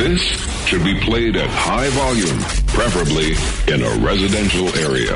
This 0.00 0.22
should 0.66 0.82
be 0.82 0.98
played 0.98 1.36
at 1.36 1.50
high 1.50 1.90
volume, 1.90 2.38
preferably 2.68 3.36
in 3.70 3.82
a 3.82 4.02
residential 4.02 4.66
area. 4.78 5.12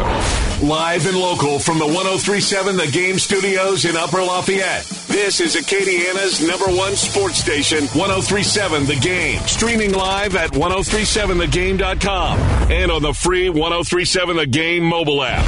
Live 0.62 1.06
and 1.06 1.16
local 1.16 1.58
from 1.58 1.78
the 1.78 1.86
1037 1.86 2.76
The 2.76 2.88
Game 2.88 3.18
Studios 3.18 3.86
in 3.86 3.96
Upper 3.96 4.18
Lafayette. 4.18 4.84
This 5.08 5.40
is 5.40 5.56
Acadiana's 5.56 6.46
number 6.46 6.66
one 6.66 6.96
sports 6.96 7.38
station, 7.38 7.84
1037 7.98 8.84
The 8.84 8.96
Game. 8.96 9.40
Streaming 9.46 9.94
live 9.94 10.36
at 10.36 10.50
1037thegame.com 10.50 12.38
and 12.70 12.90
on 12.92 13.00
the 13.00 13.14
free 13.14 13.48
1037 13.48 14.36
The 14.36 14.46
Game 14.46 14.84
mobile 14.84 15.24
app. 15.24 15.46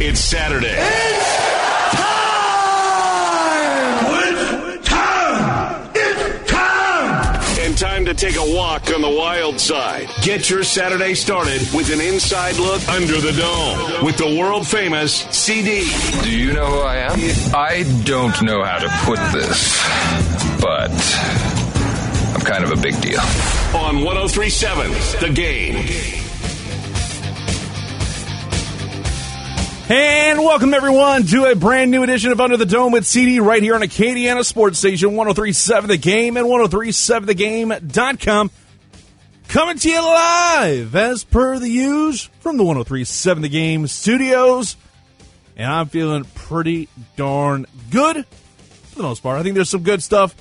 It's 0.00 0.20
Saturday. 0.20 0.76
It's 0.78 1.37
take 8.18 8.36
a 8.36 8.54
walk 8.54 8.92
on 8.92 9.00
the 9.00 9.08
wild 9.08 9.60
side. 9.60 10.08
Get 10.22 10.50
your 10.50 10.64
Saturday 10.64 11.14
started 11.14 11.60
with 11.72 11.92
an 11.92 12.00
inside 12.00 12.56
look 12.56 12.86
under 12.88 13.20
the 13.20 13.32
dome 13.32 14.04
with 14.04 14.16
the 14.16 14.36
world 14.36 14.66
famous 14.66 15.20
CD. 15.30 15.88
Do 16.22 16.30
you 16.30 16.52
know 16.52 16.66
who 16.66 16.80
I 16.80 16.96
am? 16.96 17.18
I 17.54 17.84
don't 18.04 18.42
know 18.42 18.64
how 18.64 18.78
to 18.78 18.88
put 19.04 19.18
this, 19.30 19.80
but 20.60 20.90
I'm 22.34 22.40
kind 22.40 22.64
of 22.64 22.72
a 22.72 22.82
big 22.82 23.00
deal. 23.00 23.20
On 23.72 24.02
1037 24.04 24.90
The 25.20 25.32
Game. 25.32 26.27
And 29.90 30.40
welcome 30.40 30.74
everyone 30.74 31.22
to 31.28 31.46
a 31.46 31.56
brand 31.56 31.90
new 31.90 32.02
edition 32.02 32.30
of 32.30 32.42
Under 32.42 32.58
the 32.58 32.66
Dome 32.66 32.92
with 32.92 33.06
CD 33.06 33.40
right 33.40 33.62
here 33.62 33.74
on 33.74 33.80
Acadiana 33.80 34.44
Sports 34.44 34.78
Station 34.78 35.14
1037 35.14 35.88
The 35.88 35.96
Game 35.96 36.36
and 36.36 36.46
1037thegame.com. 36.46 38.50
Coming 39.48 39.78
to 39.78 39.88
you 39.88 40.02
live 40.02 40.94
as 40.94 41.24
per 41.24 41.58
the 41.58 41.70
use 41.70 42.24
from 42.40 42.58
the 42.58 42.64
1037 42.64 43.42
The 43.42 43.48
Game 43.48 43.86
studios. 43.86 44.76
And 45.56 45.72
I'm 45.72 45.86
feeling 45.86 46.24
pretty 46.34 46.90
darn 47.16 47.64
good 47.90 48.26
for 48.26 48.96
the 48.96 49.04
most 49.04 49.22
part. 49.22 49.40
I 49.40 49.42
think 49.42 49.54
there's 49.54 49.70
some 49.70 49.84
good 49.84 50.02
stuff 50.02 50.34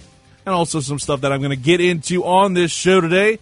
and 0.45 0.53
also 0.53 0.81
some 0.81 0.99
stuff 0.99 1.21
that 1.21 1.31
I'm 1.31 1.39
going 1.39 1.51
to 1.51 1.55
get 1.55 1.79
into 1.79 2.25
on 2.25 2.53
this 2.53 2.71
show 2.71 2.99
today 2.99 3.39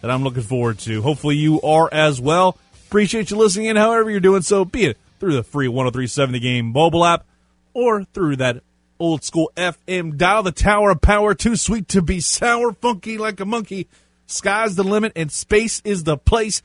that 0.00 0.10
I'm 0.10 0.24
looking 0.24 0.42
forward 0.42 0.78
to. 0.80 1.00
Hopefully 1.02 1.36
you 1.36 1.60
are 1.60 1.90
as 1.92 2.18
well. 2.18 2.56
Appreciate 2.86 3.30
you 3.30 3.36
listening 3.36 3.66
in 3.66 3.76
however 3.76 4.10
you're 4.10 4.20
doing 4.20 4.40
so, 4.40 4.64
be 4.64 4.86
it 4.86 4.96
through 5.24 5.32
the 5.32 5.42
free 5.42 5.68
1037 5.68 6.34
The 6.34 6.38
Game 6.38 6.66
mobile 6.66 7.02
app 7.02 7.24
or 7.72 8.04
through 8.04 8.36
that 8.36 8.62
old 9.00 9.24
school 9.24 9.50
FM 9.56 10.18
dial, 10.18 10.42
the 10.42 10.52
tower 10.52 10.90
of 10.90 11.00
power, 11.00 11.34
too 11.34 11.56
sweet 11.56 11.88
to 11.88 12.02
be 12.02 12.20
sour, 12.20 12.74
funky 12.74 13.16
like 13.16 13.40
a 13.40 13.46
monkey. 13.46 13.88
Sky's 14.26 14.76
the 14.76 14.84
limit 14.84 15.12
and 15.16 15.32
space 15.32 15.80
is 15.82 16.04
the 16.04 16.18
place. 16.18 16.60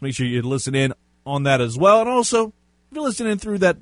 Make 0.00 0.14
sure 0.14 0.26
you 0.26 0.40
listen 0.40 0.74
in 0.74 0.94
on 1.26 1.42
that 1.42 1.60
as 1.60 1.76
well. 1.76 2.00
And 2.00 2.08
also, 2.08 2.46
if 2.46 2.52
you're 2.94 3.04
listening 3.04 3.36
through 3.36 3.58
that 3.58 3.76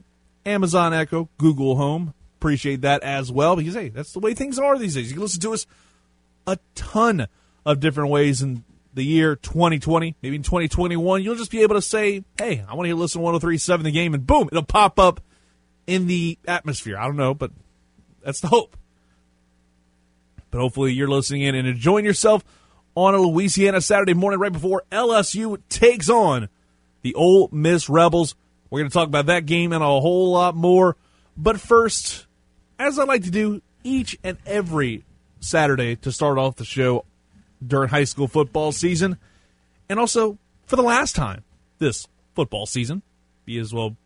Amazon 0.45 0.93
Echo, 0.93 1.29
Google 1.39 1.77
Home, 1.77 2.15
appreciate 2.41 2.81
that 2.81 3.05
as 3.05 3.31
well 3.31 3.55
because, 3.55 3.75
hey, 3.75 3.91
that's 3.91 4.13
the 4.13 4.19
way 4.19 4.35
things 4.35 4.59
are 4.59 4.77
these 4.77 4.97
days. 4.97 5.07
You 5.07 5.15
can 5.15 5.23
listen 5.23 5.41
to 5.43 5.53
us 5.53 5.69
a 6.49 6.59
ton 6.75 7.29
of 7.65 7.79
different 7.79 8.11
ways 8.11 8.43
and 8.43 8.65
the 8.95 9.05
year 9.05 9.37
2020, 9.37 10.17
maybe 10.23 10.37
in 10.37 10.43
2021, 10.43 11.23
you'll 11.23 11.35
just 11.35 11.51
be 11.51 11.63
able 11.63 11.75
to 11.75 11.83
say, 11.83 12.25
hey, 12.39 12.65
I 12.69 12.75
want 12.75 12.85
to 12.85 12.89
hear 12.89 12.97
listen 12.97 13.21
to 13.21 13.25
1037 13.25 13.85
the 13.85 13.91
game, 13.91 14.15
and 14.15 14.27
boom, 14.27 14.49
it'll 14.51 14.63
pop 14.63 14.99
up 14.99 15.21
in 15.87 16.07
the 16.07 16.39
atmosphere. 16.47 16.97
I 16.97 17.07
don't 17.07 17.17
know, 17.17 17.35
but 17.35 17.51
that's 18.23 18.41
the 18.41 18.49
hope. 18.49 18.77
But 20.51 20.61
hopefully 20.61 20.93
you're 20.93 21.09
listening 21.09 21.43
in 21.43 21.55
and 21.55 21.67
enjoying 21.67 22.05
yourself 22.05 22.45
on 22.95 23.15
a 23.15 23.19
Louisiana 23.19 23.81
Saturday 23.81 24.15
morning 24.15 24.39
right 24.39 24.53
before 24.53 24.85
LSU 24.93 25.59
takes 25.69 26.09
on 26.09 26.49
the 27.03 27.15
Ole 27.15 27.49
Miss 27.51 27.89
Rebels. 27.89 28.37
We're 28.71 28.81
going 28.81 28.91
to 28.91 28.95
talk 28.95 29.09
about 29.09 29.27
that 29.27 29.47
game 29.47 29.73
and 29.73 29.83
a 29.83 29.87
whole 29.87 30.31
lot 30.31 30.55
more. 30.55 30.97
But 31.37 31.61
first, 31.61 32.27
as 32.79 32.99
I 32.99 33.05
like 33.05 33.25
to 33.25 33.31
do 33.31 33.63
each 33.83 34.17
and 34.23 34.39
every 34.47 35.05
Saturday 35.41 35.97
to 35.97 36.13
start 36.13 36.39
off 36.39 36.57
the 36.57 36.65
show 36.65 37.05
during 37.67 37.89
high 37.89 38.05
school 38.05 38.29
football 38.29 38.73
season, 38.73 39.19
and 39.89 39.99
also 39.99 40.39
for 40.67 40.77
the 40.77 40.83
last 40.83 41.15
time 41.15 41.45
this 41.79 42.07
football 42.35 42.67
season, 42.67 43.03
because, 43.45 43.73
well, 43.73 43.97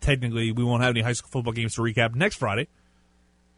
technically 0.00 0.52
we 0.52 0.62
won't 0.62 0.82
have 0.82 0.90
any 0.90 1.00
high 1.00 1.12
school 1.12 1.30
football 1.30 1.52
games 1.52 1.74
to 1.74 1.80
recap 1.80 2.14
next 2.14 2.36
Friday. 2.36 2.68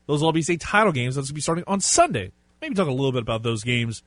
Those 0.06 0.20
will 0.20 0.26
all 0.26 0.32
be 0.32 0.42
state 0.42 0.60
title 0.60 0.92
games. 0.92 1.16
That's 1.16 1.26
going 1.26 1.32
to 1.32 1.34
be 1.34 1.40
starting 1.40 1.64
on 1.66 1.80
Sunday. 1.80 2.32
Maybe 2.60 2.74
talk 2.74 2.86
a 2.86 2.92
little 2.92 3.12
bit 3.12 3.22
about 3.22 3.42
those 3.42 3.64
games 3.64 4.02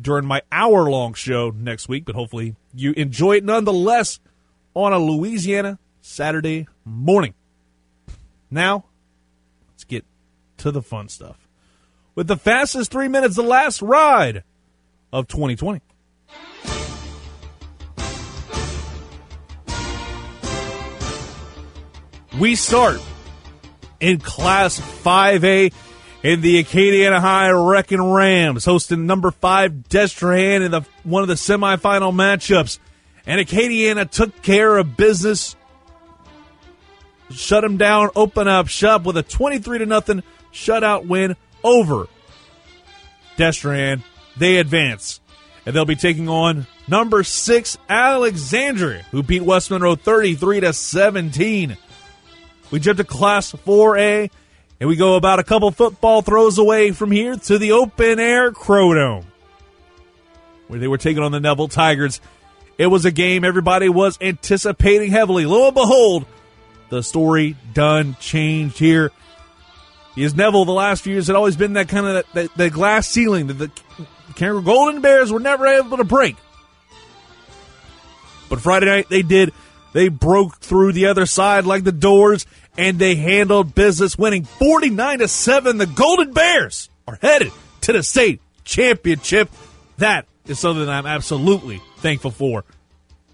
during 0.00 0.26
my 0.26 0.42
hour 0.50 0.90
long 0.90 1.14
show 1.14 1.50
next 1.50 1.88
week, 1.88 2.04
but 2.04 2.14
hopefully 2.14 2.56
you 2.74 2.92
enjoy 2.92 3.36
it 3.36 3.44
nonetheless 3.44 4.18
on 4.74 4.92
a 4.92 4.98
Louisiana 4.98 5.78
Saturday 6.00 6.66
morning. 6.84 7.34
Now, 8.50 8.84
let's 9.70 9.84
get 9.84 10.04
to 10.58 10.70
the 10.70 10.82
fun 10.82 11.08
stuff. 11.08 11.48
With 12.14 12.26
the 12.26 12.36
fastest 12.36 12.90
three 12.90 13.08
minutes, 13.08 13.36
the 13.36 13.42
last 13.42 13.80
ride 13.80 14.42
of 15.12 15.28
2020. 15.28 15.80
We 22.38 22.54
start 22.54 23.00
in 23.98 24.18
Class 24.18 24.80
5A 24.80 25.72
in 26.22 26.40
the 26.40 26.62
Acadiana 26.62 27.18
High 27.18 27.50
Wrecking 27.50 28.02
Rams, 28.02 28.64
hosting 28.64 29.06
number 29.06 29.30
five 29.30 29.72
Destrehan 29.72 30.64
in 30.64 30.70
the 30.70 30.82
one 31.02 31.22
of 31.22 31.28
the 31.28 31.34
semifinal 31.34 32.14
matchups. 32.14 32.78
And 33.26 33.46
Acadiana 33.46 34.10
took 34.10 34.42
care 34.42 34.78
of 34.78 34.96
business, 34.96 35.56
shut 37.30 37.62
them 37.62 37.76
down, 37.76 38.10
open 38.16 38.48
up 38.48 38.68
shop 38.68 39.04
with 39.04 39.16
a 39.16 39.22
23 39.22 39.78
to 39.78 39.86
nothing 39.86 40.22
shutout 40.52 41.06
win 41.06 41.36
over 41.62 42.08
Destrehan. 43.36 44.02
They 44.40 44.56
advance, 44.56 45.20
and 45.66 45.76
they'll 45.76 45.84
be 45.84 45.96
taking 45.96 46.26
on 46.30 46.66
number 46.88 47.22
six 47.22 47.76
Alexandria, 47.90 49.04
who 49.10 49.22
beat 49.22 49.42
West 49.42 49.70
Monroe 49.70 49.96
33 49.96 50.60
to 50.60 50.72
17. 50.72 51.76
We 52.70 52.80
jump 52.80 52.96
to 52.96 53.04
Class 53.04 53.52
4A, 53.52 54.30
and 54.80 54.88
we 54.88 54.96
go 54.96 55.16
about 55.16 55.40
a 55.40 55.44
couple 55.44 55.70
football 55.70 56.22
throws 56.22 56.56
away 56.56 56.92
from 56.92 57.10
here 57.10 57.36
to 57.36 57.58
the 57.58 57.72
open 57.72 58.18
air 58.18 58.50
Crodome, 58.50 59.26
where 60.68 60.80
they 60.80 60.88
were 60.88 60.96
taking 60.96 61.22
on 61.22 61.32
the 61.32 61.40
Neville 61.40 61.68
Tigers. 61.68 62.22
It 62.78 62.86
was 62.86 63.04
a 63.04 63.10
game 63.10 63.44
everybody 63.44 63.90
was 63.90 64.16
anticipating 64.22 65.10
heavily. 65.10 65.44
Lo 65.44 65.66
and 65.66 65.74
behold, 65.74 66.24
the 66.88 67.02
story 67.02 67.58
done 67.74 68.16
changed 68.20 68.78
here. 68.78 69.12
Because 70.14 70.34
Neville, 70.34 70.64
the 70.64 70.72
last 70.72 71.02
few 71.02 71.12
years, 71.12 71.26
had 71.26 71.36
always 71.36 71.56
been 71.56 71.74
that 71.74 71.90
kind 71.90 72.06
of 72.06 72.14
that, 72.14 72.32
that, 72.32 72.56
that 72.56 72.72
glass 72.72 73.06
ceiling 73.06 73.48
that 73.48 73.58
the 73.58 73.70
Carencro 74.34 74.64
Golden 74.64 75.00
Bears 75.00 75.32
were 75.32 75.40
never 75.40 75.66
able 75.66 75.96
to 75.96 76.04
break. 76.04 76.36
But 78.48 78.60
Friday 78.60 78.86
night 78.86 79.08
they 79.08 79.22
did. 79.22 79.52
They 79.92 80.08
broke 80.08 80.58
through 80.58 80.92
the 80.92 81.06
other 81.06 81.26
side 81.26 81.64
like 81.64 81.82
the 81.82 81.92
doors 81.92 82.46
and 82.78 82.98
they 82.98 83.16
handled 83.16 83.74
business 83.74 84.16
winning 84.16 84.44
49 84.44 85.18
to 85.18 85.28
7. 85.28 85.78
The 85.78 85.86
Golden 85.86 86.32
Bears 86.32 86.88
are 87.08 87.18
headed 87.20 87.52
to 87.82 87.92
the 87.92 88.02
state 88.02 88.40
championship. 88.64 89.50
That 89.98 90.26
is 90.46 90.58
something 90.58 90.86
that 90.86 90.92
I'm 90.92 91.06
absolutely 91.06 91.80
thankful 91.98 92.30
for. 92.30 92.64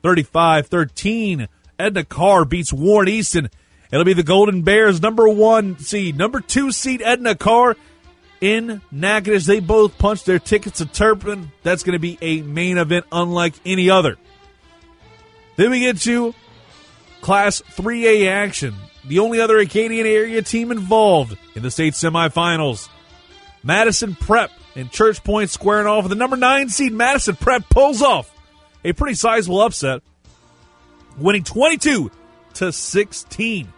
35 0.02 0.68
13. 0.68 1.48
Edna 1.78 2.04
Karr 2.04 2.44
beats 2.44 2.72
Warren 2.72 3.08
Easton. 3.08 3.50
It'll 3.92 4.04
be 4.04 4.14
the 4.14 4.22
Golden 4.22 4.62
Bears 4.62 5.00
number 5.00 5.28
one 5.28 5.78
seed, 5.78 6.16
number 6.16 6.40
two 6.40 6.72
seed 6.72 7.02
Edna 7.02 7.34
Karr 7.34 7.76
in 8.40 8.80
Natchitoches. 8.90 9.46
They 9.46 9.60
both 9.60 9.98
punched 9.98 10.26
their 10.26 10.38
tickets 10.38 10.78
to 10.78 10.86
Turpin. 10.86 11.52
That's 11.62 11.82
going 11.82 11.94
to 11.94 11.98
be 11.98 12.18
a 12.20 12.42
main 12.42 12.78
event 12.78 13.06
unlike 13.12 13.54
any 13.64 13.90
other. 13.90 14.16
Then 15.56 15.70
we 15.70 15.80
get 15.80 15.98
to 16.02 16.34
Class 17.20 17.62
3A 17.62 18.28
action. 18.28 18.74
The 19.04 19.20
only 19.20 19.40
other 19.40 19.58
Acadian 19.58 20.06
area 20.06 20.42
team 20.42 20.70
involved 20.70 21.36
in 21.54 21.62
the 21.62 21.70
state 21.70 21.94
semifinals. 21.94 22.88
Madison 23.62 24.14
Prep 24.14 24.50
and 24.74 24.90
Church 24.90 25.22
Point 25.24 25.50
squaring 25.50 25.86
off 25.86 26.08
the 26.08 26.14
number 26.14 26.36
nine 26.36 26.68
seed. 26.68 26.92
Madison 26.92 27.36
Prep 27.36 27.68
pulls 27.68 28.02
off 28.02 28.32
a 28.84 28.92
pretty 28.92 29.14
sizable 29.14 29.60
upset, 29.60 30.02
winning 31.18 31.44
22 31.44 32.10
to 32.54 32.72
16. 32.72 33.68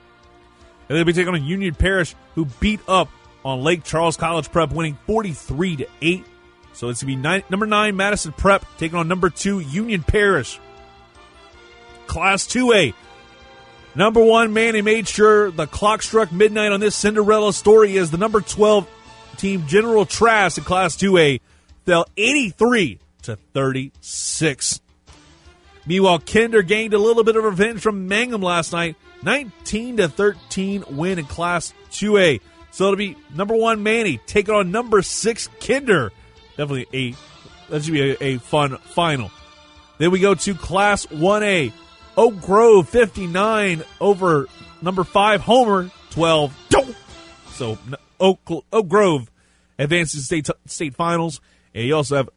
And 0.89 0.97
they'll 0.97 1.05
be 1.05 1.13
taking 1.13 1.33
on 1.33 1.45
Union 1.45 1.75
Parish, 1.75 2.15
who 2.35 2.47
beat 2.47 2.81
up 2.89 3.09
on 3.45 3.63
Lake 3.63 3.85
Charles 3.85 4.17
College 4.17 4.51
Prep, 4.51 4.73
winning 4.73 4.99
43 5.07 5.77
to 5.77 5.87
8. 6.03 6.25
So 6.73 6.89
it's 6.89 7.03
going 7.03 7.13
to 7.13 7.17
be 7.17 7.17
nine, 7.17 7.43
number 7.51 7.67
nine 7.67 7.97
Madison 7.97 8.33
Prep 8.33 8.65
taking 8.79 8.99
on 8.99 9.09
number 9.09 9.31
two 9.31 9.61
Union 9.61 10.03
Parish. 10.03 10.61
Class 12.07 12.47
2A. 12.47 12.95
Number 13.95 14.23
one 14.23 14.53
man, 14.53 14.75
he 14.75 14.83
made 14.83 15.09
sure 15.09 15.51
the 15.51 15.67
clock 15.67 16.03
struck 16.03 16.31
midnight 16.31 16.73
on 16.73 16.81
this 16.81 16.95
Cinderella 16.95 17.53
story 17.53 17.97
is 17.97 18.11
the 18.11 18.17
number 18.17 18.41
12 18.41 18.89
team 19.37 19.67
General 19.67 20.07
Trass 20.07 20.59
in 20.59 20.65
Class 20.65 20.97
2A 20.97 21.41
fell 21.85 22.07
83 22.17 22.99
to 23.23 23.37
36. 23.55 24.81
Meanwhile, 25.87 26.21
Kinder 26.21 26.63
gained 26.63 26.93
a 26.93 26.99
little 26.99 27.25
bit 27.25 27.37
of 27.37 27.45
revenge 27.45 27.81
from 27.81 28.09
Mangham 28.09 28.43
last 28.43 28.73
night, 28.73 28.97
19 29.23 29.97
to 29.97 30.09
13 30.09 30.85
win 30.91 31.19
in 31.19 31.25
Class 31.25 31.73
2A. 31.91 32.41
So 32.79 32.85
it'll 32.85 32.97
be 32.97 33.17
number 33.35 33.57
one 33.57 33.83
Many 33.83 34.19
taking 34.19 34.55
on 34.55 34.71
number 34.71 35.03
six 35.03 35.49
Kinder. 35.59 36.13
Definitely 36.57 36.87
a 36.95 37.15
that 37.71 37.83
should 37.83 37.93
be 37.93 38.13
a, 38.13 38.17
a 38.21 38.39
fun 38.39 38.77
final. 38.77 39.33
Then 39.99 40.13
we 40.13 40.21
go 40.21 40.37
to 40.37 40.55
Class 40.55 41.05
1A. 41.07 41.73
Oak 42.17 42.41
Grove 42.41 42.89
59 42.89 43.83
over 44.01 44.47
number 44.81 45.03
five 45.03 45.41
Homer 45.41 45.91
12. 46.11 46.57
So 47.49 47.79
Oak, 48.21 48.39
Oak 48.73 48.87
Grove 48.87 49.29
advances 49.77 50.27
state 50.27 50.49
state 50.67 50.95
finals, 50.95 51.41
and 51.75 51.85
you 51.85 51.97
also 51.97 52.15
have 52.15 52.31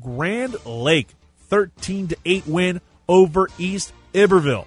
Grand 0.00 0.56
Lake 0.66 1.06
13 1.50 2.08
to 2.08 2.16
8 2.24 2.48
win 2.48 2.80
over 3.08 3.48
East 3.58 3.92
Iberville. 4.12 4.66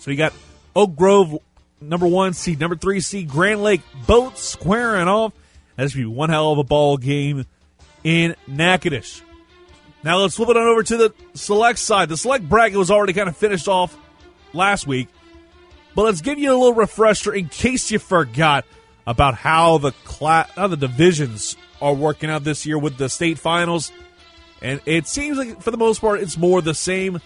So 0.00 0.10
you 0.10 0.18
got 0.18 0.34
Oak 0.74 0.94
Grove 0.94 1.38
number 1.80 2.06
one 2.06 2.32
seed, 2.32 2.60
number 2.60 2.76
three 2.76 3.00
seed 3.00 3.28
Grand 3.28 3.62
Lake 3.62 3.82
both 4.06 4.38
squaring 4.38 5.08
off. 5.08 5.32
That 5.76 5.90
should 5.90 5.98
be 5.98 6.06
one 6.06 6.30
hell 6.30 6.52
of 6.52 6.58
a 6.58 6.64
ball 6.64 6.96
game 6.96 7.46
in 8.02 8.34
Natchitoches. 8.46 9.22
Now 10.02 10.18
let's 10.18 10.36
flip 10.36 10.48
it 10.48 10.56
on 10.56 10.66
over 10.66 10.82
to 10.82 10.96
the 10.96 11.14
select 11.34 11.78
side. 11.78 12.08
The 12.08 12.16
select 12.16 12.48
bracket 12.48 12.78
was 12.78 12.90
already 12.90 13.12
kind 13.12 13.28
of 13.28 13.36
finished 13.36 13.68
off 13.68 13.96
last 14.52 14.86
week, 14.86 15.08
but 15.94 16.04
let's 16.04 16.20
give 16.20 16.38
you 16.38 16.50
a 16.50 16.56
little 16.56 16.74
refresher 16.74 17.34
in 17.34 17.48
case 17.48 17.90
you 17.90 17.98
forgot 17.98 18.64
about 19.06 19.34
how 19.34 19.78
the 19.78 19.92
class, 20.04 20.50
how 20.50 20.68
the 20.68 20.76
divisions 20.76 21.56
are 21.82 21.94
working 21.94 22.30
out 22.30 22.44
this 22.44 22.66
year 22.66 22.78
with 22.78 22.96
the 22.96 23.08
state 23.08 23.38
finals. 23.38 23.92
And 24.62 24.80
it 24.86 25.06
seems 25.06 25.36
like, 25.36 25.60
for 25.60 25.70
the 25.70 25.76
most 25.76 26.00
part, 26.00 26.20
it's 26.20 26.38
more 26.38 26.62
the 26.62 26.74
same 26.74 27.20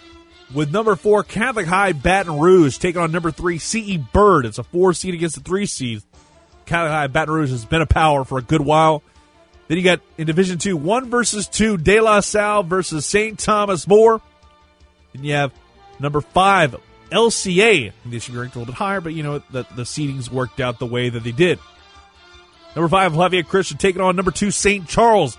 with 0.55 0.73
number 0.73 0.97
four 0.97 1.23
Catholic 1.23 1.67
High 1.67 1.93
Baton 1.93 2.39
Rouge 2.39 2.79
taking 2.79 3.01
on 3.01 3.13
number 3.13 3.31
three 3.31 3.59
CE 3.59 3.97
Byrd. 4.13 4.47
It's 4.47 4.59
a 4.59 4.65
four 4.65 4.93
seed 4.93 5.15
against 5.15 5.37
a 5.37 5.41
three 5.41 5.67
seed. 5.67 6.03
Catholic 6.67 6.93
High 6.93 7.07
Baton 7.07 7.35
Rouge 7.35 7.51
has 7.51 7.65
been 7.65 7.83
a 7.83 7.87
power 7.87 8.25
for 8.25 8.39
a 8.39 8.43
good 8.43 8.61
while. 8.61 9.03
Then 9.69 9.79
you 9.79 9.85
got 9.85 10.01
in 10.19 10.27
Division 10.27 10.59
Two, 10.59 10.77
one 10.77 11.11
versus 11.11 11.47
two, 11.47 11.77
De 11.77 12.01
La 12.01 12.21
Salle 12.21 12.63
versus 12.65 13.07
St. 13.07 13.39
Thomas 13.39 13.87
More. 13.87 14.21
Then 15.13 15.25
you 15.25 15.35
have 15.35 15.53
number 15.99 16.21
five 16.21 16.77
LCA. 17.11 17.93
They 18.05 18.19
should 18.19 18.35
be 18.35 18.41
ranked 18.41 18.57
a 18.57 18.59
little 18.59 18.73
bit 18.73 18.79
higher, 18.79 19.01
but 19.01 19.15
you 19.15 19.23
know 19.23 19.39
the 19.51 19.65
the 19.77 19.83
seedings 19.83 20.31
worked 20.31 20.61
out 20.61 20.79
the 20.79 20.87
way 20.87 21.09
that 21.09 21.23
they 21.23 21.33
did. 21.33 21.59
Number 22.75 22.89
five, 22.89 23.15
Lafayette 23.15 23.49
Christian 23.49 23.79
taking 23.79 24.01
on 24.01 24.17
number 24.17 24.31
two, 24.31 24.51
St. 24.51 24.87
Charles. 24.89 25.37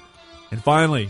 And 0.51 0.61
finally, 0.61 1.09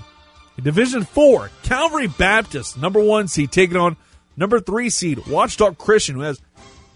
in 0.58 0.64
Division 0.64 1.04
Four, 1.04 1.50
Calvary 1.64 2.08
Baptist, 2.08 2.78
number 2.78 3.02
one 3.02 3.28
seed, 3.28 3.52
taking 3.52 3.78
on 3.78 3.98
number 4.36 4.60
three 4.60 4.90
seed, 4.90 5.20
Ouachita 5.20 5.78
Christian, 5.78 6.16
who 6.16 6.22
has 6.22 6.42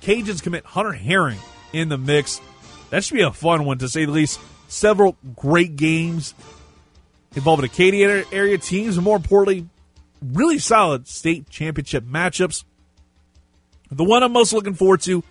Cajuns 0.02 0.42
commit 0.42 0.66
Hunter 0.66 0.92
Herring 0.92 1.40
in 1.74 1.90
the 1.90 1.98
mix. 1.98 2.42
That 2.90 3.04
should 3.04 3.16
be 3.16 3.24
a 3.24 3.32
fun 3.32 3.66
one 3.66 3.80
to 3.80 3.90
say 3.90 4.06
the 4.06 4.12
least 4.12 4.40
several 4.68 5.18
great 5.36 5.76
games 5.76 6.34
involving 7.36 7.66
Acadia 7.66 8.24
area 8.32 8.58
teams, 8.58 8.98
and 8.98 9.04
more 9.04 9.18
importantly, 9.18 9.68
really 10.22 10.60
solid 10.60 11.08
state 11.08 11.50
championship 11.50 12.04
matchups. 12.06 12.64
The 13.92 14.04
one 14.04 14.24
I'm 14.24 14.32
most 14.32 14.54
looking 14.54 14.74
forward 14.74 15.02
to, 15.02 15.24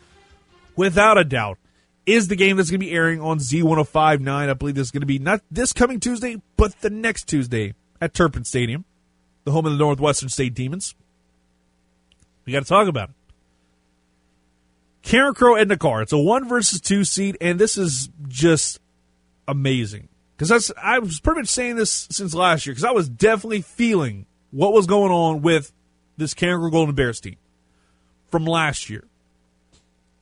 without 0.77 1.19
a 1.19 1.25
doubt, 1.25 1.59
is 2.07 2.29
the 2.29 2.37
game 2.37 2.57
that's 2.57 2.71
going 2.71 2.81
to 2.81 2.87
be 2.87 2.93
airing 2.93 3.21
on 3.21 3.39
Z1059. 3.39 4.29
I 4.29 4.53
believe 4.55 4.75
this 4.75 4.89
is 4.89 4.91
going 4.91 5.01
to 5.01 5.07
be 5.07 5.19
not 5.19 5.41
this 5.51 5.73
coming 5.73 6.01
Tuesday, 6.01 6.41
but 6.57 6.79
the 6.81 6.91
next 6.91 7.27
Tuesday 7.27 7.75
at 8.01 8.15
Turpin 8.15 8.45
Stadium, 8.45 8.85
the 9.45 9.53
home 9.53 9.67
of 9.67 9.73
the 9.73 9.79
Northwestern 9.79 10.29
State 10.29 10.55
Demons. 10.55 10.95
We 12.45 12.53
got 12.53 12.63
to 12.63 12.69
talk 12.69 12.89
about 12.89 13.11
it. 13.11 13.15
Carencro 15.03 15.61
Edna 15.61 15.77
It's 16.01 16.13
a 16.13 16.19
one 16.19 16.49
versus 16.49 16.81
two 16.81 17.05
seed, 17.05 17.37
and 17.41 17.59
this 17.59 17.77
is 17.77 18.09
just 18.27 18.81
amazing. 19.47 20.09
Because 20.37 20.49
that's 20.49 20.73
I 20.83 20.99
was 20.99 21.21
pretty 21.21 21.43
much 21.43 21.49
saying 21.49 21.77
this 21.77 22.09
since 22.11 22.35
last 22.35 22.67
year 22.67 22.73
because 22.73 22.85
I 22.85 22.91
was 22.93 23.09
definitely 23.09 23.63
feeling 23.63 24.27
what 24.51 24.73
was 24.73 24.87
going 24.87 25.13
on 25.13 25.43
with 25.43 25.73
this 26.17 26.35
Carencro 26.35 26.71
Golden 26.71 26.95
Bears 26.95 27.21
team 27.21 27.37
from 28.31 28.45
last 28.45 28.91
year, 28.91 29.05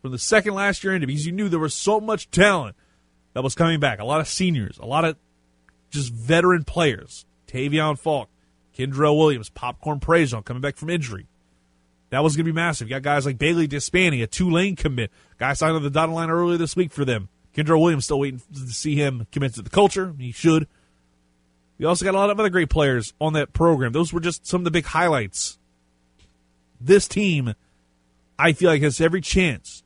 from 0.03 0.11
the 0.11 0.19
second 0.19 0.55
last 0.55 0.85
year 0.85 0.95
into 0.95 1.07
because 1.07 1.25
you 1.25 1.33
knew 1.33 1.49
there 1.49 1.59
was 1.59 1.75
so 1.75 2.01
much 2.01 2.31
talent 2.31 2.77
that 3.35 3.43
was 3.43 3.55
coming 3.55 3.81
back. 3.81 4.01
A 4.01 4.05
lot 4.05 4.21
of 4.21 4.29
seniors, 4.29 4.79
a 4.79 4.85
lot 4.85 5.05
of 5.05 5.17
just 5.91 6.13
veteran 6.13 6.65
players. 6.65 7.25
Tavion 7.53 7.99
Falk, 7.99 8.29
Kendrell 8.77 9.17
Williams, 9.17 9.51
Popcorn 9.51 10.01
Praison 10.01 10.43
coming 10.43 10.61
back 10.61 10.77
from 10.77 10.91
injury. 10.91 11.27
That 12.11 12.23
was 12.23 12.37
going 12.37 12.45
to 12.45 12.53
be 12.53 12.55
massive. 12.55 12.89
You 12.89 12.95
got 12.97 13.03
guys 13.03 13.25
like 13.25 13.39
Bailey 13.39 13.67
Dispani, 13.67 14.23
a 14.23 14.27
Tulane 14.27 14.77
commit. 14.77 15.11
Guy 15.39 15.53
signed 15.55 15.77
on 15.77 15.83
the 15.83 15.91
dotted 15.91 16.15
line 16.15 16.31
earlier 16.31 16.59
this 16.59 16.77
week 16.77 16.93
for 16.93 17.05
them. 17.05 17.29
Kendra 17.57 17.81
Williams 17.81 18.05
still 18.05 18.21
waiting 18.21 18.41
to 18.53 18.67
see 18.69 18.95
him 18.95 19.27
commit 19.33 19.55
to 19.55 19.63
the 19.63 19.71
culture. 19.71 20.15
He 20.19 20.33
should. 20.33 20.67
We 21.79 21.87
also 21.87 22.05
got 22.05 22.15
a 22.15 22.19
lot 22.19 22.31
of 22.31 22.39
other 22.39 22.51
great 22.51 22.71
players 22.71 23.13
on 23.21 23.33
that 23.33 23.53
program. 23.53 23.93
Those 23.93 24.13
were 24.13 24.21
just 24.21 24.47
some 24.47 24.61
of 24.61 24.65
the 24.65 24.71
big 24.71 24.87
highlights. 24.87 25.59
This 26.81 27.09
team, 27.09 27.55
I 28.39 28.53
feel 28.53 28.71
like, 28.71 28.83
has 28.83 29.01
every 29.01 29.21
chance 29.21 29.83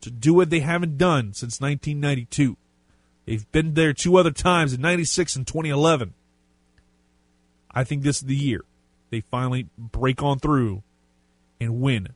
to 0.00 0.10
do 0.10 0.34
what 0.34 0.50
they 0.50 0.60
haven't 0.60 0.98
done 0.98 1.32
since 1.32 1.60
1992. 1.60 2.56
They've 3.26 3.50
been 3.52 3.74
there 3.74 3.92
two 3.92 4.16
other 4.16 4.30
times 4.30 4.72
in 4.72 4.80
96 4.80 5.36
and 5.36 5.46
2011. 5.46 6.14
I 7.74 7.84
think 7.84 8.02
this 8.02 8.18
is 8.18 8.24
the 8.24 8.36
year 8.36 8.62
they 9.10 9.20
finally 9.20 9.68
break 9.76 10.22
on 10.22 10.38
through 10.38 10.82
and 11.60 11.80
win 11.80 12.08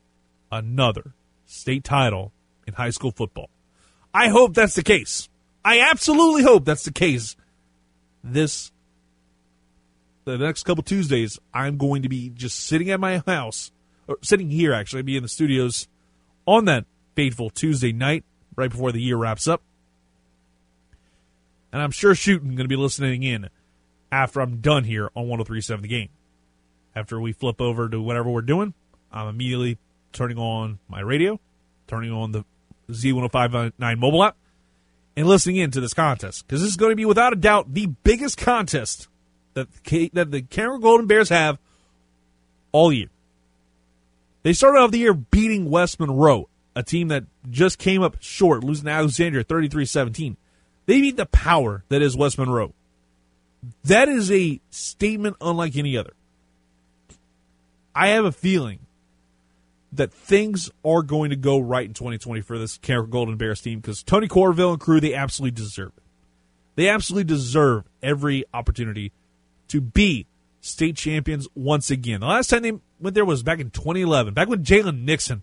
another 0.51 1.15
state 1.47 1.85
title 1.85 2.33
in 2.67 2.75
high 2.75 2.91
school 2.91 3.11
football. 3.11 3.51
I 4.15 4.29
hope 4.29 4.55
that's 4.55 4.75
the 4.75 4.83
case. 4.83 5.29
I 5.65 5.81
absolutely 5.81 6.43
hope 6.43 6.65
that's 6.65 6.85
the 6.85 6.93
case. 6.93 7.37
This 8.23 8.73
the 10.25 10.37
next 10.37 10.65
couple 10.65 10.83
Tuesdays, 10.83 11.39
I'm 11.55 11.79
going 11.79 12.03
to 12.03 12.09
be 12.09 12.29
just 12.29 12.59
sitting 12.59 12.91
at 12.91 13.01
my 13.01 13.23
house, 13.27 13.73
or 14.07 14.19
sitting 14.23 14.51
here 14.51 14.75
actually, 14.75 15.03
be 15.03 15.17
in 15.17 15.23
the 15.23 15.29
studios 15.29 15.89
on 16.47 16.67
that 16.67 16.85
fateful 17.15 17.49
Tuesday 17.49 17.93
night, 17.93 18.25
right 18.55 18.71
before 18.71 18.93
the 18.93 19.01
year 19.01 19.17
wraps 19.17 19.49
up. 19.49 19.63
And 21.73 21.81
I'm 21.81 21.91
sure 21.91 22.15
shooting 22.15 22.49
going 22.49 22.59
to 22.59 22.69
be 22.69 22.77
listening 22.77 23.23
in 23.23 23.49
after 24.11 24.41
I'm 24.41 24.61
done 24.61 24.85
here 24.85 25.11
on 25.15 25.29
1037 25.29 25.83
the 25.83 25.89
game. 25.89 26.09
After 26.95 27.21
we 27.21 27.33
flip 27.33 27.61
over 27.61 27.89
to 27.89 28.01
whatever 28.01 28.29
we're 28.31 28.43
doing, 28.43 28.75
I'm 29.13 29.29
immediately 29.29 29.79
turning 30.13 30.39
on 30.39 30.79
my 30.89 31.01
radio, 31.01 31.39
turning 31.87 32.11
on 32.11 32.33
the 32.33 32.45
Z1059 32.91 33.99
mobile 33.99 34.25
app 34.25 34.37
and 35.17 35.27
listening 35.27 35.57
in 35.57 35.71
to 35.73 35.81
this 35.81 35.95
contest 35.95 36.47
because 36.47 36.61
this 36.61 36.71
is 36.71 36.77
going 36.77 36.93
to 36.93 36.97
be 36.97 37.05
without 37.05 37.33
a 37.33 37.37
doubt 37.37 37.75
the 37.75 37.87
biggest 37.87 38.39
contest 38.39 39.09
that 39.55 39.69
the, 39.85 40.11
that 40.15 40.31
the 40.31 40.43
Carencro 40.43 40.81
Golden 40.81 41.07
Bears 41.07 41.29
have 41.29 41.59
all 42.73 42.93
year. 42.93 43.09
They 44.43 44.53
started 44.53 44.79
off 44.79 44.91
the 44.91 44.99
year 44.99 45.15
beating 45.15 45.69
West 45.69 46.01
Monroe, 46.01 46.49
a 46.75 46.83
team 46.83 47.09
that 47.09 47.25
just 47.51 47.79
came 47.79 48.03
up 48.03 48.17
short, 48.21 48.63
losing 48.63 48.85
to 48.85 48.91
Alexandria 48.91 49.45
33-17. 49.45 50.37
They 50.87 51.01
beat 51.01 51.17
the 51.17 51.27
power 51.27 51.85
that 51.89 52.01
is 52.01 52.17
West 52.17 52.39
Monroe. 52.39 52.73
That 53.85 54.09
is 54.09 54.31
a 54.31 54.61
statement 54.71 55.37
unlike 55.41 55.77
any 55.77 55.97
other. 55.97 56.13
I 57.95 58.09
have 58.09 58.25
a 58.25 58.33
feeling 58.33 58.81
that 59.93 60.13
things 60.13 60.71
are 60.85 61.03
going 61.03 61.31
to 61.31 61.37
go 61.37 61.59
right 61.59 61.87
in 61.87 61.95
2020 61.95 62.41
for 62.43 62.59
this 62.59 62.79
Golden 62.79 63.37
Bears 63.37 63.61
team 63.61 63.81
because 63.81 64.03
Tony 64.03 64.29
Courville 64.29 64.73
and 64.73 64.81
crew, 64.81 65.01
they 65.01 65.15
absolutely 65.15 65.57
deserve 65.57 65.93
it. 65.97 66.03
They 66.77 66.89
absolutely 66.89 67.25
deserve 67.25 67.85
every 68.03 68.45
opportunity 68.55 69.13
to 69.69 69.81
be 69.81 70.27
state 70.61 70.97
champions 70.97 71.49
once 71.55 71.91
again. 71.91 72.21
The 72.21 72.27
last 72.27 72.51
time 72.51 72.63
they 72.63 72.73
went 73.01 73.15
there 73.15 73.25
was 73.25 73.43
back 73.43 73.59
in 73.59 73.71
2011, 73.71 74.35
back 74.35 74.49
when 74.49 74.63
Jalen 74.63 75.03
Nixon, 75.03 75.43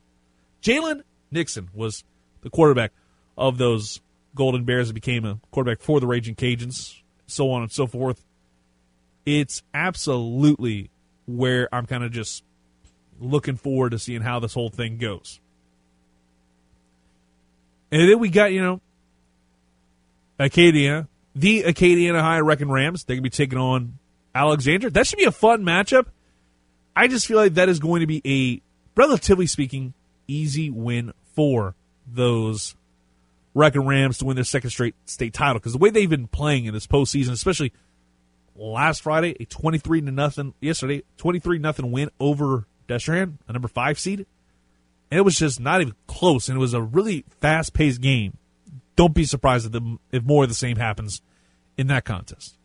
Jalen 0.61 1.01
Nixon 1.31 1.69
was 1.73 2.03
the 2.41 2.49
quarterback 2.49 2.91
of 3.37 3.57
those 3.57 4.01
Golden 4.33 4.63
Bears 4.63 4.87
that 4.87 4.93
became 4.93 5.25
a 5.25 5.39
quarterback 5.51 5.81
for 5.81 5.99
the 5.99 6.07
Raging 6.07 6.35
Cajuns, 6.35 7.01
so 7.27 7.51
on 7.51 7.63
and 7.63 7.71
so 7.71 7.87
forth. 7.87 8.23
It's 9.25 9.63
absolutely 9.73 10.91
where 11.25 11.67
I'm 11.73 11.85
kind 11.85 12.03
of 12.03 12.11
just 12.11 12.43
looking 13.19 13.55
forward 13.55 13.91
to 13.91 13.99
seeing 13.99 14.21
how 14.21 14.39
this 14.39 14.53
whole 14.53 14.69
thing 14.69 14.97
goes. 14.97 15.39
And 17.91 18.09
then 18.09 18.19
we 18.19 18.29
got, 18.29 18.51
you 18.51 18.61
know, 18.61 18.81
Acadia, 20.37 21.07
the 21.33 21.63
Acadiana 21.63 22.21
High 22.21 22.39
Wrecking 22.39 22.69
Rams. 22.69 23.03
They're 23.03 23.15
going 23.15 23.23
to 23.23 23.29
be 23.29 23.35
taking 23.35 23.57
on 23.57 23.97
Alexandria. 24.33 24.91
That 24.91 25.07
should 25.07 25.19
be 25.19 25.25
a 25.25 25.31
fun 25.31 25.63
matchup. 25.63 26.07
I 26.95 27.07
just 27.07 27.25
feel 27.25 27.37
like 27.37 27.55
that 27.55 27.69
is 27.69 27.79
going 27.79 28.01
to 28.01 28.07
be 28.07 28.21
a, 28.25 28.61
relatively 28.99 29.47
speaking, 29.47 29.93
easy 30.27 30.69
win 30.69 31.13
for 31.35 31.75
those 32.07 32.75
Wrecking 33.55 33.85
Rams 33.85 34.19
to 34.19 34.25
win 34.25 34.35
their 34.35 34.43
second 34.43 34.69
straight 34.69 34.93
state 35.05 35.33
title. 35.33 35.55
Because 35.55 35.71
the 35.71 35.79
way 35.79 35.89
they've 35.89 36.09
been 36.09 36.27
playing 36.27 36.65
in 36.65 36.73
this 36.73 36.85
postseason, 36.85 37.31
especially 37.31 37.73
last 38.55 39.01
Friday 39.01 39.35
a 39.39 39.45
23 39.45 40.01
to 40.01 40.11
nothing 40.11 40.53
yesterday 40.61 41.03
23 41.17 41.57
nothing 41.57 41.91
win 41.91 42.09
over 42.19 42.67
Destrehan, 42.87 43.37
a 43.47 43.53
number 43.53 43.67
5 43.67 43.97
seed. 43.97 44.25
And 45.09 45.17
it 45.17 45.23
was 45.23 45.37
just 45.37 45.59
not 45.59 45.81
even 45.81 45.95
close 46.05 46.49
and 46.49 46.57
it 46.57 46.59
was 46.59 46.73
a 46.73 46.81
really 46.81 47.25
fast-paced 47.41 48.01
game. 48.01 48.37
Don't 48.95 49.13
be 49.13 49.25
surprised 49.25 49.65
if, 49.65 49.71
the, 49.71 49.97
if 50.11 50.23
more 50.23 50.43
of 50.43 50.49
the 50.49 50.55
same 50.55 50.77
happens 50.77 51.21
in 51.77 51.87
that 51.87 52.05
contest. 52.05 52.55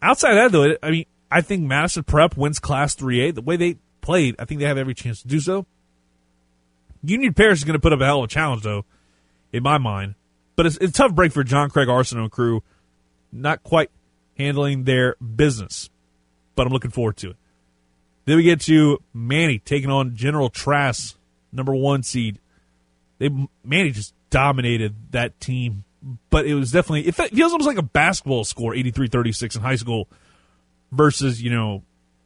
Outside 0.00 0.34
that 0.34 0.52
though, 0.52 0.76
I 0.82 0.90
mean, 0.90 1.06
I 1.30 1.40
think 1.40 1.62
Madison 1.64 2.04
Prep 2.04 2.36
wins 2.36 2.60
Class 2.60 2.94
3A. 2.94 3.34
The 3.34 3.42
way 3.42 3.56
they 3.56 3.78
played, 4.00 4.36
I 4.38 4.44
think 4.44 4.60
they 4.60 4.66
have 4.66 4.78
every 4.78 4.94
chance 4.94 5.22
to 5.22 5.28
do 5.28 5.40
so. 5.40 5.66
Union 7.04 7.34
Parish 7.34 7.58
is 7.58 7.64
going 7.64 7.74
to 7.74 7.80
put 7.80 7.92
up 7.92 8.00
a 8.00 8.04
hell 8.04 8.20
of 8.20 8.24
a 8.24 8.28
challenge, 8.28 8.62
though, 8.62 8.84
in 9.52 9.62
my 9.62 9.78
mind. 9.78 10.14
But 10.56 10.66
it's, 10.66 10.76
it's 10.76 10.90
a 10.90 11.02
tough 11.02 11.14
break 11.14 11.32
for 11.32 11.44
John 11.44 11.70
Craig 11.70 11.88
Arsenal 11.88 12.28
crew, 12.28 12.62
not 13.32 13.62
quite 13.62 13.90
handling 14.38 14.84
their 14.84 15.16
business. 15.16 15.90
But 16.54 16.66
I'm 16.66 16.72
looking 16.72 16.90
forward 16.90 17.16
to 17.18 17.30
it. 17.30 17.36
Then 18.24 18.36
we 18.36 18.42
get 18.44 18.60
to 18.62 19.02
Many 19.12 19.58
taking 19.58 19.90
on 19.90 20.16
General 20.16 20.48
Trass, 20.48 21.16
number 21.52 21.74
one 21.74 22.02
seed. 22.02 22.38
They 23.18 23.30
Many 23.64 23.90
just 23.90 24.14
dominated 24.30 24.94
that 25.12 25.38
team, 25.40 25.84
but 26.30 26.46
it 26.46 26.54
was 26.54 26.70
definitely 26.70 27.06
it 27.06 27.14
feels 27.14 27.52
almost 27.52 27.66
like 27.66 27.78
a 27.78 27.82
basketball 27.82 28.44
score, 28.44 28.72
83-36 28.72 29.56
in 29.56 29.62
high 29.62 29.76
school, 29.76 30.08
versus 30.90 31.42
you 31.42 31.50
know 31.50 31.82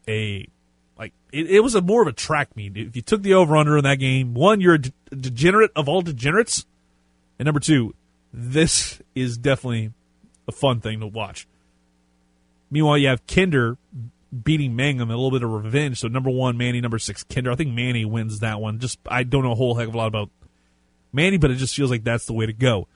a 0.06 0.48
like 0.98 1.12
it, 1.32 1.50
it 1.50 1.60
was 1.60 1.74
a 1.74 1.80
more 1.80 2.02
of 2.02 2.08
a 2.08 2.12
track 2.12 2.56
meet. 2.56 2.76
If 2.76 2.96
you 2.96 3.02
took 3.02 3.22
the 3.22 3.34
over 3.34 3.56
under 3.56 3.76
in 3.78 3.84
that 3.84 3.96
game, 3.96 4.34
one, 4.34 4.60
you're 4.60 4.74
a 4.74 4.80
de- 4.80 4.92
degenerate 5.14 5.70
of 5.76 5.88
all 5.88 6.02
degenerates, 6.02 6.66
and 7.38 7.46
number 7.46 7.60
two, 7.60 7.94
this 8.32 9.00
is 9.14 9.38
definitely 9.38 9.92
a 10.46 10.52
fun 10.52 10.80
thing 10.80 11.00
to 11.00 11.06
watch. 11.06 11.46
Meanwhile, 12.70 12.98
you 12.98 13.08
have 13.08 13.26
Kinder 13.26 13.78
beating 14.44 14.76
Mangham, 14.76 15.10
a 15.10 15.16
little 15.16 15.30
bit 15.30 15.42
of 15.42 15.50
revenge. 15.50 16.00
So 16.00 16.08
number 16.08 16.30
one, 16.30 16.56
Many. 16.56 16.80
Number 16.80 16.98
six, 16.98 17.22
Kinder. 17.24 17.50
I 17.50 17.54
think 17.54 17.72
Many 17.72 18.04
wins 18.04 18.40
that 18.40 18.60
one. 18.60 18.78
Just 18.78 18.98
I 19.06 19.22
don't 19.22 19.44
know 19.44 19.52
a 19.52 19.56
whole 19.56 19.74
heck 19.74 19.88
of 19.88 19.94
a 19.94 19.96
lot 19.96 20.08
about 20.08 20.30
Many, 21.12 21.38
but 21.38 21.50
it 21.50 21.56
just 21.56 21.74
feels 21.74 21.90
like 21.90 22.04
that's 22.04 22.26
the 22.26 22.34
way 22.34 22.44
to 22.46 22.52
go. 22.52 22.86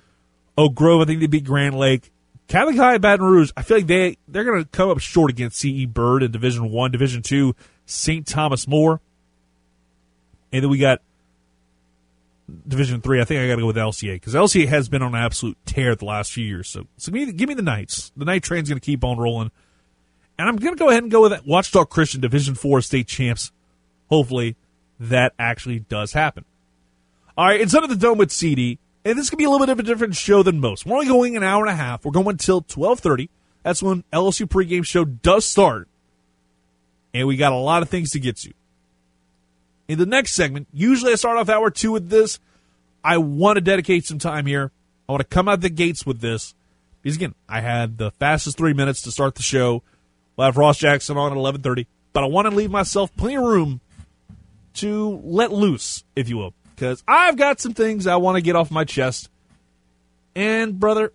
Oak 0.59 0.75
Grove, 0.75 1.01
I 1.01 1.05
think 1.07 1.21
they 1.21 1.27
beat 1.27 1.45
Grand 1.45 1.79
Lake. 1.79 2.13
Catholic 2.47 2.77
High 2.77 2.99
Baton 2.99 3.25
Rouge, 3.25 3.51
I 3.57 3.63
feel 3.63 3.79
like 3.79 3.87
they 3.87 4.19
they're 4.29 4.45
going 4.45 4.63
to 4.63 4.69
come 4.69 4.91
up 4.91 4.99
short 4.99 5.31
against 5.31 5.59
CE 5.59 5.87
Byrd 5.87 6.23
in 6.23 6.31
Division 6.31 6.71
One, 6.71 6.91
Division 6.91 7.23
Two, 7.23 7.55
St. 7.87 8.27
Thomas 8.27 8.67
More, 8.67 9.01
and 10.53 10.63
then 10.63 10.71
we 10.71 10.79
got 10.79 11.01
Division 12.67 13.01
Three. 13.01 13.21
I 13.21 13.25
think 13.25 13.41
I 13.41 13.49
got 13.49 13.57
to 13.57 13.63
go 13.63 13.67
with 13.67 13.77
LCA 13.77 14.15
because 14.15 14.35
LCA 14.35 14.69
has 14.69 14.89
been 14.89 15.03
on 15.03 15.15
an 15.15 15.23
absolute 15.23 15.57
tear 15.67 15.95
the 15.95 16.05
last 16.05 16.33
few 16.33 16.45
years. 16.45 16.69
So, 16.69 16.87
so 16.97 17.13
give 17.13 17.29
me, 17.29 17.33
give 17.33 17.49
me 17.49 17.55
the 17.55 17.63
Knights. 17.63 18.13
The 18.17 18.25
night 18.25 18.43
train's 18.43 18.69
going 18.69 18.81
to 18.81 18.85
keep 18.85 19.05
on 19.05 19.19
rolling, 19.19 19.51
and 20.39 20.49
I'm 20.49 20.57
going 20.57 20.75
to 20.75 20.79
go 20.79 20.91
ahead 20.91 21.03
and 21.03 21.13
go 21.13 21.23
with 21.23 21.33
that. 21.33 21.47
Ouachita 21.47 21.89
Christian 21.89 22.21
Division 22.21 22.55
Four 22.55 22.81
state 22.81 23.07
champs. 23.07 23.53
Hopefully, 24.09 24.57
that 25.01 25.33
actually 25.39 25.81
does 25.81 26.13
happen. 26.13 26.45
All 27.37 27.47
right, 27.47 27.61
it's 27.61 27.75
under 27.75 27.89
the 27.89 27.97
dome 27.97 28.19
with 28.19 28.31
CD. 28.31 28.79
And 29.05 29.19
this 29.19 29.31
could 29.31 29.39
be 29.39 29.45
a 29.45 29.51
little 29.51 29.67
bit 29.67 29.73
of 29.73 29.81
a 29.81 29.83
different 29.83 30.15
show 30.15 30.43
than 30.43 30.61
most. 30.61 30.87
We're 30.87 30.95
only 30.95 31.09
going 31.09 31.37
an 31.37 31.43
hour 31.43 31.65
and 31.65 31.73
a 31.73 31.77
half. 31.77 32.05
We're 32.05 32.13
going 32.13 32.29
until 32.29 32.59
1230. 32.59 33.31
That's 33.63 33.83
when 33.83 34.05
LSU 34.13 34.47
pregame 34.47 34.87
show 34.87 35.05
does 35.05 35.45
start. 35.45 35.89
And 37.15 37.27
we 37.27 37.37
got 37.37 37.53
a 37.53 37.57
lot 37.57 37.83
of 37.83 37.89
things 37.89 38.11
to 38.11 38.21
get 38.21 38.37
to. 38.39 38.53
In 39.89 39.99
the 39.99 40.07
next 40.07 40.33
segment, 40.33 40.69
usually 40.73 41.13
I 41.13 41.17
start 41.17 41.39
off 41.39 41.49
hour 41.49 41.71
two 41.71 41.93
with 41.93 42.09
this. 42.09 42.39
I 43.05 43.19
want 43.19 43.57
to 43.57 43.61
dedicate 43.61 44.07
some 44.07 44.19
time 44.19 44.47
here. 44.47 44.71
I 45.09 45.13
want 45.13 45.21
to 45.21 45.29
come 45.29 45.49
out 45.49 45.61
the 45.61 45.69
gates 45.69 46.07
with 46.07 46.21
this. 46.21 46.55
Because 47.03 47.17
again, 47.17 47.35
I 47.49 47.61
had 47.61 47.99
the 47.99 48.13
fastest 48.13 48.57
three 48.57 48.73
minutes 48.73 49.03
to 49.03 49.11
start 49.11 49.35
the 49.35 49.43
show. 49.43 49.83
We'll 50.37 50.47
have 50.47 50.57
Ross 50.57 50.79
Jackson 50.79 51.17
on 51.17 51.33
at 51.33 51.37
1130. 51.37 51.87
But 52.13 52.23
I 52.23 52.27
want 52.27 52.49
to 52.49 52.55
leave 52.55 52.71
myself 52.71 53.15
plenty 53.17 53.37
of 53.37 53.43
room 53.43 53.81
to 54.75 55.21
let 55.25 55.53
loose, 55.53 56.05
if 56.15 56.29
you 56.29 56.39
will 56.39 56.55
because 56.83 57.05
I've 57.07 57.37
got 57.37 57.61
some 57.61 57.75
things 57.75 58.09
I 58.09 58.17
want 58.17 58.35
to 58.39 58.43
get 58.43 58.57
off 58.57 58.73
my 58.73 58.83
chest. 58.83 59.31
And, 60.35 60.81
brother, 60.81 61.13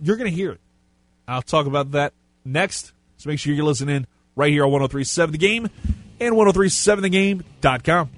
you're 0.00 0.16
to 0.16 0.30
hear 0.30 0.52
it. 0.52 0.60
I'll 1.28 1.42
talk 1.42 1.66
about 1.66 1.90
that 1.90 2.14
next. 2.46 2.92
So 3.18 3.28
make 3.28 3.38
sure 3.38 3.52
you're 3.52 3.66
listening 3.66 4.06
right 4.36 4.52
here 4.52 4.64
on 4.64 4.70
1037 4.70 5.32
The 5.32 5.38
Game 5.38 5.68
and 6.20 6.34
1037thegame.com. 6.34 8.10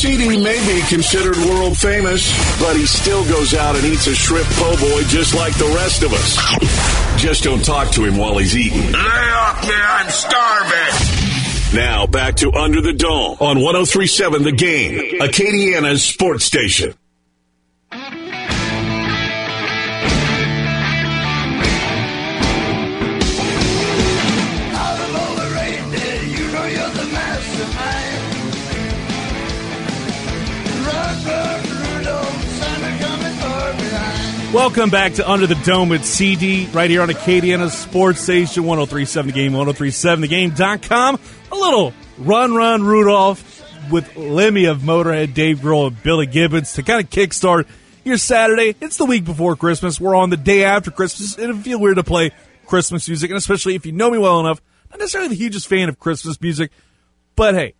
CD 0.00 0.42
may 0.42 0.58
be 0.66 0.80
considered 0.88 1.36
world 1.36 1.76
famous, 1.76 2.32
but 2.58 2.74
he 2.74 2.86
still 2.86 3.22
goes 3.24 3.52
out 3.52 3.76
and 3.76 3.84
eats 3.84 4.06
a 4.06 4.14
shrimp 4.14 4.46
po' 4.52 4.74
boy 4.76 5.02
just 5.08 5.34
like 5.34 5.52
the 5.58 5.66
rest 5.76 6.02
of 6.02 6.12
us. 6.14 7.20
Just 7.20 7.44
don't 7.44 7.62
talk 7.62 7.90
to 7.92 8.04
him 8.04 8.16
while 8.16 8.38
he's 8.38 8.56
eating. 8.56 8.92
Lay 8.92 8.98
off 8.98 9.62
me, 9.62 9.74
I'm 9.74 10.08
starving. 10.08 11.76
Now 11.76 12.06
back 12.06 12.36
to 12.36 12.50
Under 12.54 12.80
the 12.80 12.94
Dome 12.94 13.36
on 13.40 13.60
1037 13.60 14.42
The 14.42 14.52
Game, 14.52 15.20
Acadiana's 15.20 16.02
sports 16.02 16.46
station. 16.46 16.94
Welcome 34.52 34.90
back 34.90 35.12
to 35.14 35.30
Under 35.30 35.46
the 35.46 35.54
Dome 35.54 35.88
with 35.88 36.04
CD 36.04 36.66
right 36.72 36.90
here 36.90 37.02
on 37.02 37.08
Acadiana 37.08 37.70
Sports 37.70 38.20
Station 38.20 38.64
1037 38.64 39.28
The 39.28 39.32
Game, 39.32 39.52
1037thegame.com. 39.52 41.20
A 41.52 41.54
little 41.54 41.94
run, 42.18 42.52
run, 42.52 42.82
Rudolph 42.82 43.90
with 43.92 44.16
Lemmy 44.16 44.64
of 44.64 44.78
Motorhead, 44.78 45.34
Dave 45.34 45.60
Grohl, 45.60 45.86
and 45.86 46.02
Billy 46.02 46.26
Gibbons 46.26 46.72
to 46.72 46.82
kind 46.82 47.02
of 47.02 47.08
kickstart 47.10 47.68
your 48.04 48.16
Saturday. 48.16 48.74
It's 48.80 48.96
the 48.96 49.04
week 49.04 49.24
before 49.24 49.54
Christmas. 49.54 50.00
We're 50.00 50.16
on 50.16 50.30
the 50.30 50.36
day 50.36 50.64
after 50.64 50.90
Christmas. 50.90 51.38
It'll 51.38 51.56
feel 51.56 51.78
weird 51.78 51.96
to 51.98 52.04
play 52.04 52.32
Christmas 52.66 53.06
music, 53.06 53.30
and 53.30 53.38
especially 53.38 53.76
if 53.76 53.86
you 53.86 53.92
know 53.92 54.10
me 54.10 54.18
well 54.18 54.40
enough, 54.40 54.60
not 54.90 54.98
necessarily 54.98 55.28
the 55.28 55.36
hugest 55.36 55.68
fan 55.68 55.88
of 55.88 56.00
Christmas 56.00 56.40
music, 56.40 56.72
but 57.36 57.54
hey, 57.54 57.74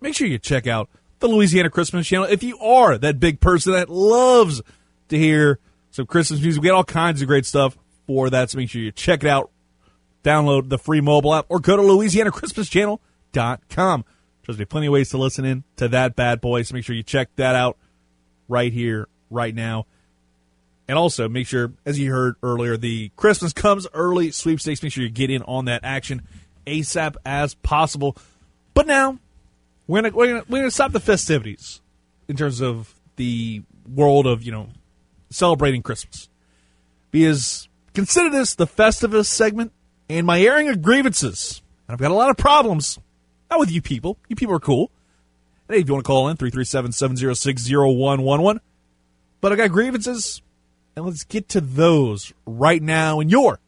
make 0.00 0.16
sure 0.16 0.26
you 0.26 0.40
check 0.40 0.66
out 0.66 0.90
the 1.20 1.28
Louisiana 1.28 1.70
Christmas 1.70 2.04
channel 2.04 2.26
if 2.26 2.42
you 2.42 2.58
are 2.58 2.98
that 2.98 3.20
big 3.20 3.38
person 3.38 3.74
that 3.74 3.88
loves 3.88 4.60
to 5.08 5.16
hear 5.16 5.60
some 5.96 6.06
Christmas 6.06 6.40
music. 6.42 6.62
We 6.62 6.68
got 6.68 6.76
all 6.76 6.84
kinds 6.84 7.22
of 7.22 7.26
great 7.26 7.46
stuff 7.46 7.78
for 8.06 8.28
that, 8.28 8.50
so 8.50 8.58
make 8.58 8.68
sure 8.68 8.82
you 8.82 8.92
check 8.92 9.24
it 9.24 9.30
out. 9.30 9.50
Download 10.22 10.68
the 10.68 10.76
free 10.76 11.00
mobile 11.00 11.34
app 11.34 11.46
or 11.48 11.58
go 11.58 11.74
to 11.74 11.82
LouisianaChristmasChannel.com. 11.82 14.04
There's 14.44 14.58
be 14.58 14.66
plenty 14.66 14.88
of 14.88 14.92
ways 14.92 15.08
to 15.10 15.18
listen 15.18 15.46
in 15.46 15.64
to 15.76 15.88
that 15.88 16.14
bad 16.14 16.42
boy, 16.42 16.60
so 16.62 16.74
make 16.74 16.84
sure 16.84 16.94
you 16.94 17.02
check 17.02 17.30
that 17.36 17.54
out 17.54 17.78
right 18.46 18.70
here, 18.72 19.08
right 19.30 19.54
now. 19.54 19.86
And 20.86 20.98
also 20.98 21.30
make 21.30 21.46
sure, 21.46 21.72
as 21.86 21.98
you 21.98 22.12
heard 22.12 22.34
earlier, 22.42 22.76
the 22.76 23.10
Christmas 23.16 23.54
comes 23.54 23.86
early 23.94 24.32
sweepstakes. 24.32 24.82
Make 24.82 24.92
sure 24.92 25.02
you 25.02 25.08
get 25.08 25.30
in 25.30 25.40
on 25.42 25.64
that 25.64 25.80
action 25.82 26.28
ASAP 26.66 27.14
as 27.24 27.54
possible. 27.54 28.18
But 28.74 28.86
now 28.86 29.18
we're 29.86 30.02
gonna 30.02 30.14
we're 30.14 30.26
gonna, 30.26 30.44
we're 30.48 30.58
gonna 30.58 30.70
stop 30.70 30.92
the 30.92 31.00
festivities 31.00 31.80
in 32.28 32.36
terms 32.36 32.60
of 32.60 32.94
the 33.16 33.62
world 33.88 34.26
of 34.26 34.42
you 34.42 34.52
know 34.52 34.68
celebrating 35.36 35.82
Christmas. 35.82 36.28
Because 37.10 37.68
consider 37.94 38.30
this 38.30 38.54
the 38.54 38.66
Festivus 38.66 39.26
segment 39.26 39.72
and 40.08 40.26
my 40.26 40.40
airing 40.40 40.68
of 40.68 40.82
grievances. 40.82 41.62
And 41.86 41.94
I've 41.94 42.00
got 42.00 42.10
a 42.10 42.14
lot 42.14 42.30
of 42.30 42.36
problems. 42.36 42.98
Not 43.50 43.60
with 43.60 43.70
you 43.70 43.82
people. 43.82 44.18
You 44.28 44.36
people 44.36 44.54
are 44.54 44.60
cool. 44.60 44.90
Hey, 45.68 45.80
if 45.80 45.88
you 45.88 45.94
want 45.94 46.04
to 46.04 46.08
call 46.08 46.28
in, 46.28 46.36
337 46.36 46.92
706 46.92 47.68
0111. 47.68 48.60
But 49.40 49.52
I 49.52 49.56
got 49.56 49.70
grievances, 49.70 50.42
and 50.96 51.04
let's 51.04 51.24
get 51.24 51.48
to 51.50 51.60
those 51.60 52.32
right 52.46 52.82
now 52.82 53.20
in 53.20 53.28
your 53.28 53.60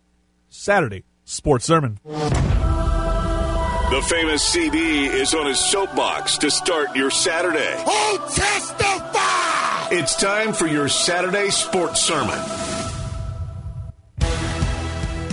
Saturday 0.49 1.05
sports 1.25 1.67
sermon. 1.67 1.99
The 2.05 4.05
famous 4.09 4.43
CD 4.43 5.07
is 5.07 5.35
on 5.35 5.47
his 5.47 5.59
soapbox 5.59 6.39
to 6.39 6.51
start 6.51 6.97
your 6.97 7.11
Saturday. 7.11 7.75
Oh, 7.87 8.33
testify! 8.35 9.08
It's 9.91 10.17
time 10.17 10.53
for 10.53 10.67
your 10.67 10.87
Saturday 10.87 11.49
sports 11.49 12.03
sermon. 12.03 12.39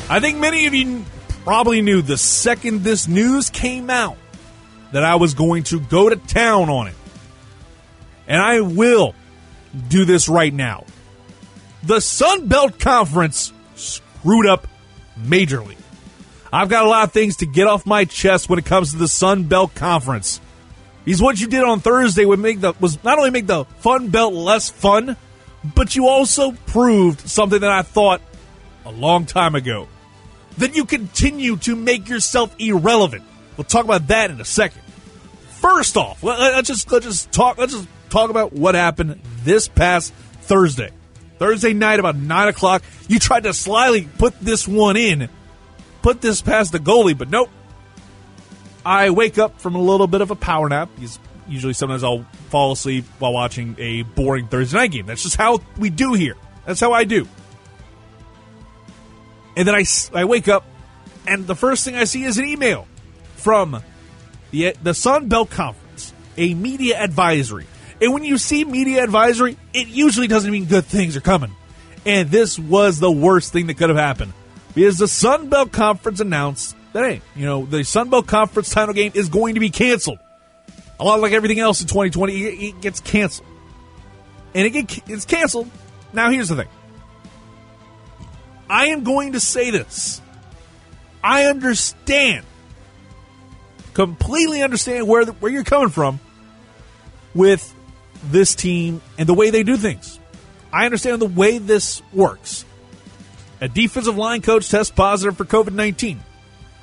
I 0.07 0.19
think 0.21 0.37
many 0.37 0.65
of 0.65 0.73
you 0.73 1.03
probably 1.43 1.81
knew 1.81 2.01
the 2.01 2.17
second 2.17 2.85
this 2.85 3.05
news 3.05 3.49
came 3.49 3.89
out 3.89 4.15
that 4.93 5.03
I 5.03 5.15
was 5.15 5.33
going 5.33 5.63
to 5.63 5.81
go 5.81 6.07
to 6.07 6.15
town 6.15 6.69
on 6.69 6.87
it. 6.87 6.95
And 8.29 8.41
I 8.41 8.61
will 8.61 9.13
do 9.89 10.05
this 10.05 10.29
right 10.29 10.53
now. 10.53 10.85
The 11.83 11.99
Sun 11.99 12.47
Belt 12.47 12.79
Conference 12.79 13.51
screwed 13.75 14.47
up 14.47 14.67
majorly. 15.19 15.75
I've 16.53 16.69
got 16.69 16.85
a 16.85 16.87
lot 16.87 17.03
of 17.03 17.11
things 17.11 17.35
to 17.37 17.45
get 17.45 17.67
off 17.67 17.85
my 17.85 18.05
chest 18.05 18.47
when 18.47 18.57
it 18.57 18.65
comes 18.65 18.91
to 18.91 18.97
the 18.97 19.09
Sun 19.09 19.43
Belt 19.43 19.75
Conference. 19.75 20.39
Because 21.05 21.21
what 21.21 21.39
you 21.39 21.47
did 21.47 21.63
on 21.63 21.79
Thursday 21.79 22.25
would 22.25 22.39
make 22.39 22.59
the 22.59 22.73
was 22.79 23.01
not 23.03 23.17
only 23.17 23.29
make 23.29 23.47
the 23.47 23.65
Fun 23.79 24.09
Belt 24.09 24.33
less 24.33 24.69
fun, 24.69 25.15
but 25.63 25.95
you 25.95 26.07
also 26.07 26.51
proved 26.51 27.21
something 27.21 27.61
that 27.61 27.71
I 27.71 27.83
thought 27.83 28.21
a 28.85 28.91
long 28.91 29.25
time 29.25 29.55
ago 29.55 29.87
that 30.57 30.75
you 30.75 30.85
continue 30.85 31.57
to 31.57 31.75
make 31.75 32.09
yourself 32.09 32.55
irrelevant. 32.59 33.23
We'll 33.57 33.65
talk 33.65 33.85
about 33.85 34.07
that 34.07 34.31
in 34.31 34.41
a 34.41 34.45
second. 34.45 34.81
First 35.49 35.97
off, 35.97 36.23
let's 36.23 36.67
just 36.67 36.91
let's 36.91 37.05
just 37.05 37.31
talk 37.31 37.57
let's 37.57 37.73
just 37.73 37.87
talk 38.09 38.29
about 38.29 38.53
what 38.53 38.75
happened 38.75 39.19
this 39.43 39.67
past 39.67 40.13
Thursday. 40.41 40.91
Thursday 41.37 41.73
night 41.73 41.99
about 41.99 42.15
nine 42.15 42.47
o'clock. 42.47 42.83
You 43.07 43.19
tried 43.19 43.43
to 43.43 43.53
slyly 43.53 44.07
put 44.17 44.39
this 44.39 44.67
one 44.67 44.97
in, 44.97 45.29
put 46.01 46.21
this 46.21 46.41
past 46.41 46.71
the 46.71 46.79
goalie, 46.79 47.17
but 47.17 47.29
nope. 47.29 47.49
I 48.85 49.09
wake 49.09 49.39
up 49.39 49.59
from 49.59 49.75
a 49.75 49.81
little 49.81 50.07
bit 50.07 50.21
of 50.21 50.29
a 50.29 50.35
power 50.35 50.69
nap. 50.69 50.89
Usually, 51.47 51.73
sometimes 51.73 52.03
I'll 52.03 52.25
fall 52.49 52.71
asleep 52.71 53.05
while 53.19 53.33
watching 53.33 53.75
a 53.79 54.03
boring 54.03 54.47
Thursday 54.47 54.77
night 54.77 54.91
game. 54.91 55.07
That's 55.07 55.23
just 55.23 55.35
how 55.35 55.59
we 55.77 55.89
do 55.89 56.13
here. 56.13 56.35
That's 56.65 56.79
how 56.79 56.93
I 56.93 57.03
do. 57.03 57.27
And 59.57 59.67
then 59.67 59.73
I, 59.73 59.85
I 60.13 60.25
wake 60.25 60.47
up, 60.47 60.65
and 61.27 61.47
the 61.47 61.55
first 61.55 61.85
thing 61.85 61.95
I 61.95 62.03
see 62.03 62.23
is 62.23 62.37
an 62.37 62.45
email 62.45 62.87
from 63.37 63.81
the, 64.51 64.75
the 64.83 64.93
Sun 64.93 65.29
Belt 65.29 65.49
Conference, 65.49 66.13
a 66.37 66.53
media 66.53 66.97
advisory. 66.97 67.65
And 68.01 68.13
when 68.13 68.23
you 68.23 68.37
see 68.37 68.65
media 68.65 69.03
advisory, 69.03 69.57
it 69.73 69.87
usually 69.87 70.27
doesn't 70.27 70.51
mean 70.51 70.65
good 70.65 70.85
things 70.85 71.15
are 71.15 71.21
coming. 71.21 71.51
And 72.05 72.29
this 72.29 72.59
was 72.59 72.99
the 72.99 73.11
worst 73.11 73.53
thing 73.53 73.67
that 73.67 73.75
could 73.75 73.89
have 73.89 73.97
happened. 73.97 74.33
Because 74.73 74.97
the 74.97 75.07
Sun 75.07 75.49
Belt 75.49 75.71
Conference 75.71 76.19
announced 76.19 76.75
that, 76.95 77.03
hey, 77.03 77.21
you 77.35 77.45
know, 77.45 77.65
the 77.65 77.83
Sun 77.83 78.09
Belt 78.09 78.25
Conference 78.25 78.69
title 78.69 78.93
game 78.93 79.11
is 79.15 79.27
going 79.27 79.55
to 79.55 79.59
be 79.59 79.69
canceled. 79.69 80.19
A 80.97 81.03
lot 81.03 81.19
like 81.19 81.33
everything 81.33 81.59
else 81.59 81.81
in 81.81 81.87
2020, 81.87 82.33
it 82.33 82.81
gets 82.81 83.01
canceled. 83.01 83.47
And 84.53 84.65
it 84.65 84.69
get, 84.69 85.09
it's 85.09 85.25
canceled. 85.25 85.69
Now, 86.13 86.31
here's 86.31 86.47
the 86.47 86.55
thing 86.55 86.69
I 88.69 88.87
am 88.87 89.03
going 89.03 89.33
to 89.33 89.41
say 89.41 89.71
this. 89.71 90.21
I 91.21 91.45
understand, 91.45 92.45
completely 93.93 94.63
understand 94.63 95.05
where, 95.05 95.25
the, 95.25 95.33
where 95.33 95.51
you're 95.51 95.65
coming 95.65 95.89
from 95.89 96.21
with 97.33 97.75
this 98.23 98.55
team 98.55 99.01
and 99.17 99.27
the 99.27 99.33
way 99.33 99.49
they 99.49 99.63
do 99.63 99.75
things. 99.75 100.17
I 100.71 100.85
understand 100.85 101.21
the 101.21 101.25
way 101.25 101.57
this 101.57 102.01
works. 102.13 102.63
A 103.59 103.67
defensive 103.67 104.15
line 104.15 104.41
coach 104.41 104.69
tests 104.69 104.93
positive 104.95 105.35
for 105.35 105.43
COVID 105.43 105.73
19. 105.73 106.21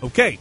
Okay. 0.02 0.38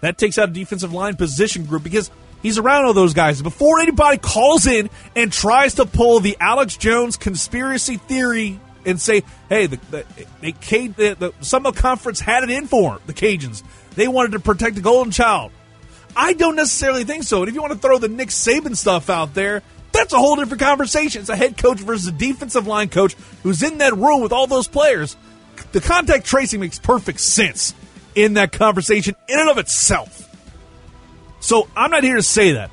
That 0.00 0.18
takes 0.18 0.38
out 0.38 0.48
a 0.48 0.52
defensive 0.52 0.92
line 0.92 1.16
position 1.16 1.64
group 1.64 1.82
because 1.82 2.10
he's 2.42 2.58
around 2.58 2.86
all 2.86 2.92
those 2.92 3.14
guys. 3.14 3.40
Before 3.40 3.80
anybody 3.80 4.18
calls 4.18 4.66
in 4.66 4.90
and 5.14 5.32
tries 5.32 5.74
to 5.74 5.86
pull 5.86 6.20
the 6.20 6.36
Alex 6.40 6.76
Jones 6.76 7.16
conspiracy 7.16 7.96
theory 7.96 8.60
and 8.84 9.00
say, 9.00 9.22
hey, 9.48 9.66
the, 9.66 9.78
the, 9.90 10.04
they, 10.40 10.52
the, 10.88 11.32
the 11.40 11.72
Conference 11.72 12.18
had 12.20 12.42
it 12.42 12.50
in 12.50 12.66
for 12.66 13.00
the 13.06 13.12
Cajuns. 13.12 13.62
They 13.94 14.08
wanted 14.08 14.32
to 14.32 14.40
protect 14.40 14.74
the 14.74 14.82
Golden 14.82 15.12
Child. 15.12 15.52
I 16.16 16.32
don't 16.32 16.56
necessarily 16.56 17.04
think 17.04 17.22
so. 17.22 17.40
And 17.40 17.48
if 17.48 17.54
you 17.54 17.60
want 17.60 17.72
to 17.74 17.78
throw 17.78 17.98
the 17.98 18.08
Nick 18.08 18.28
Saban 18.28 18.76
stuff 18.76 19.08
out 19.08 19.34
there, 19.34 19.62
that's 19.92 20.12
a 20.12 20.18
whole 20.18 20.36
different 20.36 20.60
conversation. 20.60 21.20
It's 21.20 21.30
a 21.30 21.36
head 21.36 21.56
coach 21.56 21.78
versus 21.78 22.08
a 22.08 22.12
defensive 22.12 22.66
line 22.66 22.88
coach 22.88 23.14
who's 23.42 23.62
in 23.62 23.78
that 23.78 23.94
room 23.96 24.20
with 24.20 24.32
all 24.32 24.46
those 24.46 24.66
players. 24.66 25.16
The 25.72 25.80
contact 25.80 26.26
tracing 26.26 26.60
makes 26.60 26.78
perfect 26.78 27.20
sense 27.20 27.74
in 28.14 28.34
that 28.34 28.52
conversation 28.52 29.16
in 29.28 29.38
and 29.38 29.50
of 29.50 29.58
itself. 29.58 30.28
So 31.40 31.68
I'm 31.76 31.90
not 31.90 32.04
here 32.04 32.16
to 32.16 32.22
say 32.22 32.52
that. 32.52 32.70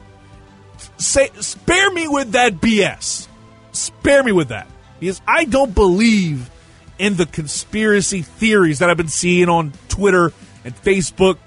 Say, 0.97 1.29
spare 1.39 1.91
me 1.91 2.07
with 2.07 2.33
that 2.33 2.55
BS. 2.55 3.27
Spare 3.71 4.23
me 4.23 4.31
with 4.31 4.49
that. 4.49 4.67
Because 4.99 5.21
I 5.27 5.45
don't 5.45 5.73
believe 5.73 6.49
in 6.97 7.15
the 7.15 7.25
conspiracy 7.25 8.21
theories 8.21 8.79
that 8.79 8.89
I've 8.89 8.97
been 8.97 9.07
seeing 9.07 9.49
on 9.49 9.71
Twitter 9.87 10.33
and 10.63 10.75
Facebook 10.75 11.37